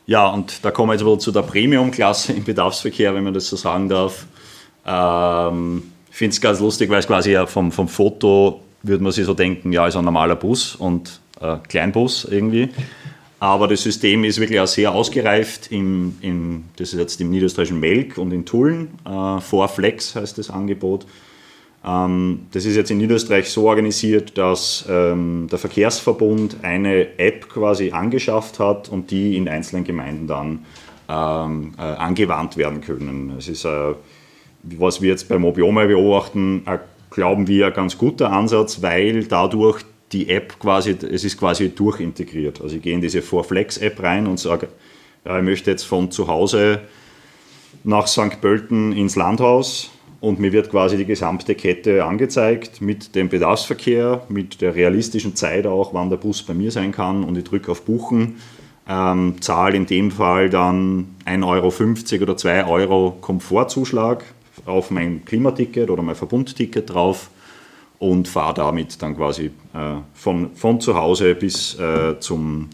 Ja, 0.07 0.29
und 0.29 0.65
da 0.65 0.71
kommen 0.71 0.91
wir 0.91 0.95
jetzt 0.95 1.05
wohl 1.05 1.19
zu 1.19 1.33
der 1.33 1.43
Premium-Klasse 1.43 2.33
im 2.33 2.45
Bedarfsverkehr, 2.45 3.15
wenn 3.15 3.25
man 3.25 3.35
das 3.35 3.49
so 3.49 3.57
sagen 3.57 3.89
darf. 3.89 4.27
Ähm, 4.87 5.83
finde 6.11 6.33
es 6.33 6.41
ganz 6.41 6.61
lustig, 6.61 6.89
weil 6.89 7.01
es 7.01 7.07
quasi 7.07 7.33
ja 7.33 7.47
vom, 7.47 7.73
vom 7.73 7.89
Foto 7.89 8.63
würde 8.83 9.03
man 9.03 9.13
sich 9.13 9.27
so 9.27 9.35
denken, 9.35 9.73
ja, 9.73 9.87
ist 9.87 9.97
ein 9.97 10.05
normaler 10.05 10.37
Bus 10.37 10.77
und 10.77 11.21
äh, 11.41 11.57
Kleinbus 11.69 12.25
irgendwie. 12.25 12.71
Aber 13.39 13.69
das 13.69 13.83
System 13.83 14.25
ist 14.25 14.41
wirklich 14.41 14.61
auch 14.61 14.67
sehr 14.67 14.93
ausgereift. 14.93 15.71
Im, 15.71 16.17
im, 16.23 16.65
das 16.77 16.93
ist 16.93 16.99
jetzt 16.99 17.21
im 17.21 17.31
niederösterreichischen 17.31 17.81
Melk 17.81 18.17
und 18.17 18.33
in 18.33 18.47
Tulln. 18.47 18.89
Äh, 19.05 19.69
Flex 19.69 20.15
heißt 20.15 20.39
das 20.39 20.49
Angebot. 20.49 21.07
Ähm, 21.87 22.47
das 22.53 22.65
ist 22.65 22.77
jetzt 22.77 22.91
in 22.91 22.99
Niederösterreich 22.99 23.49
so 23.49 23.69
organisiert, 23.69 24.37
dass 24.37 24.85
ähm, 24.89 25.47
der 25.51 25.59
Verkehrsverbund 25.59 26.59
eine 26.63 27.19
App 27.19 27.49
quasi 27.49 27.93
angeschafft 27.93 28.59
hat 28.59 28.89
und 28.89 29.11
die 29.11 29.37
in 29.37 29.49
einzelnen 29.49 29.85
Gemeinden 29.85 30.27
dann 30.27 30.65
ähm, 31.09 31.75
äh, 31.79 31.83
angewandt 31.83 32.57
werden 32.57 32.81
können. 32.81 33.35
Es 33.39 33.49
ist, 33.49 33.65
äh, 33.65 33.95
was 34.63 35.01
wir 35.01 35.11
jetzt 35.11 35.29
bei 35.29 35.39
Mobiome 35.39 35.87
beobachten, 35.87 36.63
äh, 36.67 36.79
glauben 37.11 37.47
wir, 37.47 37.69
ein 37.69 37.73
ganz 37.73 37.97
guter 37.97 38.33
Ansatz, 38.33 38.83
weil 38.83 39.25
dadurch 39.25 39.85
die 40.13 40.29
App 40.29 40.59
quasi, 40.59 40.97
es 41.11 41.25
ist 41.25 41.39
quasi 41.39 41.71
durchintegriert. 41.71 42.61
Also 42.61 42.77
ich 42.77 42.83
gehe 42.83 42.95
in 42.95 43.01
diese 43.01 43.23
Forflex-App 43.23 44.03
rein 44.03 44.27
und 44.27 44.39
sage, 44.39 44.69
ja, 45.25 45.39
ich 45.39 45.45
möchte 45.45 45.71
jetzt 45.71 45.85
von 45.85 46.11
zu 46.11 46.29
Hause 46.29 46.81
nach 47.85 48.07
St. 48.07 48.41
Pölten 48.41 48.93
ins 48.93 49.17
Landhaus 49.17 49.91
und 50.21 50.39
mir 50.39 50.53
wird 50.53 50.71
quasi 50.71 50.97
die 50.97 51.05
gesamte 51.05 51.55
Kette 51.55 52.05
angezeigt 52.05 52.81
mit 52.81 53.15
dem 53.15 53.29
Bedarfsverkehr, 53.29 54.23
mit 54.29 54.61
der 54.61 54.75
realistischen 54.75 55.37
Zeit 55.37 55.67
auch, 55.67 55.93
wann 55.93 56.11
der 56.11 56.17
Bus 56.17 56.43
bei 56.43 56.55
mir 56.55 56.71
sein 56.71 56.93
kann 56.93 57.25
und 57.25 57.37
ich 57.37 57.45
drücke 57.45 57.73
auf 57.73 57.83
Buchen, 57.83 58.37
ähm, 58.89 59.35
zahle 59.41 59.77
in 59.77 59.87
dem 59.87 60.11
Fall 60.11 60.49
dann 60.49 61.17
1,50 61.25 62.15
Euro 62.15 62.23
oder 62.23 62.37
2 62.37 62.67
Euro 62.67 63.17
Komfortzuschlag 63.21 64.25
auf 64.65 64.91
mein 64.91 65.25
Klimaticket 65.25 65.91
oder 65.91 66.03
mein 66.03 66.15
Verbundticket 66.15 66.91
drauf 66.91 67.31
und 67.99 68.29
fahre 68.29 68.55
damit 68.55 69.01
dann 69.03 69.17
quasi 69.17 69.47
äh, 69.75 69.97
von, 70.15 70.55
von 70.55 70.81
zu 70.81 70.97
Hause 70.97 71.35
bis 71.35 71.79
äh, 71.79 72.19
zum, 72.21 72.69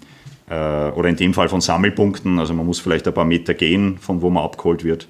äh, 0.48 0.54
oder 0.90 1.08
in 1.08 1.16
dem 1.16 1.34
Fall 1.34 1.48
von 1.48 1.60
Sammelpunkten, 1.60 2.38
also 2.38 2.54
man 2.54 2.66
muss 2.66 2.80
vielleicht 2.80 3.06
ein 3.06 3.14
paar 3.14 3.24
Meter 3.24 3.54
gehen, 3.54 3.98
von 3.98 4.20
wo 4.22 4.30
man 4.30 4.44
abgeholt 4.44 4.84
wird, 4.84 5.08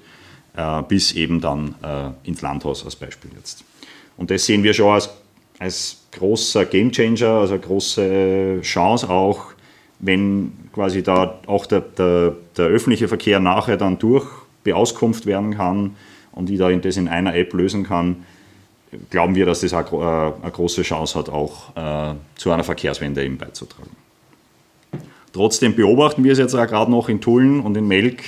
äh, 0.55 0.81
bis 0.83 1.13
eben 1.13 1.41
dann 1.41 1.75
äh, 1.83 2.27
ins 2.27 2.41
Landhaus 2.41 2.85
als 2.85 2.95
Beispiel 2.95 3.31
jetzt. 3.35 3.63
Und 4.17 4.29
das 4.29 4.45
sehen 4.45 4.63
wir 4.63 4.73
schon 4.73 4.93
als 4.93 5.09
als 5.59 6.07
großer 6.11 6.65
Gamechanger, 6.65 7.39
also 7.39 7.53
eine 7.53 7.63
große 7.63 8.59
Chance 8.61 9.09
auch, 9.09 9.53
wenn 9.99 10.51
quasi 10.73 11.03
da 11.03 11.39
auch 11.47 11.65
der, 11.65 11.81
der, 11.81 12.35
der 12.57 12.65
öffentliche 12.65 13.07
Verkehr 13.07 13.39
nachher 13.39 13.77
dann 13.77 13.97
durch 13.99 14.25
beauskunft 14.63 15.25
werden 15.25 15.55
kann 15.55 15.95
und 16.33 16.49
ich 16.49 16.59
da 16.59 16.69
das 16.71 16.97
in 16.97 17.07
einer 17.07 17.35
App 17.35 17.53
lösen 17.53 17.83
kann, 17.83 18.25
glauben 19.09 19.35
wir, 19.35 19.45
dass 19.45 19.61
das 19.61 19.73
auch 19.73 19.91
äh, 19.93 20.33
eine 20.41 20.51
große 20.51 20.81
Chance 20.83 21.17
hat, 21.17 21.29
auch 21.29 21.75
äh, 21.75 22.15
zu 22.35 22.51
einer 22.51 22.63
Verkehrswende 22.63 23.23
eben 23.23 23.37
beizutragen. 23.37 23.91
Trotzdem 25.33 25.75
beobachten 25.75 26.23
wir 26.23 26.31
es 26.31 26.37
jetzt 26.37 26.53
auch 26.53 26.67
gerade 26.67 26.91
noch 26.91 27.09
in 27.09 27.19
Tulln 27.19 27.59
und 27.59 27.75
in 27.75 27.87
Melk, 27.87 28.21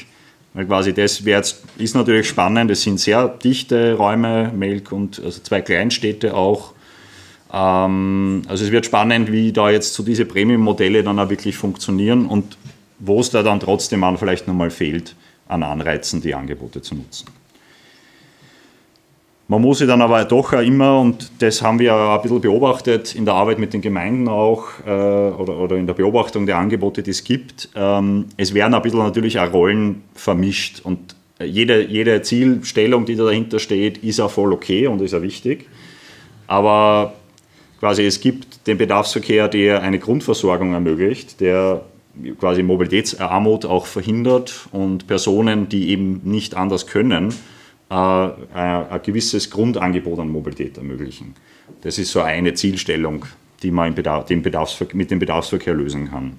weil 0.54 0.66
quasi 0.66 0.94
das 0.94 1.24
jetzt, 1.24 1.64
ist 1.78 1.94
natürlich 1.94 2.28
spannend. 2.28 2.72
Es 2.72 2.82
sind 2.82 3.00
sehr 3.00 3.28
dichte 3.28 3.94
Räume, 3.96 4.52
Melk 4.56 4.92
und 4.92 5.22
also 5.24 5.42
zwei 5.42 5.62
Kleinstädte 5.62 6.34
auch. 6.34 6.74
Ähm, 7.54 8.42
also 8.48 8.66
es 8.66 8.72
wird 8.72 8.86
spannend, 8.86 9.32
wie 9.32 9.52
da 9.52 9.70
jetzt 9.70 9.94
so 9.94 10.02
diese 10.02 10.26
Premium-Modelle 10.26 11.04
dann 11.04 11.20
auch 11.20 11.30
wirklich 11.30 11.56
funktionieren 11.56 12.26
und 12.26 12.58
wo 12.98 13.20
es 13.20 13.30
da 13.30 13.44
dann 13.44 13.60
trotzdem 13.60 14.04
an 14.04 14.18
vielleicht 14.18 14.48
nochmal 14.48 14.72
fehlt, 14.72 15.16
an 15.48 15.62
Anreizen, 15.62 16.22
die 16.22 16.34
Angebote 16.34 16.82
zu 16.82 16.96
nutzen. 16.96 17.28
Man 19.48 19.62
muss 19.62 19.78
sich 19.78 19.88
dann 19.88 20.02
aber 20.02 20.26
doch 20.26 20.54
immer, 20.54 21.00
und 21.00 21.32
das 21.40 21.62
haben 21.62 21.78
wir 21.78 21.94
ein 21.94 22.22
bisschen 22.24 22.42
beobachtet 22.42 23.14
in 23.14 23.26
der 23.26 23.36
Arbeit 23.36 23.60
mit 23.60 23.74
den 23.74 23.82
Gemeinden 23.82 24.28
auch 24.28 24.64
äh, 24.86 24.90
oder, 24.90 25.60
oder 25.60 25.76
in 25.76 25.86
der 25.86 25.94
Beobachtung 25.94 26.48
der 26.48 26.58
Angebote, 26.58 27.04
die 27.04 27.12
es 27.12 27.24
gibt, 27.24 27.70
ähm, 27.76 28.26
es 28.38 28.56
werden 28.56 28.74
ein 28.74 28.82
bisschen 28.82 29.00
natürlich 29.00 29.40
auch 29.40 29.54
Rollen 29.54 30.04
vermischt 30.16 30.82
und 30.84 31.16
jede, 31.44 31.86
jede 31.86 32.22
Zielstellung, 32.22 33.06
die 33.06 33.16
da 33.16 33.26
dahinter 33.26 33.60
steht, 33.60 34.00
ist 34.00 34.20
auch 34.20 34.32
voll 34.32 34.54
okay 34.54 34.88
und 34.88 35.02
ist 35.02 35.14
auch 35.14 35.22
wichtig. 35.22 35.68
Aber 36.48 37.14
quasi 37.80 38.04
es 38.04 38.22
gibt 38.22 38.66
den 38.68 38.78
Bedarfsverkehr, 38.78 39.48
der 39.48 39.82
eine 39.82 40.00
Grundversorgung 40.00 40.74
ermöglicht, 40.74 41.42
der 41.42 41.82
quasi 42.40 42.64
Mobilitätsarmut 42.64 43.66
auch 43.66 43.86
verhindert 43.86 44.68
und 44.72 45.08
Personen, 45.08 45.68
die 45.68 45.90
eben 45.90 46.22
nicht 46.24 46.56
anders 46.56 46.88
können, 46.88 47.34
ein 47.90 49.02
gewisses 49.04 49.50
Grundangebot 49.50 50.20
an 50.20 50.30
Mobilität 50.30 50.78
ermöglichen. 50.78 51.36
Das 51.82 51.98
ist 51.98 52.12
so 52.12 52.22
eine 52.22 52.54
Zielstellung, 52.54 53.26
die 53.62 53.72
man 53.72 53.94
Bedarf, 53.94 54.30
mit 54.94 55.12
dem 55.12 55.20
Bedarfsverkehr 55.20 55.74
lösen 55.74 56.10
kann. 56.10 56.34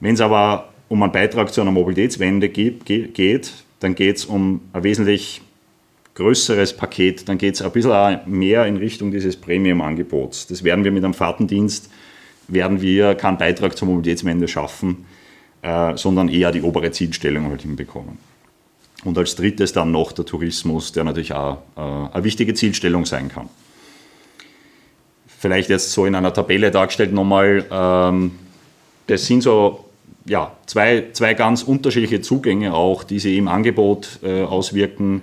Wenn 0.00 0.14
es 0.14 0.20
aber 0.20 0.72
um 0.88 1.02
einen 1.02 1.12
Beitrag 1.12 1.52
zu 1.52 1.60
einer 1.60 1.70
Mobilitätswende 1.70 2.48
geht, 2.48 3.52
dann 3.80 3.94
geht 3.94 4.16
es 4.16 4.24
um 4.24 4.60
ein 4.72 4.84
wesentlich 4.84 5.42
größeres 6.14 6.76
Paket, 6.76 7.28
dann 7.28 7.38
geht 7.38 7.54
es 7.54 7.62
ein 7.62 7.72
bisschen 7.72 8.20
mehr 8.26 8.66
in 8.66 8.76
Richtung 8.76 9.10
dieses 9.10 9.36
Premium-Angebots. 9.36 10.46
Das 10.46 10.62
werden 10.62 10.84
wir 10.84 10.92
mit 10.92 11.04
einem 11.04 11.14
Fahrtendienst, 11.14 11.90
werden 12.48 12.80
wir 12.80 13.14
keinen 13.14 13.38
Beitrag 13.38 13.76
zur 13.76 13.88
Mobilitätswende 13.88 14.46
schaffen, 14.46 15.06
äh, 15.62 15.96
sondern 15.96 16.28
eher 16.28 16.52
die 16.52 16.62
obere 16.62 16.90
Zielstellung 16.92 17.48
halt 17.48 17.62
hinbekommen. 17.62 18.18
Und 19.04 19.18
als 19.18 19.36
drittes 19.36 19.72
dann 19.72 19.92
noch 19.92 20.12
der 20.12 20.24
Tourismus, 20.24 20.92
der 20.92 21.04
natürlich 21.04 21.34
auch 21.34 21.58
äh, 21.76 21.80
eine 21.80 22.24
wichtige 22.24 22.54
Zielstellung 22.54 23.04
sein 23.04 23.28
kann. 23.28 23.48
Vielleicht 25.26 25.68
jetzt 25.68 25.92
so 25.92 26.06
in 26.06 26.14
einer 26.14 26.32
Tabelle 26.32 26.70
dargestellt 26.70 27.12
nochmal, 27.12 27.66
ähm, 27.70 28.32
das 29.06 29.26
sind 29.26 29.42
so 29.42 29.84
ja, 30.26 30.52
zwei, 30.66 31.08
zwei 31.12 31.34
ganz 31.34 31.62
unterschiedliche 31.62 32.22
Zugänge 32.22 32.72
auch, 32.72 33.04
die 33.04 33.18
sich 33.18 33.36
im 33.36 33.48
Angebot 33.48 34.20
äh, 34.22 34.42
auswirken, 34.42 35.20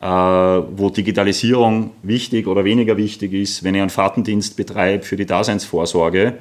äh, 0.00 0.06
wo 0.06 0.90
Digitalisierung 0.90 1.90
wichtig 2.04 2.46
oder 2.46 2.64
weniger 2.64 2.96
wichtig 2.96 3.32
ist. 3.32 3.64
Wenn 3.64 3.74
ich 3.74 3.80
einen 3.80 3.90
Fahrtendienst 3.90 4.56
betreibe 4.56 5.02
für 5.02 5.16
die 5.16 5.26
Daseinsvorsorge, 5.26 6.38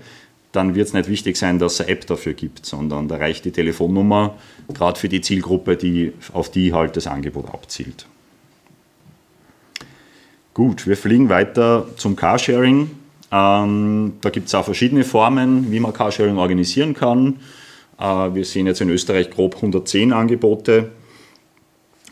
dann 0.51 0.75
wird 0.75 0.87
es 0.87 0.93
nicht 0.93 1.09
wichtig 1.09 1.37
sein, 1.37 1.59
dass 1.59 1.73
es 1.73 1.81
eine 1.81 1.89
App 1.89 2.07
dafür 2.07 2.33
gibt, 2.33 2.65
sondern 2.65 3.07
da 3.07 3.17
reicht 3.17 3.45
die 3.45 3.51
Telefonnummer, 3.51 4.35
gerade 4.73 4.99
für 4.99 5.09
die 5.09 5.21
Zielgruppe, 5.21 5.75
die, 5.75 6.13
auf 6.33 6.49
die 6.49 6.73
halt 6.73 6.95
das 6.97 7.07
Angebot 7.07 7.49
abzielt. 7.49 8.07
Gut, 10.53 10.87
wir 10.87 10.97
fliegen 10.97 11.29
weiter 11.29 11.87
zum 11.97 12.15
Carsharing. 12.15 12.89
Ähm, 13.31 14.13
da 14.21 14.29
gibt 14.29 14.47
es 14.47 14.55
auch 14.55 14.65
verschiedene 14.65 15.03
Formen, 15.03 15.71
wie 15.71 15.79
man 15.79 15.93
Carsharing 15.93 16.37
organisieren 16.37 16.93
kann. 16.93 17.35
Äh, 17.99 18.03
wir 18.03 18.45
sehen 18.45 18.65
jetzt 18.65 18.81
in 18.81 18.89
Österreich 18.89 19.29
grob 19.29 19.55
110 19.55 20.13
Angebote. 20.13 20.91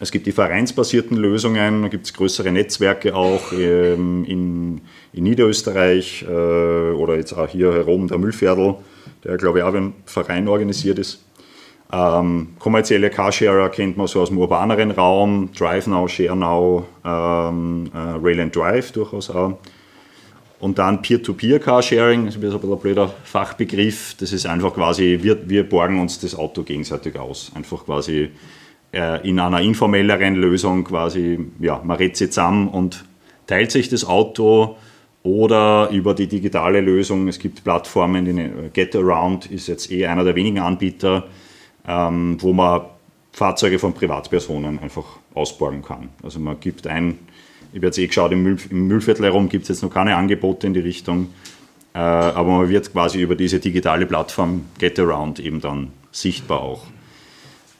Es 0.01 0.11
gibt 0.11 0.27
die 0.27 0.33
vereinsbasierten 0.33 1.15
Lösungen, 1.15 1.83
da 1.83 1.87
gibt 1.87 2.05
es 2.05 2.13
größere 2.13 2.51
Netzwerke 2.51 3.15
auch 3.15 3.53
ähm, 3.53 4.25
in, 4.25 4.81
in, 5.13 5.23
Niederösterreich 5.23 6.25
äh, 6.27 6.31
oder 6.31 7.15
jetzt 7.15 7.31
auch 7.31 7.47
hier 7.47 7.71
herum 7.71 8.09
der 8.09 8.17
Müllviertel, 8.17 8.75
der 9.23 9.37
glaube 9.37 9.59
ich 9.59 9.63
auch 9.63 9.73
ein 9.73 9.93
Verein 10.05 10.49
organisiert 10.49 10.99
ist. 10.99 11.23
Ähm, 11.93 12.55
kommerzielle 12.59 13.09
Carsharer 13.09 13.69
kennt 13.69 13.95
man 13.95 14.07
so 14.07 14.21
aus 14.21 14.29
dem 14.29 14.37
urbaneren 14.37 14.91
Raum, 14.91 15.51
DriveNow, 15.57 16.09
ShareNow, 16.09 16.83
ähm, 17.05 17.89
äh, 17.93 17.97
Rail 17.97 18.41
and 18.41 18.55
Drive 18.55 18.91
durchaus 18.91 19.29
auch. 19.29 19.57
Und 20.59 20.77
dann 20.77 21.01
Peer-to-Peer-Carsharing, 21.01 22.25
das 22.25 22.35
ist 22.35 22.43
ein 22.43 22.49
bisschen 22.49 22.73
ein 22.73 22.79
blöder 22.79 23.13
Fachbegriff. 23.23 24.15
Das 24.19 24.33
ist 24.33 24.45
einfach 24.45 24.73
quasi, 24.73 25.19
wir, 25.21 25.47
wir 25.47 25.67
borgen 25.69 25.99
uns 26.01 26.19
das 26.19 26.33
Auto 26.33 26.63
gegenseitig 26.63 27.17
aus. 27.17 27.51
Einfach 27.55 27.85
quasi 27.85 28.31
äh, 28.95 29.27
in 29.27 29.39
einer 29.39 29.59
informelleren 29.59 30.35
Lösung 30.35 30.85
quasi, 30.85 31.37
ja, 31.59 31.81
man 31.83 31.97
redet 31.97 32.15
sich 32.15 32.31
zusammen 32.31 32.69
und 32.69 33.03
teilt 33.45 33.71
sich 33.71 33.89
das 33.89 34.05
Auto 34.05 34.77
oder 35.21 35.89
über 35.91 36.13
die 36.13 36.27
digitale 36.27 36.79
Lösung. 36.81 37.27
Es 37.27 37.37
gibt 37.37 37.63
Plattformen, 37.63 38.25
die 38.25 38.69
GetAround 38.71 39.51
ist 39.51 39.67
jetzt 39.67 39.91
eh 39.91 40.05
einer 40.05 40.23
der 40.23 40.35
wenigen 40.35 40.59
Anbieter, 40.59 41.25
ähm, 41.85 42.37
wo 42.39 42.53
man 42.53 42.81
Fahrzeuge 43.33 43.79
von 43.79 43.93
Privatpersonen 43.93 44.79
einfach 44.79 45.05
ausborgen 45.33 45.81
kann. 45.81 46.09
Also 46.23 46.39
man 46.39 46.59
gibt 46.59 46.87
ein, 46.87 47.19
ich 47.73 47.77
habe 47.77 47.87
jetzt 47.87 47.97
eh 47.97 48.07
geschaut, 48.07 48.31
im, 48.31 48.43
Müll, 48.43 48.57
im 48.69 48.87
Müllviertel 48.87 49.25
herum 49.25 49.49
gibt 49.49 49.63
es 49.63 49.69
jetzt 49.69 49.83
noch 49.83 49.93
keine 49.93 50.15
Angebote 50.15 50.67
in 50.67 50.73
die 50.73 50.79
Richtung, 50.79 51.31
äh, 51.93 51.97
aber 51.97 52.59
man 52.59 52.69
wird 52.69 52.93
quasi 52.93 53.19
über 53.19 53.35
diese 53.35 53.59
digitale 53.59 54.05
Plattform 54.05 54.65
GetAround 54.77 55.41
eben 55.41 55.59
dann 55.59 55.91
sichtbar 56.13 56.61
auch. 56.61 56.83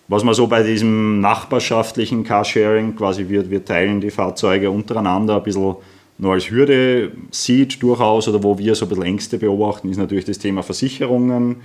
Was 0.08 0.24
man 0.24 0.36
so 0.36 0.48
bei 0.48 0.62
diesem 0.62 1.20
nachbarschaftlichen 1.20 2.24
Carsharing 2.24 2.96
quasi 2.96 3.28
wird, 3.28 3.50
wir 3.50 3.66
teilen 3.66 4.02
die 4.02 4.12
Fahrzeuge 4.12 4.70
untereinander 4.70 5.38
ein 5.38 5.44
bisschen 5.44 5.76
nur 6.18 6.34
als 6.34 6.50
Hürde 6.50 7.12
sieht 7.32 7.82
durchaus 7.84 8.28
oder 8.28 8.42
wo 8.42 8.58
wir 8.58 8.74
so 8.76 8.86
ein 8.86 8.90
bisschen 8.90 9.04
Ängste 9.04 9.38
beobachten, 9.38 9.90
ist 9.90 9.98
natürlich 9.98 10.26
das 10.26 10.40
Thema 10.40 10.64
Versicherungen. 10.64 11.58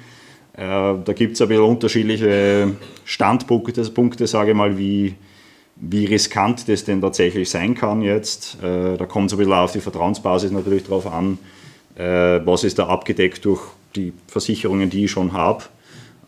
Äh, 0.54 0.94
da 1.04 1.12
gibt 1.14 1.34
es 1.34 1.42
ein 1.42 1.48
bisschen 1.48 1.64
unterschiedliche 1.64 2.72
Standpunkte, 3.04 3.82
Punkte, 3.90 4.26
sage 4.26 4.50
ich 4.50 4.56
mal, 4.56 4.76
wie, 4.76 5.14
wie 5.76 6.04
riskant 6.06 6.68
das 6.68 6.84
denn 6.84 7.00
tatsächlich 7.00 7.48
sein 7.48 7.74
kann 7.74 8.02
jetzt. 8.02 8.58
Äh, 8.60 8.96
da 8.96 9.06
kommt 9.06 9.28
es 9.28 9.34
ein 9.34 9.38
bisschen 9.38 9.52
auf 9.52 9.72
die 9.72 9.80
Vertrauensbasis 9.80 10.50
natürlich 10.50 10.82
drauf 10.82 11.06
an, 11.06 11.38
äh, 11.94 12.40
was 12.44 12.64
ist 12.64 12.78
da 12.80 12.88
abgedeckt 12.88 13.44
durch 13.44 13.62
die 13.94 14.12
Versicherungen, 14.26 14.90
die 14.90 15.04
ich 15.04 15.12
schon 15.12 15.32
habe. 15.32 15.64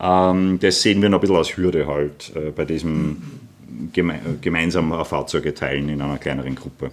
Ähm, 0.02 0.58
das 0.60 0.82
sehen 0.82 1.00
wir 1.00 1.08
noch 1.08 1.18
ein 1.18 1.20
bisschen 1.20 1.36
als 1.36 1.56
Hürde 1.56 1.86
halt 1.86 2.32
äh, 2.34 2.50
bei 2.50 2.64
diesem 2.64 3.22
geme 3.92 4.18
gemeinsamen 4.40 5.04
Fahrzeuge 5.04 5.54
teilen 5.54 5.88
in 5.88 6.02
einer 6.02 6.18
kleineren 6.18 6.56
Gruppe. 6.56 6.90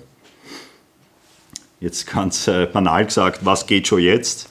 Jetzt 1.79 2.07
ganz 2.07 2.47
äh, 2.47 2.67
banal 2.67 3.05
gesagt, 3.05 3.45
was 3.45 3.65
geht 3.65 3.87
schon 3.87 3.99
jetzt? 3.99 4.49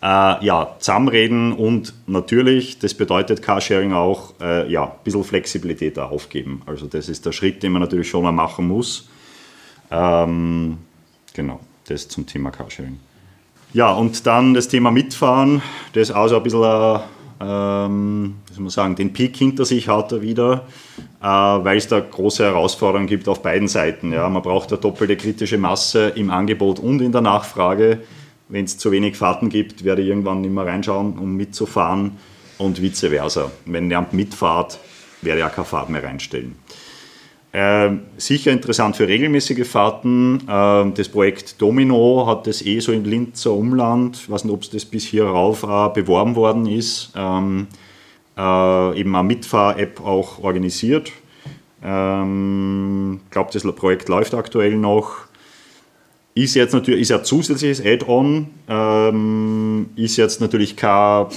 Äh, 0.00 0.44
ja, 0.44 0.76
zusammenreden 0.78 1.52
und 1.52 1.92
natürlich, 2.06 2.78
das 2.78 2.94
bedeutet 2.94 3.42
Carsharing 3.42 3.92
auch, 3.92 4.32
äh, 4.40 4.70
ja, 4.70 4.84
ein 4.84 4.92
bisschen 5.02 5.24
Flexibilität 5.24 5.98
aufgeben. 5.98 6.62
Also 6.66 6.86
das 6.86 7.08
ist 7.08 7.26
der 7.26 7.32
Schritt, 7.32 7.62
den 7.64 7.72
man 7.72 7.82
natürlich 7.82 8.08
schon 8.08 8.22
mal 8.22 8.32
machen 8.32 8.68
muss. 8.68 9.08
Ähm, 9.90 10.78
genau, 11.34 11.60
das 11.88 12.06
zum 12.08 12.26
Thema 12.26 12.52
Carsharing. 12.52 13.00
Ja, 13.74 13.90
und 13.92 14.24
dann 14.26 14.54
das 14.54 14.68
Thema 14.68 14.92
Mitfahren, 14.92 15.62
das 15.94 16.10
ist 16.10 16.14
auch 16.14 16.28
so 16.28 16.36
ein 16.36 16.42
bisschen 16.44 16.62
ein 16.62 17.00
ähm, 17.40 18.36
wie 18.54 18.60
man 18.60 18.70
sagen, 18.70 18.96
den 18.96 19.12
Peak 19.12 19.36
hinter 19.36 19.64
sich 19.64 19.88
hat 19.88 20.12
er 20.12 20.22
wieder, 20.22 20.66
äh, 21.20 21.26
weil 21.26 21.76
es 21.76 21.86
da 21.86 22.00
große 22.00 22.44
Herausforderungen 22.44 23.06
gibt 23.06 23.28
auf 23.28 23.42
beiden 23.42 23.68
Seiten. 23.68 24.12
Ja. 24.12 24.28
Man 24.28 24.42
braucht 24.42 24.72
eine 24.72 24.80
doppelte 24.80 25.16
kritische 25.16 25.58
Masse 25.58 26.08
im 26.10 26.30
Angebot 26.30 26.80
und 26.80 27.00
in 27.00 27.12
der 27.12 27.20
Nachfrage. 27.20 28.00
Wenn 28.48 28.64
es 28.64 28.78
zu 28.78 28.90
wenig 28.90 29.16
Fahrten 29.16 29.50
gibt, 29.50 29.84
werde 29.84 30.02
ich 30.02 30.08
irgendwann 30.08 30.40
nicht 30.40 30.52
mehr 30.52 30.66
reinschauen, 30.66 31.18
um 31.18 31.36
mitzufahren 31.36 32.12
und 32.56 32.80
vice 32.80 33.08
versa. 33.08 33.50
Wenn 33.66 33.90
jemand 33.90 34.14
mitfahrt, 34.14 34.78
werde 35.22 35.40
ich 35.40 35.46
auch 35.46 35.52
keine 35.52 35.66
Fahrt 35.66 35.90
mehr 35.90 36.02
reinstellen. 36.02 36.56
Äh, 37.50 37.90
sicher 38.18 38.52
interessant 38.52 38.96
für 38.96 39.08
regelmäßige 39.08 39.66
Fahrten. 39.66 40.40
Äh, 40.46 40.92
das 40.92 41.08
Projekt 41.08 41.60
Domino 41.62 42.26
hat 42.26 42.46
das 42.46 42.64
eh 42.64 42.78
so 42.80 42.92
im 42.92 43.04
Linzer 43.04 43.52
Umland, 43.52 44.16
ich 44.16 44.30
weiß 44.30 44.44
nicht, 44.44 44.52
ob 44.52 44.62
es 44.62 44.70
das 44.70 44.84
bis 44.84 45.04
hier 45.04 45.24
rauf 45.24 45.62
äh, 45.62 45.88
beworben 45.94 46.36
worden 46.36 46.66
ist, 46.66 47.10
ähm, 47.16 47.68
äh, 48.36 49.00
eben 49.00 49.16
eine 49.16 49.26
Mitfahr-App 49.26 50.04
auch 50.04 50.40
organisiert. 50.42 51.10
Ähm, 51.82 53.20
ich 53.24 53.30
glaube, 53.30 53.50
das 53.52 53.62
Projekt 53.74 54.10
läuft 54.10 54.34
aktuell 54.34 54.76
noch. 54.76 55.12
ist 56.34 56.54
jetzt 56.54 56.74
natürlich 56.74 57.00
ist 57.00 57.12
ein 57.12 57.24
zusätzliches 57.24 57.84
Add-on, 57.84 58.48
ähm, 58.68 59.88
ist 59.96 60.18
jetzt 60.18 60.42
natürlich 60.42 60.76
kein 60.76 61.28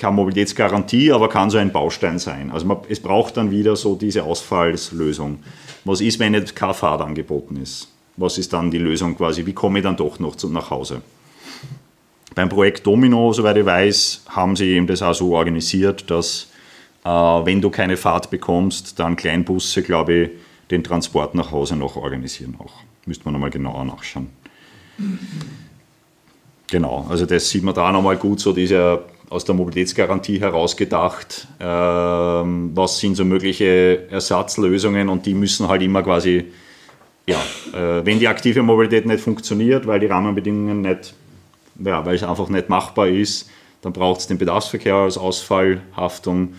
keine 0.00 0.16
Mobilitätsgarantie, 0.16 1.12
aber 1.12 1.28
kann 1.28 1.50
so 1.50 1.58
ein 1.58 1.70
Baustein 1.70 2.18
sein. 2.18 2.50
Also 2.50 2.66
man, 2.66 2.78
es 2.88 2.98
braucht 2.98 3.36
dann 3.36 3.50
wieder 3.50 3.76
so 3.76 3.94
diese 3.94 4.24
Ausfallslösung. 4.24 5.38
Was 5.84 6.00
ist, 6.00 6.18
wenn 6.18 6.34
jetzt 6.34 6.56
kein 6.56 6.74
Fahrt 6.74 7.00
angeboten 7.00 7.56
ist? 7.56 7.88
Was 8.16 8.38
ist 8.38 8.52
dann 8.52 8.70
die 8.70 8.78
Lösung 8.78 9.16
quasi? 9.16 9.46
Wie 9.46 9.52
komme 9.52 9.78
ich 9.78 9.84
dann 9.84 9.96
doch 9.96 10.18
noch 10.18 10.36
zu, 10.36 10.48
nach 10.48 10.70
Hause? 10.70 11.02
Beim 12.34 12.48
Projekt 12.48 12.86
Domino, 12.86 13.32
soweit 13.32 13.56
ich 13.56 13.66
weiß, 13.66 14.22
haben 14.28 14.56
sie 14.56 14.66
eben 14.66 14.86
das 14.86 15.02
auch 15.02 15.14
so 15.14 15.34
organisiert, 15.34 16.10
dass 16.10 16.48
äh, 17.04 17.08
wenn 17.08 17.60
du 17.60 17.70
keine 17.70 17.96
Fahrt 17.96 18.30
bekommst, 18.30 18.98
dann 18.98 19.16
Kleinbusse, 19.16 19.82
glaube 19.82 20.14
ich, 20.14 20.30
den 20.70 20.84
Transport 20.84 21.34
nach 21.34 21.50
Hause 21.50 21.76
noch 21.76 21.96
organisieren 21.96 22.56
auch. 22.58 22.72
Müsste 23.06 23.24
man 23.24 23.34
nochmal 23.34 23.50
genauer 23.50 23.84
nachschauen. 23.84 24.28
Mhm. 24.98 25.18
Genau, 26.70 27.06
also 27.08 27.26
das 27.26 27.50
sieht 27.50 27.64
man 27.64 27.74
da 27.74 27.90
nochmal 27.90 28.16
gut, 28.16 28.38
so 28.38 28.52
diese 28.52 29.02
aus 29.30 29.44
der 29.44 29.54
Mobilitätsgarantie 29.54 30.40
herausgedacht, 30.40 31.46
ähm, 31.60 32.72
was 32.74 32.98
sind 32.98 33.14
so 33.14 33.24
mögliche 33.24 34.08
Ersatzlösungen 34.10 35.08
und 35.08 35.24
die 35.24 35.34
müssen 35.34 35.68
halt 35.68 35.82
immer 35.82 36.02
quasi, 36.02 36.46
ja, 37.26 37.38
äh, 37.72 38.04
wenn 38.04 38.18
die 38.18 38.26
aktive 38.26 38.62
Mobilität 38.62 39.06
nicht 39.06 39.20
funktioniert, 39.20 39.86
weil 39.86 40.00
die 40.00 40.06
Rahmenbedingungen 40.06 40.80
nicht, 40.80 41.14
ja, 41.78 42.04
weil 42.04 42.16
es 42.16 42.24
einfach 42.24 42.48
nicht 42.48 42.68
machbar 42.68 43.06
ist, 43.06 43.48
dann 43.82 43.92
braucht 43.92 44.20
es 44.20 44.26
den 44.26 44.36
Bedarfsverkehr 44.36 44.96
als 44.96 45.16
Ausfallhaftung. 45.16 46.54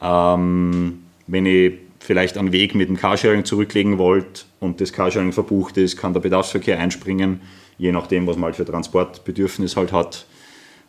Ähm, 0.00 1.02
wenn 1.26 1.44
ich 1.44 1.72
vielleicht 1.98 2.38
einen 2.38 2.52
Weg 2.52 2.76
mit 2.76 2.88
dem 2.88 2.96
Carsharing 2.96 3.44
zurücklegen 3.44 3.98
wollt 3.98 4.46
und 4.60 4.80
das 4.80 4.92
Carsharing 4.92 5.32
verbucht 5.32 5.76
ist, 5.76 5.96
kann 5.96 6.12
der 6.12 6.20
Bedarfsverkehr 6.20 6.78
einspringen, 6.78 7.40
je 7.78 7.90
nachdem, 7.90 8.28
was 8.28 8.36
man 8.36 8.44
halt 8.44 8.56
für 8.56 8.64
Transportbedürfnis 8.64 9.76
halt 9.76 9.90
hat. 9.90 10.24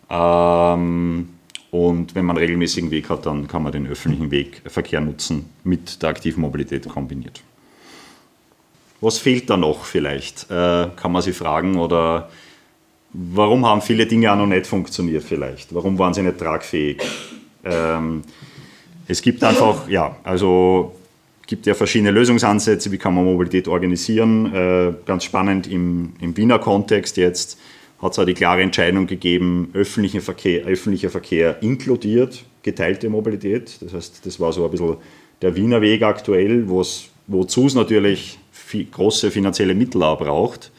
Ähm, 0.09 1.29
und 1.71 2.13
wenn 2.13 2.25
man 2.25 2.37
einen 2.37 2.45
regelmäßigen 2.45 2.91
Weg 2.91 3.09
hat, 3.09 3.25
dann 3.25 3.47
kann 3.47 3.63
man 3.63 3.71
den 3.71 3.87
öffentlichen 3.87 4.29
Wegverkehr 4.29 5.01
nutzen, 5.01 5.49
mit 5.63 6.01
der 6.01 6.09
aktiven 6.09 6.41
Mobilität 6.41 6.87
kombiniert. 6.87 7.41
Was 9.01 9.17
fehlt 9.17 9.49
da 9.49 9.57
noch 9.57 9.83
vielleicht? 9.83 10.49
Äh, 10.51 10.89
kann 10.95 11.11
man 11.11 11.21
sich 11.21 11.35
fragen 11.35 11.77
oder 11.77 12.29
warum 13.11 13.65
haben 13.65 13.81
viele 13.81 14.05
Dinge 14.05 14.31
auch 14.31 14.37
noch 14.37 14.45
nicht 14.45 14.67
funktioniert 14.67 15.23
vielleicht? 15.23 15.73
Warum 15.73 15.97
waren 15.99 16.13
sie 16.13 16.21
nicht 16.21 16.37
tragfähig? 16.37 17.01
Ähm, 17.63 18.21
es 19.07 19.21
gibt 19.21 19.43
einfach, 19.43 19.87
ja, 19.89 20.15
also 20.23 20.95
gibt 21.47 21.65
ja 21.65 21.73
verschiedene 21.73 22.11
Lösungsansätze, 22.11 22.91
wie 22.91 22.97
kann 22.97 23.13
man 23.13 23.25
Mobilität 23.25 23.67
organisieren. 23.67 24.53
Äh, 24.53 24.93
ganz 25.05 25.23
spannend 25.23 25.67
im, 25.67 26.13
im 26.19 26.35
Wiener 26.37 26.59
Kontext 26.59 27.17
jetzt 27.17 27.59
hat 28.03 28.11
es 28.11 28.19
auch 28.19 28.25
die 28.25 28.33
klare 28.33 28.61
Entscheidung 28.61 29.07
gegeben, 29.07 29.69
öffentlicher 29.73 30.21
Verkehr, 30.21 30.65
öffentlicher 30.65 31.09
Verkehr 31.09 31.63
inkludiert 31.63 32.43
geteilte 32.61 33.09
Mobilität. 33.09 33.77
Das 33.81 33.93
heißt, 33.93 34.25
das 34.25 34.39
war 34.39 34.51
so 34.51 34.65
ein 34.65 34.71
bisschen 34.71 34.97
der 35.41 35.55
Wiener 35.55 35.81
Weg 35.81 36.03
aktuell, 36.03 36.67
wozu 36.67 37.65
es 37.65 37.75
natürlich 37.75 38.39
viel, 38.51 38.85
große 38.85 39.31
finanzielle 39.31 39.75
Mittel 39.75 40.03
auch 40.03 40.19
braucht. 40.19 40.71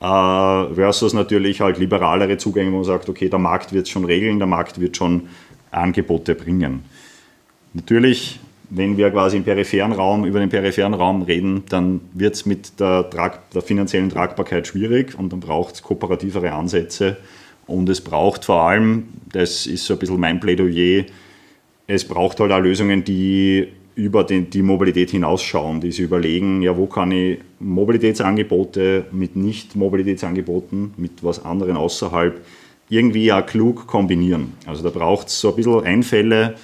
Äh, 0.00 0.74
versus 0.74 1.14
natürlich 1.14 1.60
halt 1.60 1.78
liberalere 1.78 2.36
Zugänge, 2.36 2.72
wo 2.72 2.76
man 2.76 2.84
sagt, 2.84 3.08
okay, 3.08 3.28
der 3.28 3.38
Markt 3.38 3.72
wird 3.72 3.86
es 3.86 3.90
schon 3.90 4.04
regeln, 4.04 4.38
der 4.38 4.48
Markt 4.48 4.80
wird 4.80 4.96
schon 4.96 5.28
Angebote 5.70 6.34
bringen. 6.34 6.84
Natürlich 7.72 8.40
wenn 8.76 8.96
wir 8.96 9.10
quasi 9.10 9.36
im 9.36 9.44
peripheren 9.44 9.92
Raum 9.92 10.24
über 10.24 10.40
den 10.40 10.48
peripheren 10.48 10.94
Raum 10.94 11.22
reden, 11.22 11.62
dann 11.68 12.00
wird 12.12 12.34
es 12.34 12.46
mit 12.46 12.80
der, 12.80 13.04
der, 13.04 13.62
finanziellen 13.62 14.10
Tragbarkeit 14.10 14.66
schwierig 14.66 15.16
und 15.18 15.32
dann 15.32 15.40
braucht 15.40 15.74
es 15.74 15.82
kooperativere 15.82 16.52
Ansätze. 16.52 17.16
Und 17.66 17.88
es 17.88 18.00
braucht 18.00 18.44
vor 18.44 18.62
allem, 18.62 19.04
das 19.32 19.66
ist 19.66 19.86
so 19.86 19.94
ein 19.94 19.98
bisschen 19.98 20.20
mein 20.20 20.40
Plädoyer, 20.40 21.04
es 21.86 22.04
braucht 22.04 22.40
halt 22.40 22.52
auch 22.52 22.60
Lösungen, 22.60 23.04
die 23.04 23.68
über 23.94 24.24
den, 24.24 24.50
die 24.50 24.62
Mobilität 24.62 25.10
hinausschauen, 25.10 25.80
die 25.80 25.92
sich 25.92 26.04
überlegen, 26.04 26.62
ja, 26.62 26.76
wo 26.76 26.86
kann 26.86 27.12
ich 27.12 27.38
Mobilitätsangebote 27.60 29.04
mit 29.12 29.36
Nicht-Mobilitätsangeboten, 29.36 30.94
mit 30.96 31.22
was 31.22 31.44
anderen 31.44 31.76
außerhalb, 31.76 32.44
irgendwie 32.88 33.26
ja 33.26 33.40
klug 33.40 33.86
kombinieren. 33.86 34.54
Also 34.66 34.82
da 34.82 34.90
braucht 34.90 35.28
es 35.28 35.40
so 35.40 35.50
ein 35.50 35.56
bisschen 35.56 35.84
Einfälle, 35.84 36.56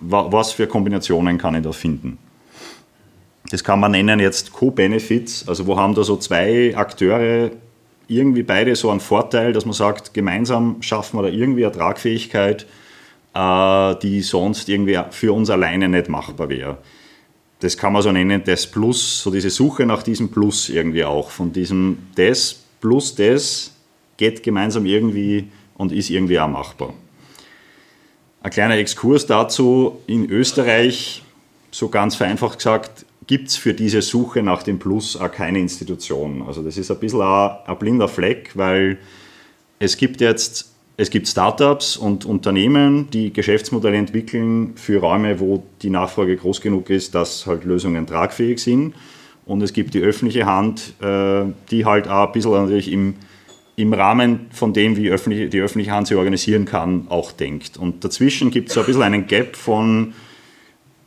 was 0.00 0.52
für 0.52 0.66
Kombinationen 0.66 1.38
kann 1.38 1.54
ich 1.54 1.62
da 1.62 1.72
finden. 1.72 2.18
Das 3.50 3.64
kann 3.64 3.80
man 3.80 3.92
nennen 3.92 4.20
jetzt 4.20 4.52
Co-Benefits, 4.52 5.48
also 5.48 5.66
wo 5.66 5.76
haben 5.76 5.94
da 5.94 6.04
so 6.04 6.16
zwei 6.16 6.76
Akteure 6.76 7.50
irgendwie 8.06 8.42
beide 8.42 8.74
so 8.76 8.90
einen 8.90 9.00
Vorteil, 9.00 9.52
dass 9.52 9.64
man 9.64 9.72
sagt, 9.72 10.14
gemeinsam 10.14 10.82
schaffen 10.82 11.18
wir 11.18 11.22
da 11.22 11.28
irgendwie 11.28 11.64
eine 11.64 11.74
Tragfähigkeit, 11.74 12.66
äh, 13.34 13.94
die 14.02 14.20
sonst 14.22 14.68
irgendwie 14.68 14.98
für 15.10 15.32
uns 15.32 15.50
alleine 15.50 15.88
nicht 15.88 16.08
machbar 16.08 16.48
wäre. 16.48 16.78
Das 17.60 17.76
kann 17.76 17.92
man 17.92 18.02
so 18.02 18.10
nennen, 18.10 18.42
das 18.44 18.66
Plus, 18.66 19.22
so 19.22 19.30
diese 19.30 19.50
Suche 19.50 19.84
nach 19.84 20.02
diesem 20.02 20.30
Plus 20.30 20.68
irgendwie 20.68 21.04
auch, 21.04 21.30
von 21.30 21.52
diesem 21.52 21.98
das 22.14 22.56
plus 22.80 23.14
das 23.14 23.72
geht 24.16 24.42
gemeinsam 24.42 24.86
irgendwie 24.86 25.48
und 25.76 25.92
ist 25.92 26.10
irgendwie 26.10 26.40
auch 26.40 26.48
machbar. 26.48 26.94
Ein 28.42 28.50
kleiner 28.50 28.76
Exkurs 28.76 29.26
dazu. 29.26 29.98
In 30.06 30.30
Österreich, 30.30 31.22
so 31.70 31.88
ganz 31.88 32.16
vereinfacht 32.16 32.58
gesagt, 32.58 33.04
gibt 33.26 33.48
es 33.48 33.56
für 33.56 33.74
diese 33.74 34.02
Suche 34.02 34.42
nach 34.42 34.62
dem 34.62 34.78
Plus 34.78 35.16
auch 35.16 35.30
keine 35.30 35.58
Institution. 35.58 36.42
Also 36.46 36.62
das 36.62 36.76
ist 36.76 36.90
ein 36.90 36.98
bisschen 36.98 37.20
ein, 37.20 37.50
ein 37.66 37.78
blinder 37.78 38.08
Fleck, 38.08 38.52
weil 38.54 38.98
es 39.78 39.96
gibt 39.96 40.20
jetzt 40.20 40.70
es 40.96 41.08
gibt 41.08 41.28
Startups 41.28 41.96
und 41.96 42.26
Unternehmen, 42.26 43.08
die 43.10 43.32
Geschäftsmodelle 43.32 43.96
entwickeln 43.96 44.72
für 44.76 45.00
Räume, 45.00 45.40
wo 45.40 45.62
die 45.80 45.88
Nachfrage 45.88 46.36
groß 46.36 46.60
genug 46.60 46.90
ist, 46.90 47.14
dass 47.14 47.46
halt 47.46 47.64
Lösungen 47.64 48.06
tragfähig 48.06 48.58
sind. 48.58 48.94
Und 49.46 49.62
es 49.62 49.72
gibt 49.72 49.94
die 49.94 50.00
öffentliche 50.00 50.44
Hand, 50.44 50.92
äh, 51.00 51.44
die 51.70 51.86
halt 51.86 52.06
auch 52.06 52.26
ein 52.26 52.32
bisschen 52.32 52.50
natürlich 52.50 52.92
im 52.92 53.14
im 53.80 53.92
Rahmen 53.92 54.46
von 54.50 54.72
dem, 54.72 54.96
wie 54.96 55.10
öffentlich, 55.10 55.50
die 55.50 55.60
öffentliche 55.60 55.92
Hand 55.92 56.08
sich 56.08 56.16
organisieren 56.16 56.64
kann, 56.64 57.06
auch 57.08 57.32
denkt. 57.32 57.76
Und 57.76 58.04
dazwischen 58.04 58.50
gibt 58.50 58.68
es 58.68 58.74
so 58.74 58.80
ein 58.80 58.86
bisschen 58.86 59.02
einen 59.02 59.26
Gap 59.26 59.56
von, 59.56 60.14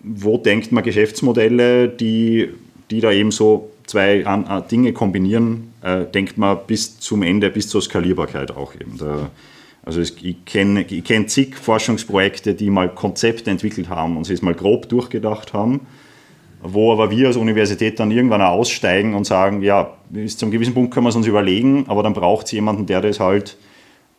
wo 0.02 0.38
denkt 0.38 0.72
man 0.72 0.84
Geschäftsmodelle, 0.84 1.88
die, 1.90 2.50
die 2.92 3.02
da 3.02 3.12
eben 3.12 3.32
so 3.32 3.72
zwei 3.86 4.20
äh, 4.20 4.62
Dinge 4.70 4.94
kombinieren, 4.94 5.74
äh, 5.82 6.06
denkt 6.06 6.38
man 6.38 6.58
bis 6.68 7.00
zum 7.00 7.24
Ende, 7.24 7.50
bis 7.50 7.68
zur 7.70 7.82
Skalierbarkeit 7.82 8.52
auch 8.52 8.74
eben. 8.76 8.98
Da, 8.98 9.30
also 9.86 10.02
ich 10.02 10.46
kenne 10.46 10.86
ich 10.88 11.04
kenn 11.04 11.28
zig 11.28 11.56
Forschungsprojekte, 11.56 12.54
die 12.54 12.70
mal 12.70 12.90
Konzepte 12.94 13.52
entwickelt 13.52 13.90
haben 13.90 14.18
und 14.18 14.26
sie 14.26 14.34
es 14.34 14.42
mal 14.42 14.54
grob 14.54 14.88
durchgedacht 14.90 15.54
haben 15.54 15.82
wo 16.64 16.92
aber 16.94 17.12
wir 17.12 17.28
als 17.28 17.38
Universität 17.38 18.00
dann 18.00 18.12
irgendwann 18.12 18.42
aussteigen 18.42 19.14
und 19.14 19.26
sagen, 19.26 19.62
ja, 19.62 19.94
bis 20.10 20.38
zum 20.38 20.50
gewissen 20.50 20.74
Punkt 20.74 20.94
können 20.94 21.06
wir 21.06 21.10
es 21.10 21.16
uns 21.16 21.28
überlegen, 21.28 21.86
aber 21.88 22.04
dann 22.04 22.14
braucht 22.14 22.46
es 22.46 22.52
jemanden, 22.54 22.86
der 22.86 23.02
das 23.02 23.20
halt 23.20 23.58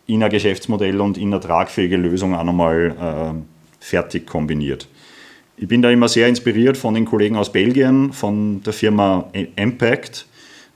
in 0.07 0.23
ein 0.23 0.31
Geschäftsmodell 0.31 1.01
und 1.01 1.17
in 1.17 1.33
eine 1.33 1.41
tragfähige 1.41 1.97
Lösung 1.97 2.35
auch 2.35 2.45
nochmal 2.45 2.95
äh, 3.01 3.85
fertig 3.85 4.27
kombiniert. 4.27 4.89
Ich 5.57 5.69
bin 5.69 5.83
da 5.83 5.91
immer 5.91 6.09
sehr 6.09 6.29
inspiriert 6.29 6.77
von 6.77 6.95
den 6.95 7.05
Kollegen 7.05 7.37
aus 7.37 7.53
Belgien, 7.53 8.13
von 8.13 8.63
der 8.63 8.73
Firma 8.73 9.31
Impact, 9.57 10.27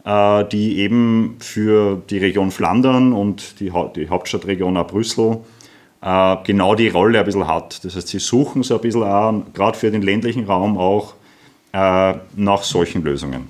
äh, 0.05 0.45
die 0.47 0.79
eben 0.79 1.37
für 1.41 2.01
die 2.09 2.19
Region 2.19 2.51
Flandern 2.51 3.13
und 3.13 3.61
die, 3.61 3.73
ha 3.73 3.91
die 3.95 4.09
Hauptstadtregion 4.09 4.77
auch 4.77 4.87
Brüssel 4.87 5.39
äh, 6.01 6.37
genau 6.45 6.75
die 6.75 6.89
Rolle 6.89 7.19
ein 7.19 7.25
bisschen 7.25 7.47
hat. 7.47 7.85
Das 7.85 7.97
heißt, 7.97 8.09
sie 8.09 8.21
suchen 8.21 8.63
so 8.63 8.77
ein 8.77 8.81
bisschen 8.81 9.03
auch, 9.03 9.43
gerade 9.53 9.77
für 9.77 9.91
den 9.91 10.03
ländlichen 10.03 10.45
Raum 10.45 10.79
auch, 10.79 11.15
äh, 11.73 12.15
nach 12.37 12.63
solchen 12.63 13.03
Lösungen. 13.03 13.49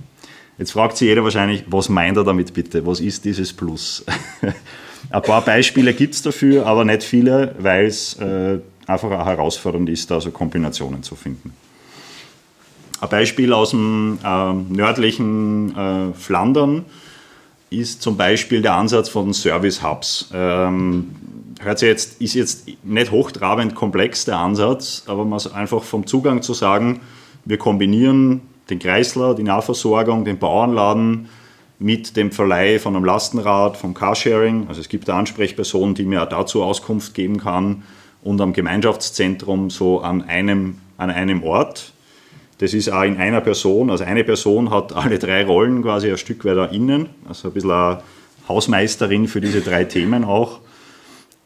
Jetzt 0.58 0.72
fragt 0.72 0.96
sich 0.96 1.08
jeder 1.08 1.22
wahrscheinlich, 1.22 1.64
was 1.68 1.88
meint 1.88 2.16
er 2.16 2.24
damit 2.24 2.52
bitte? 2.52 2.84
Was 2.86 3.00
ist 3.00 3.24
dieses 3.24 3.52
Plus? 3.52 4.04
ein 5.10 5.22
paar 5.22 5.42
Beispiele 5.42 5.94
gibt 5.94 6.14
es 6.14 6.22
dafür, 6.22 6.66
aber 6.66 6.84
nicht 6.84 7.04
viele, 7.04 7.54
weil 7.58 7.86
es 7.86 8.14
äh, 8.14 8.58
einfach 8.86 9.10
auch 9.10 9.26
herausfordernd 9.26 9.88
ist, 9.88 10.10
da 10.10 10.20
so 10.20 10.30
Kombinationen 10.30 11.02
zu 11.02 11.14
finden. 11.14 11.52
Ein 13.00 13.08
Beispiel 13.08 13.52
aus 13.52 13.70
dem 13.70 14.18
äh, 14.24 14.52
nördlichen 14.52 16.12
Flandern 16.14 16.84
ist 17.70 18.02
zum 18.02 18.16
Beispiel 18.16 18.62
der 18.62 18.74
Ansatz 18.74 19.08
von 19.08 19.34
Service 19.34 19.82
Hubs. 19.82 20.30
Ähm, 20.32 21.10
hört 21.60 21.78
sich 21.78 21.88
jetzt, 21.88 22.20
ist 22.20 22.34
jetzt 22.34 22.66
nicht 22.82 23.10
hochtrabend 23.10 23.74
komplex 23.74 24.24
der 24.24 24.38
Ansatz, 24.38 25.04
aber 25.06 25.24
man 25.24 25.40
einfach 25.52 25.82
vom 25.82 26.06
Zugang 26.06 26.42
zu 26.42 26.54
sagen, 26.54 27.00
wir 27.48 27.56
kombinieren 27.56 28.42
den 28.68 28.78
Kreisler, 28.78 29.34
die 29.34 29.42
Nahversorgung, 29.42 30.26
den 30.26 30.38
Bauernladen 30.38 31.30
mit 31.78 32.14
dem 32.14 32.30
Verleih 32.30 32.78
von 32.78 32.94
einem 32.94 33.06
Lastenrad, 33.06 33.78
vom 33.78 33.94
Carsharing. 33.94 34.66
Also 34.68 34.82
es 34.82 34.90
gibt 34.90 35.08
eine 35.08 35.18
Ansprechperson, 35.18 35.94
die 35.94 36.04
mir 36.04 36.26
dazu 36.26 36.62
Auskunft 36.62 37.14
geben 37.14 37.38
kann 37.38 37.84
und 38.22 38.42
am 38.42 38.52
Gemeinschaftszentrum 38.52 39.70
so 39.70 40.00
an 40.00 40.22
einem, 40.28 40.76
an 40.98 41.08
einem 41.08 41.42
Ort. 41.42 41.94
Das 42.58 42.74
ist 42.74 42.90
auch 42.90 43.04
in 43.04 43.16
einer 43.16 43.40
Person, 43.40 43.88
also 43.88 44.04
eine 44.04 44.24
Person 44.24 44.70
hat 44.70 44.92
alle 44.92 45.18
drei 45.18 45.46
Rollen 45.46 45.82
quasi 45.82 46.10
ein 46.10 46.18
Stück 46.18 46.44
weiter 46.44 46.70
innen, 46.70 47.08
also 47.26 47.48
ein 47.48 47.54
bisschen 47.54 47.70
eine 47.70 48.02
Hausmeisterin 48.46 49.26
für 49.26 49.40
diese 49.40 49.62
drei 49.62 49.84
Themen 49.84 50.24
auch 50.24 50.60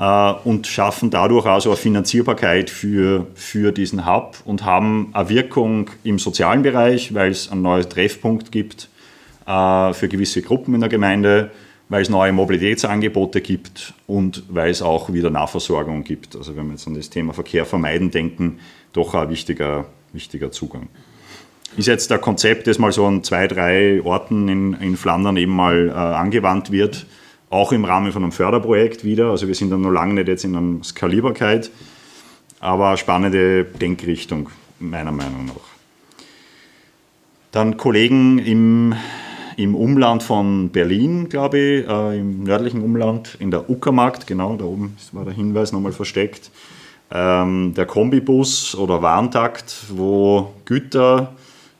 und 0.04 0.66
schaffen 0.66 1.10
dadurch 1.10 1.46
also 1.46 1.70
eine 1.70 1.76
Finanzierbarkeit 1.76 2.70
für, 2.70 3.26
für 3.34 3.70
diesen 3.70 4.04
Hub 4.04 4.38
und 4.44 4.64
haben 4.64 5.10
eine 5.12 5.28
Wirkung 5.28 5.90
im 6.02 6.18
sozialen 6.18 6.62
Bereich, 6.62 7.14
weil 7.14 7.30
es 7.30 7.52
einen 7.52 7.62
neuen 7.62 7.88
Treffpunkt 7.88 8.50
gibt 8.50 8.88
äh, 9.46 9.92
für 9.92 10.08
gewisse 10.08 10.42
Gruppen 10.42 10.74
in 10.74 10.80
der 10.80 10.88
Gemeinde, 10.88 11.50
weil 11.88 12.02
es 12.02 12.08
neue 12.08 12.32
Mobilitätsangebote 12.32 13.40
gibt 13.40 13.94
und 14.08 14.42
weil 14.48 14.70
es 14.70 14.82
auch 14.82 15.12
wieder 15.12 15.30
Nahversorgung 15.30 16.02
gibt. 16.02 16.34
Also 16.34 16.56
wenn 16.56 16.66
wir 16.66 16.72
jetzt 16.72 16.88
an 16.88 16.94
das 16.94 17.10
Thema 17.10 17.32
Verkehr 17.32 17.64
vermeiden 17.64 18.10
denken, 18.10 18.58
doch 18.92 19.14
ein 19.14 19.30
wichtiger, 19.30 19.84
wichtiger 20.12 20.50
Zugang. 20.50 20.88
Ist 21.76 21.86
jetzt 21.86 22.10
der 22.10 22.18
Konzept, 22.18 22.66
das 22.66 22.78
mal 22.78 22.92
so 22.92 23.06
an 23.06 23.22
zwei, 23.22 23.46
drei 23.46 24.02
Orten 24.02 24.48
in, 24.48 24.72
in 24.74 24.96
Flandern 24.96 25.36
eben 25.36 25.54
mal 25.54 25.88
äh, 25.88 25.92
angewandt 25.92 26.72
wird, 26.72 27.06
auch 27.52 27.70
im 27.72 27.84
Rahmen 27.84 28.10
von 28.12 28.22
einem 28.22 28.32
Förderprojekt 28.32 29.04
wieder. 29.04 29.30
Also 29.30 29.46
wir 29.46 29.54
sind 29.54 29.70
dann 29.70 29.82
noch 29.82 29.90
lange 29.90 30.14
nicht 30.14 30.28
jetzt 30.28 30.44
in 30.44 30.56
einer 30.56 30.82
Skalierbarkeit, 30.82 31.70
aber 32.60 32.96
spannende 32.96 33.64
Denkrichtung, 33.64 34.48
meiner 34.78 35.12
Meinung 35.12 35.44
nach. 35.46 35.72
Dann 37.50 37.76
Kollegen 37.76 38.38
im, 38.38 38.94
im 39.58 39.74
Umland 39.74 40.22
von 40.22 40.70
Berlin, 40.70 41.28
glaube 41.28 41.58
ich, 41.58 41.88
äh, 41.88 42.18
im 42.18 42.44
nördlichen 42.44 42.82
Umland, 42.82 43.36
in 43.38 43.50
der 43.50 43.68
Uckermarkt, 43.68 44.26
genau, 44.26 44.56
da 44.56 44.64
oben 44.64 44.96
war 45.12 45.26
der 45.26 45.34
Hinweis 45.34 45.72
nochmal 45.72 45.92
versteckt. 45.92 46.50
Ähm, 47.10 47.74
der 47.76 47.84
Kombibus 47.84 48.74
oder 48.74 49.02
Warntakt, 49.02 49.84
wo 49.90 50.54
Güter 50.64 51.34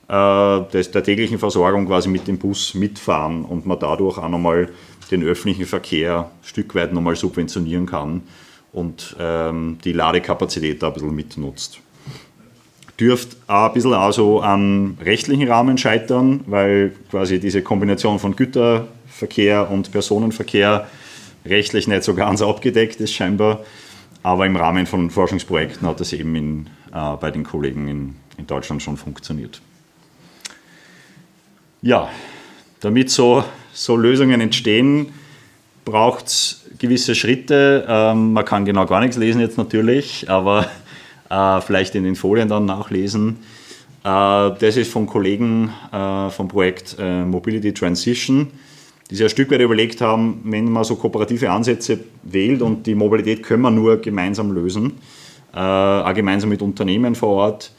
des, 0.09 0.91
der 0.91 1.03
täglichen 1.03 1.39
Versorgung 1.39 1.87
quasi 1.87 2.09
mit 2.09 2.27
dem 2.27 2.37
Bus 2.37 2.73
mitfahren 2.73 3.45
und 3.45 3.65
man 3.65 3.79
dadurch 3.79 4.17
auch 4.17 4.29
nochmal 4.29 4.69
den 5.11 5.23
öffentlichen 5.23 5.65
Verkehr 5.65 6.31
ein 6.41 6.47
Stück 6.47 6.75
weit 6.75 6.93
nochmal 6.93 7.15
subventionieren 7.15 7.85
kann 7.85 8.23
und 8.73 9.15
ähm, 9.19 9.77
die 9.83 9.93
Ladekapazität 9.93 10.81
da 10.81 10.87
ein 10.87 10.93
bisschen 10.93 11.15
mitnutzt. 11.15 11.79
Dürft 12.99 13.37
auch 13.47 13.67
ein 13.67 13.73
bisschen 13.73 13.93
also 13.93 14.41
am 14.41 14.97
rechtlichen 15.01 15.47
Rahmen 15.47 15.77
scheitern, 15.77 16.41
weil 16.47 16.93
quasi 17.09 17.39
diese 17.39 17.61
Kombination 17.61 18.19
von 18.19 18.35
Güterverkehr 18.35 19.69
und 19.71 19.91
Personenverkehr 19.91 20.87
rechtlich 21.45 21.87
nicht 21.87 22.03
so 22.03 22.13
ganz 22.13 22.41
abgedeckt 22.41 22.99
ist 22.99 23.13
scheinbar. 23.13 23.61
Aber 24.21 24.45
im 24.45 24.55
Rahmen 24.55 24.85
von 24.85 25.09
Forschungsprojekten 25.09 25.87
hat 25.87 25.99
das 25.99 26.13
eben 26.13 26.35
in, 26.35 26.67
äh, 26.93 27.15
bei 27.19 27.31
den 27.31 27.43
Kollegen 27.43 27.87
in, 27.87 28.15
in 28.37 28.47
Deutschland 28.47 28.81
schon 28.81 28.95
funktioniert 28.95 29.61
ja, 31.83 32.09
damit 32.79 33.11
so, 33.11 33.43
so 33.73 33.95
Lösungen 33.95 34.41
entstehen, 34.41 35.07
braucht 35.85 36.27
es 36.27 36.65
gewisse 36.79 37.13
Schritte. 37.13 37.85
Ähm, 37.87 38.33
man 38.33 38.45
kann 38.45 38.65
genau 38.65 38.85
gar 38.85 39.01
nichts 39.01 39.17
lesen 39.17 39.41
jetzt 39.41 39.57
natürlich, 39.57 40.29
aber 40.29 40.65
äh, 41.29 41.61
vielleicht 41.61 41.93
in 41.95 42.05
den 42.05 42.15
Folien 42.15 42.47
dann 42.47 42.65
nachlesen. 42.65 43.39
Äh, 44.03 44.07
das 44.59 44.77
ist 44.77 44.91
von 44.91 45.05
Kollegen 45.05 45.71
äh, 45.91 46.29
vom 46.29 46.47
Projekt 46.47 46.95
äh, 46.99 47.25
Mobility 47.25 47.73
Transition, 47.73 48.47
die 49.11 49.15
sich 49.15 49.25
ein 49.25 49.29
Stück 49.29 49.51
weit 49.51 49.59
überlegt 49.59 49.99
haben, 49.99 50.39
wenn 50.45 50.71
man 50.71 50.85
so 50.85 50.95
kooperative 50.95 51.51
Ansätze 51.51 51.99
wählt 52.23 52.61
und 52.61 52.87
die 52.87 52.95
Mobilität 52.95 53.43
können 53.43 53.61
wir 53.61 53.71
nur 53.71 53.97
gemeinsam 53.97 54.53
lösen, 54.53 54.93
äh, 55.53 55.59
auch 55.59 56.13
gemeinsam 56.13 56.49
mit 56.49 56.61
Unternehmen 56.61 57.13
vor 57.13 57.29
Ort, 57.29 57.71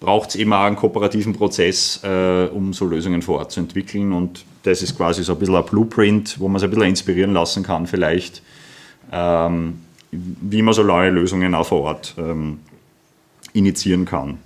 braucht 0.00 0.30
es 0.30 0.34
immer 0.36 0.60
einen 0.60 0.76
kooperativen 0.76 1.34
Prozess, 1.34 2.00
äh, 2.02 2.46
um 2.46 2.72
so 2.72 2.86
Lösungen 2.86 3.20
vor 3.20 3.38
Ort 3.38 3.52
zu 3.52 3.60
entwickeln. 3.60 4.12
Und 4.12 4.44
das 4.62 4.82
ist 4.82 4.96
quasi 4.96 5.22
so 5.22 5.34
ein 5.34 5.38
bisschen 5.38 5.56
ein 5.56 5.64
Blueprint, 5.64 6.40
wo 6.40 6.48
man 6.48 6.58
sich 6.58 6.68
ein 6.68 6.70
bisschen 6.70 6.88
inspirieren 6.88 7.34
lassen 7.34 7.62
kann, 7.62 7.86
vielleicht, 7.86 8.42
ähm, 9.12 9.80
wie 10.10 10.62
man 10.62 10.74
so 10.74 10.82
neue 10.82 11.10
Lösungen 11.10 11.54
auch 11.54 11.66
vor 11.66 11.82
Ort 11.82 12.14
ähm, 12.18 12.60
initiieren 13.52 14.06
kann. 14.06 14.38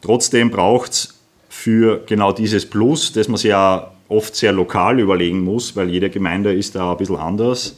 Trotzdem 0.00 0.50
braucht 0.50 0.92
es 0.92 1.14
für 1.48 2.02
genau 2.06 2.32
dieses 2.32 2.68
Plus, 2.68 3.12
das 3.12 3.28
man 3.28 3.36
sich 3.36 3.50
ja 3.50 3.90
oft 4.08 4.36
sehr 4.36 4.52
lokal 4.52 5.00
überlegen 5.00 5.40
muss, 5.42 5.74
weil 5.76 5.88
jede 5.90 6.10
Gemeinde 6.10 6.52
ist 6.52 6.74
da 6.74 6.92
ein 6.92 6.96
bisschen 6.96 7.16
anders, 7.16 7.76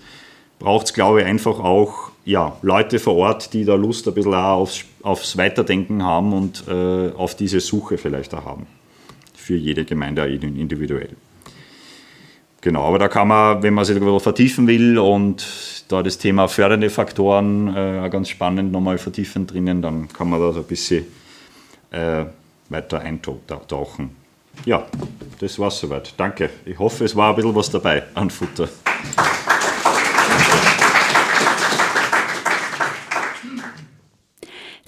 braucht 0.59 0.87
es, 0.87 0.93
glaube 0.93 1.21
ich, 1.21 1.27
einfach 1.27 1.59
auch 1.61 2.11
ja, 2.25 2.57
Leute 2.63 2.99
vor 2.99 3.15
Ort, 3.15 3.53
die 3.53 3.65
da 3.65 3.77
Lust 3.77 4.09
ein 4.09 4.15
bisschen 4.15 4.35
auch 4.35 4.59
aufs, 4.59 4.85
aufs 5.07 5.37
Weiterdenken 5.37 6.03
haben 6.03 6.33
und 6.33 6.65
äh, 6.69 7.13
auf 7.13 7.37
diese 7.37 7.61
Suche 7.61 7.97
vielleicht 7.97 8.35
auch 8.35 8.45
haben. 8.45 8.67
Für 9.35 9.55
jede 9.55 9.85
Gemeinde 9.85 10.23
individuell. 10.27 11.11
Genau, 12.61 12.83
aber 12.83 12.99
da 12.99 13.07
kann 13.07 13.29
man, 13.29 13.63
wenn 13.63 13.75
man 13.75 13.85
sich 13.85 13.97
ein 13.97 14.21
vertiefen 14.21 14.67
will 14.67 14.99
und 14.99 15.47
da 15.89 16.03
das 16.03 16.19
Thema 16.19 16.49
fördernde 16.49 16.91
Faktoren 16.91 17.69
äh, 17.69 18.09
ganz 18.11 18.29
spannend 18.29 18.73
nochmal 18.73 18.99
vertiefen 18.99 19.47
drinnen, 19.47 19.83
dann 19.83 20.09
kann 20.09 20.29
man 20.29 20.41
da 20.41 20.53
so 20.53 20.61
ein 20.61 20.67
bisschen 20.67 21.05
äh, 21.93 22.25
weiter 22.69 23.01
eintauchen. 23.01 24.17
Ja, 24.65 24.87
das 25.39 25.59
war's 25.61 25.79
soweit. 25.79 26.15
Danke. 26.17 26.51
Ich 26.65 26.79
hoffe, 26.79 27.05
es 27.05 27.15
war 27.15 27.31
ein 27.31 27.37
bisschen 27.37 27.55
was 27.55 27.71
dabei 27.71 28.03
an 28.15 28.31
Futter. 28.31 28.69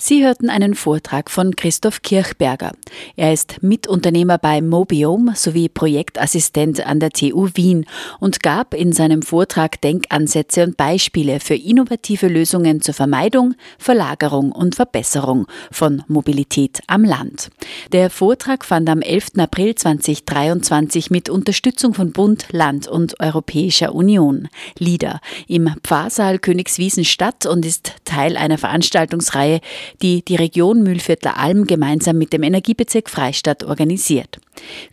Sie 0.09 0.25
hörten 0.25 0.49
einen 0.49 0.75
Vortrag 0.75 1.31
von 1.31 1.55
Christoph 1.55 2.01
Kirchberger. 2.01 2.73
Er 3.17 3.35
ist 3.35 3.63
Mitunternehmer 3.63 4.39
bei 4.39 4.63
Mobiome 4.63 5.37
sowie 5.37 5.69
Projektassistent 5.69 6.87
an 6.87 6.99
der 6.99 7.11
TU 7.11 7.51
Wien 7.53 7.85
und 8.19 8.43
gab 8.43 8.73
in 8.73 8.95
seinem 8.95 9.21
Vortrag 9.21 9.79
Denkansätze 9.83 10.65
und 10.65 10.79
Beispiele 10.79 11.41
für 11.41 11.57
innovative 11.57 12.29
Lösungen 12.29 12.81
zur 12.81 12.95
Vermeidung, 12.95 13.55
Verlagerung 13.77 14.51
und 14.51 14.77
Verbesserung 14.77 15.47
von 15.71 16.03
Mobilität 16.09 16.81
am 16.87 17.05
Land. 17.05 17.51
Der 17.93 18.09
Vortrag 18.09 18.65
fand 18.65 18.89
am 18.89 19.03
11. 19.03 19.33
April 19.37 19.75
2023 19.75 21.11
mit 21.11 21.29
Unterstützung 21.29 21.93
von 21.93 22.13
Bund, 22.13 22.47
Land 22.51 22.89
und 22.89 23.21
Europäischer 23.21 23.95
Union 23.95 24.49
LIDA 24.79 25.21
im 25.49 25.71
Pfarrsaal 25.83 26.39
Königswiesen 26.39 27.05
statt 27.05 27.45
und 27.45 27.67
ist 27.67 27.93
Teil 28.07 28.39
einer 28.39 28.57
Veranstaltungsreihe, 28.57 29.61
die 30.03 30.25
die 30.25 30.37
Region 30.37 30.83
Mühlviertler 30.83 31.39
Alm 31.39 31.67
gemeinsam 31.67 32.19
mit 32.19 32.33
dem 32.33 32.43
Energiebezirk 32.43 33.11
Freistadt 33.11 33.65
organisiert. 33.65 34.39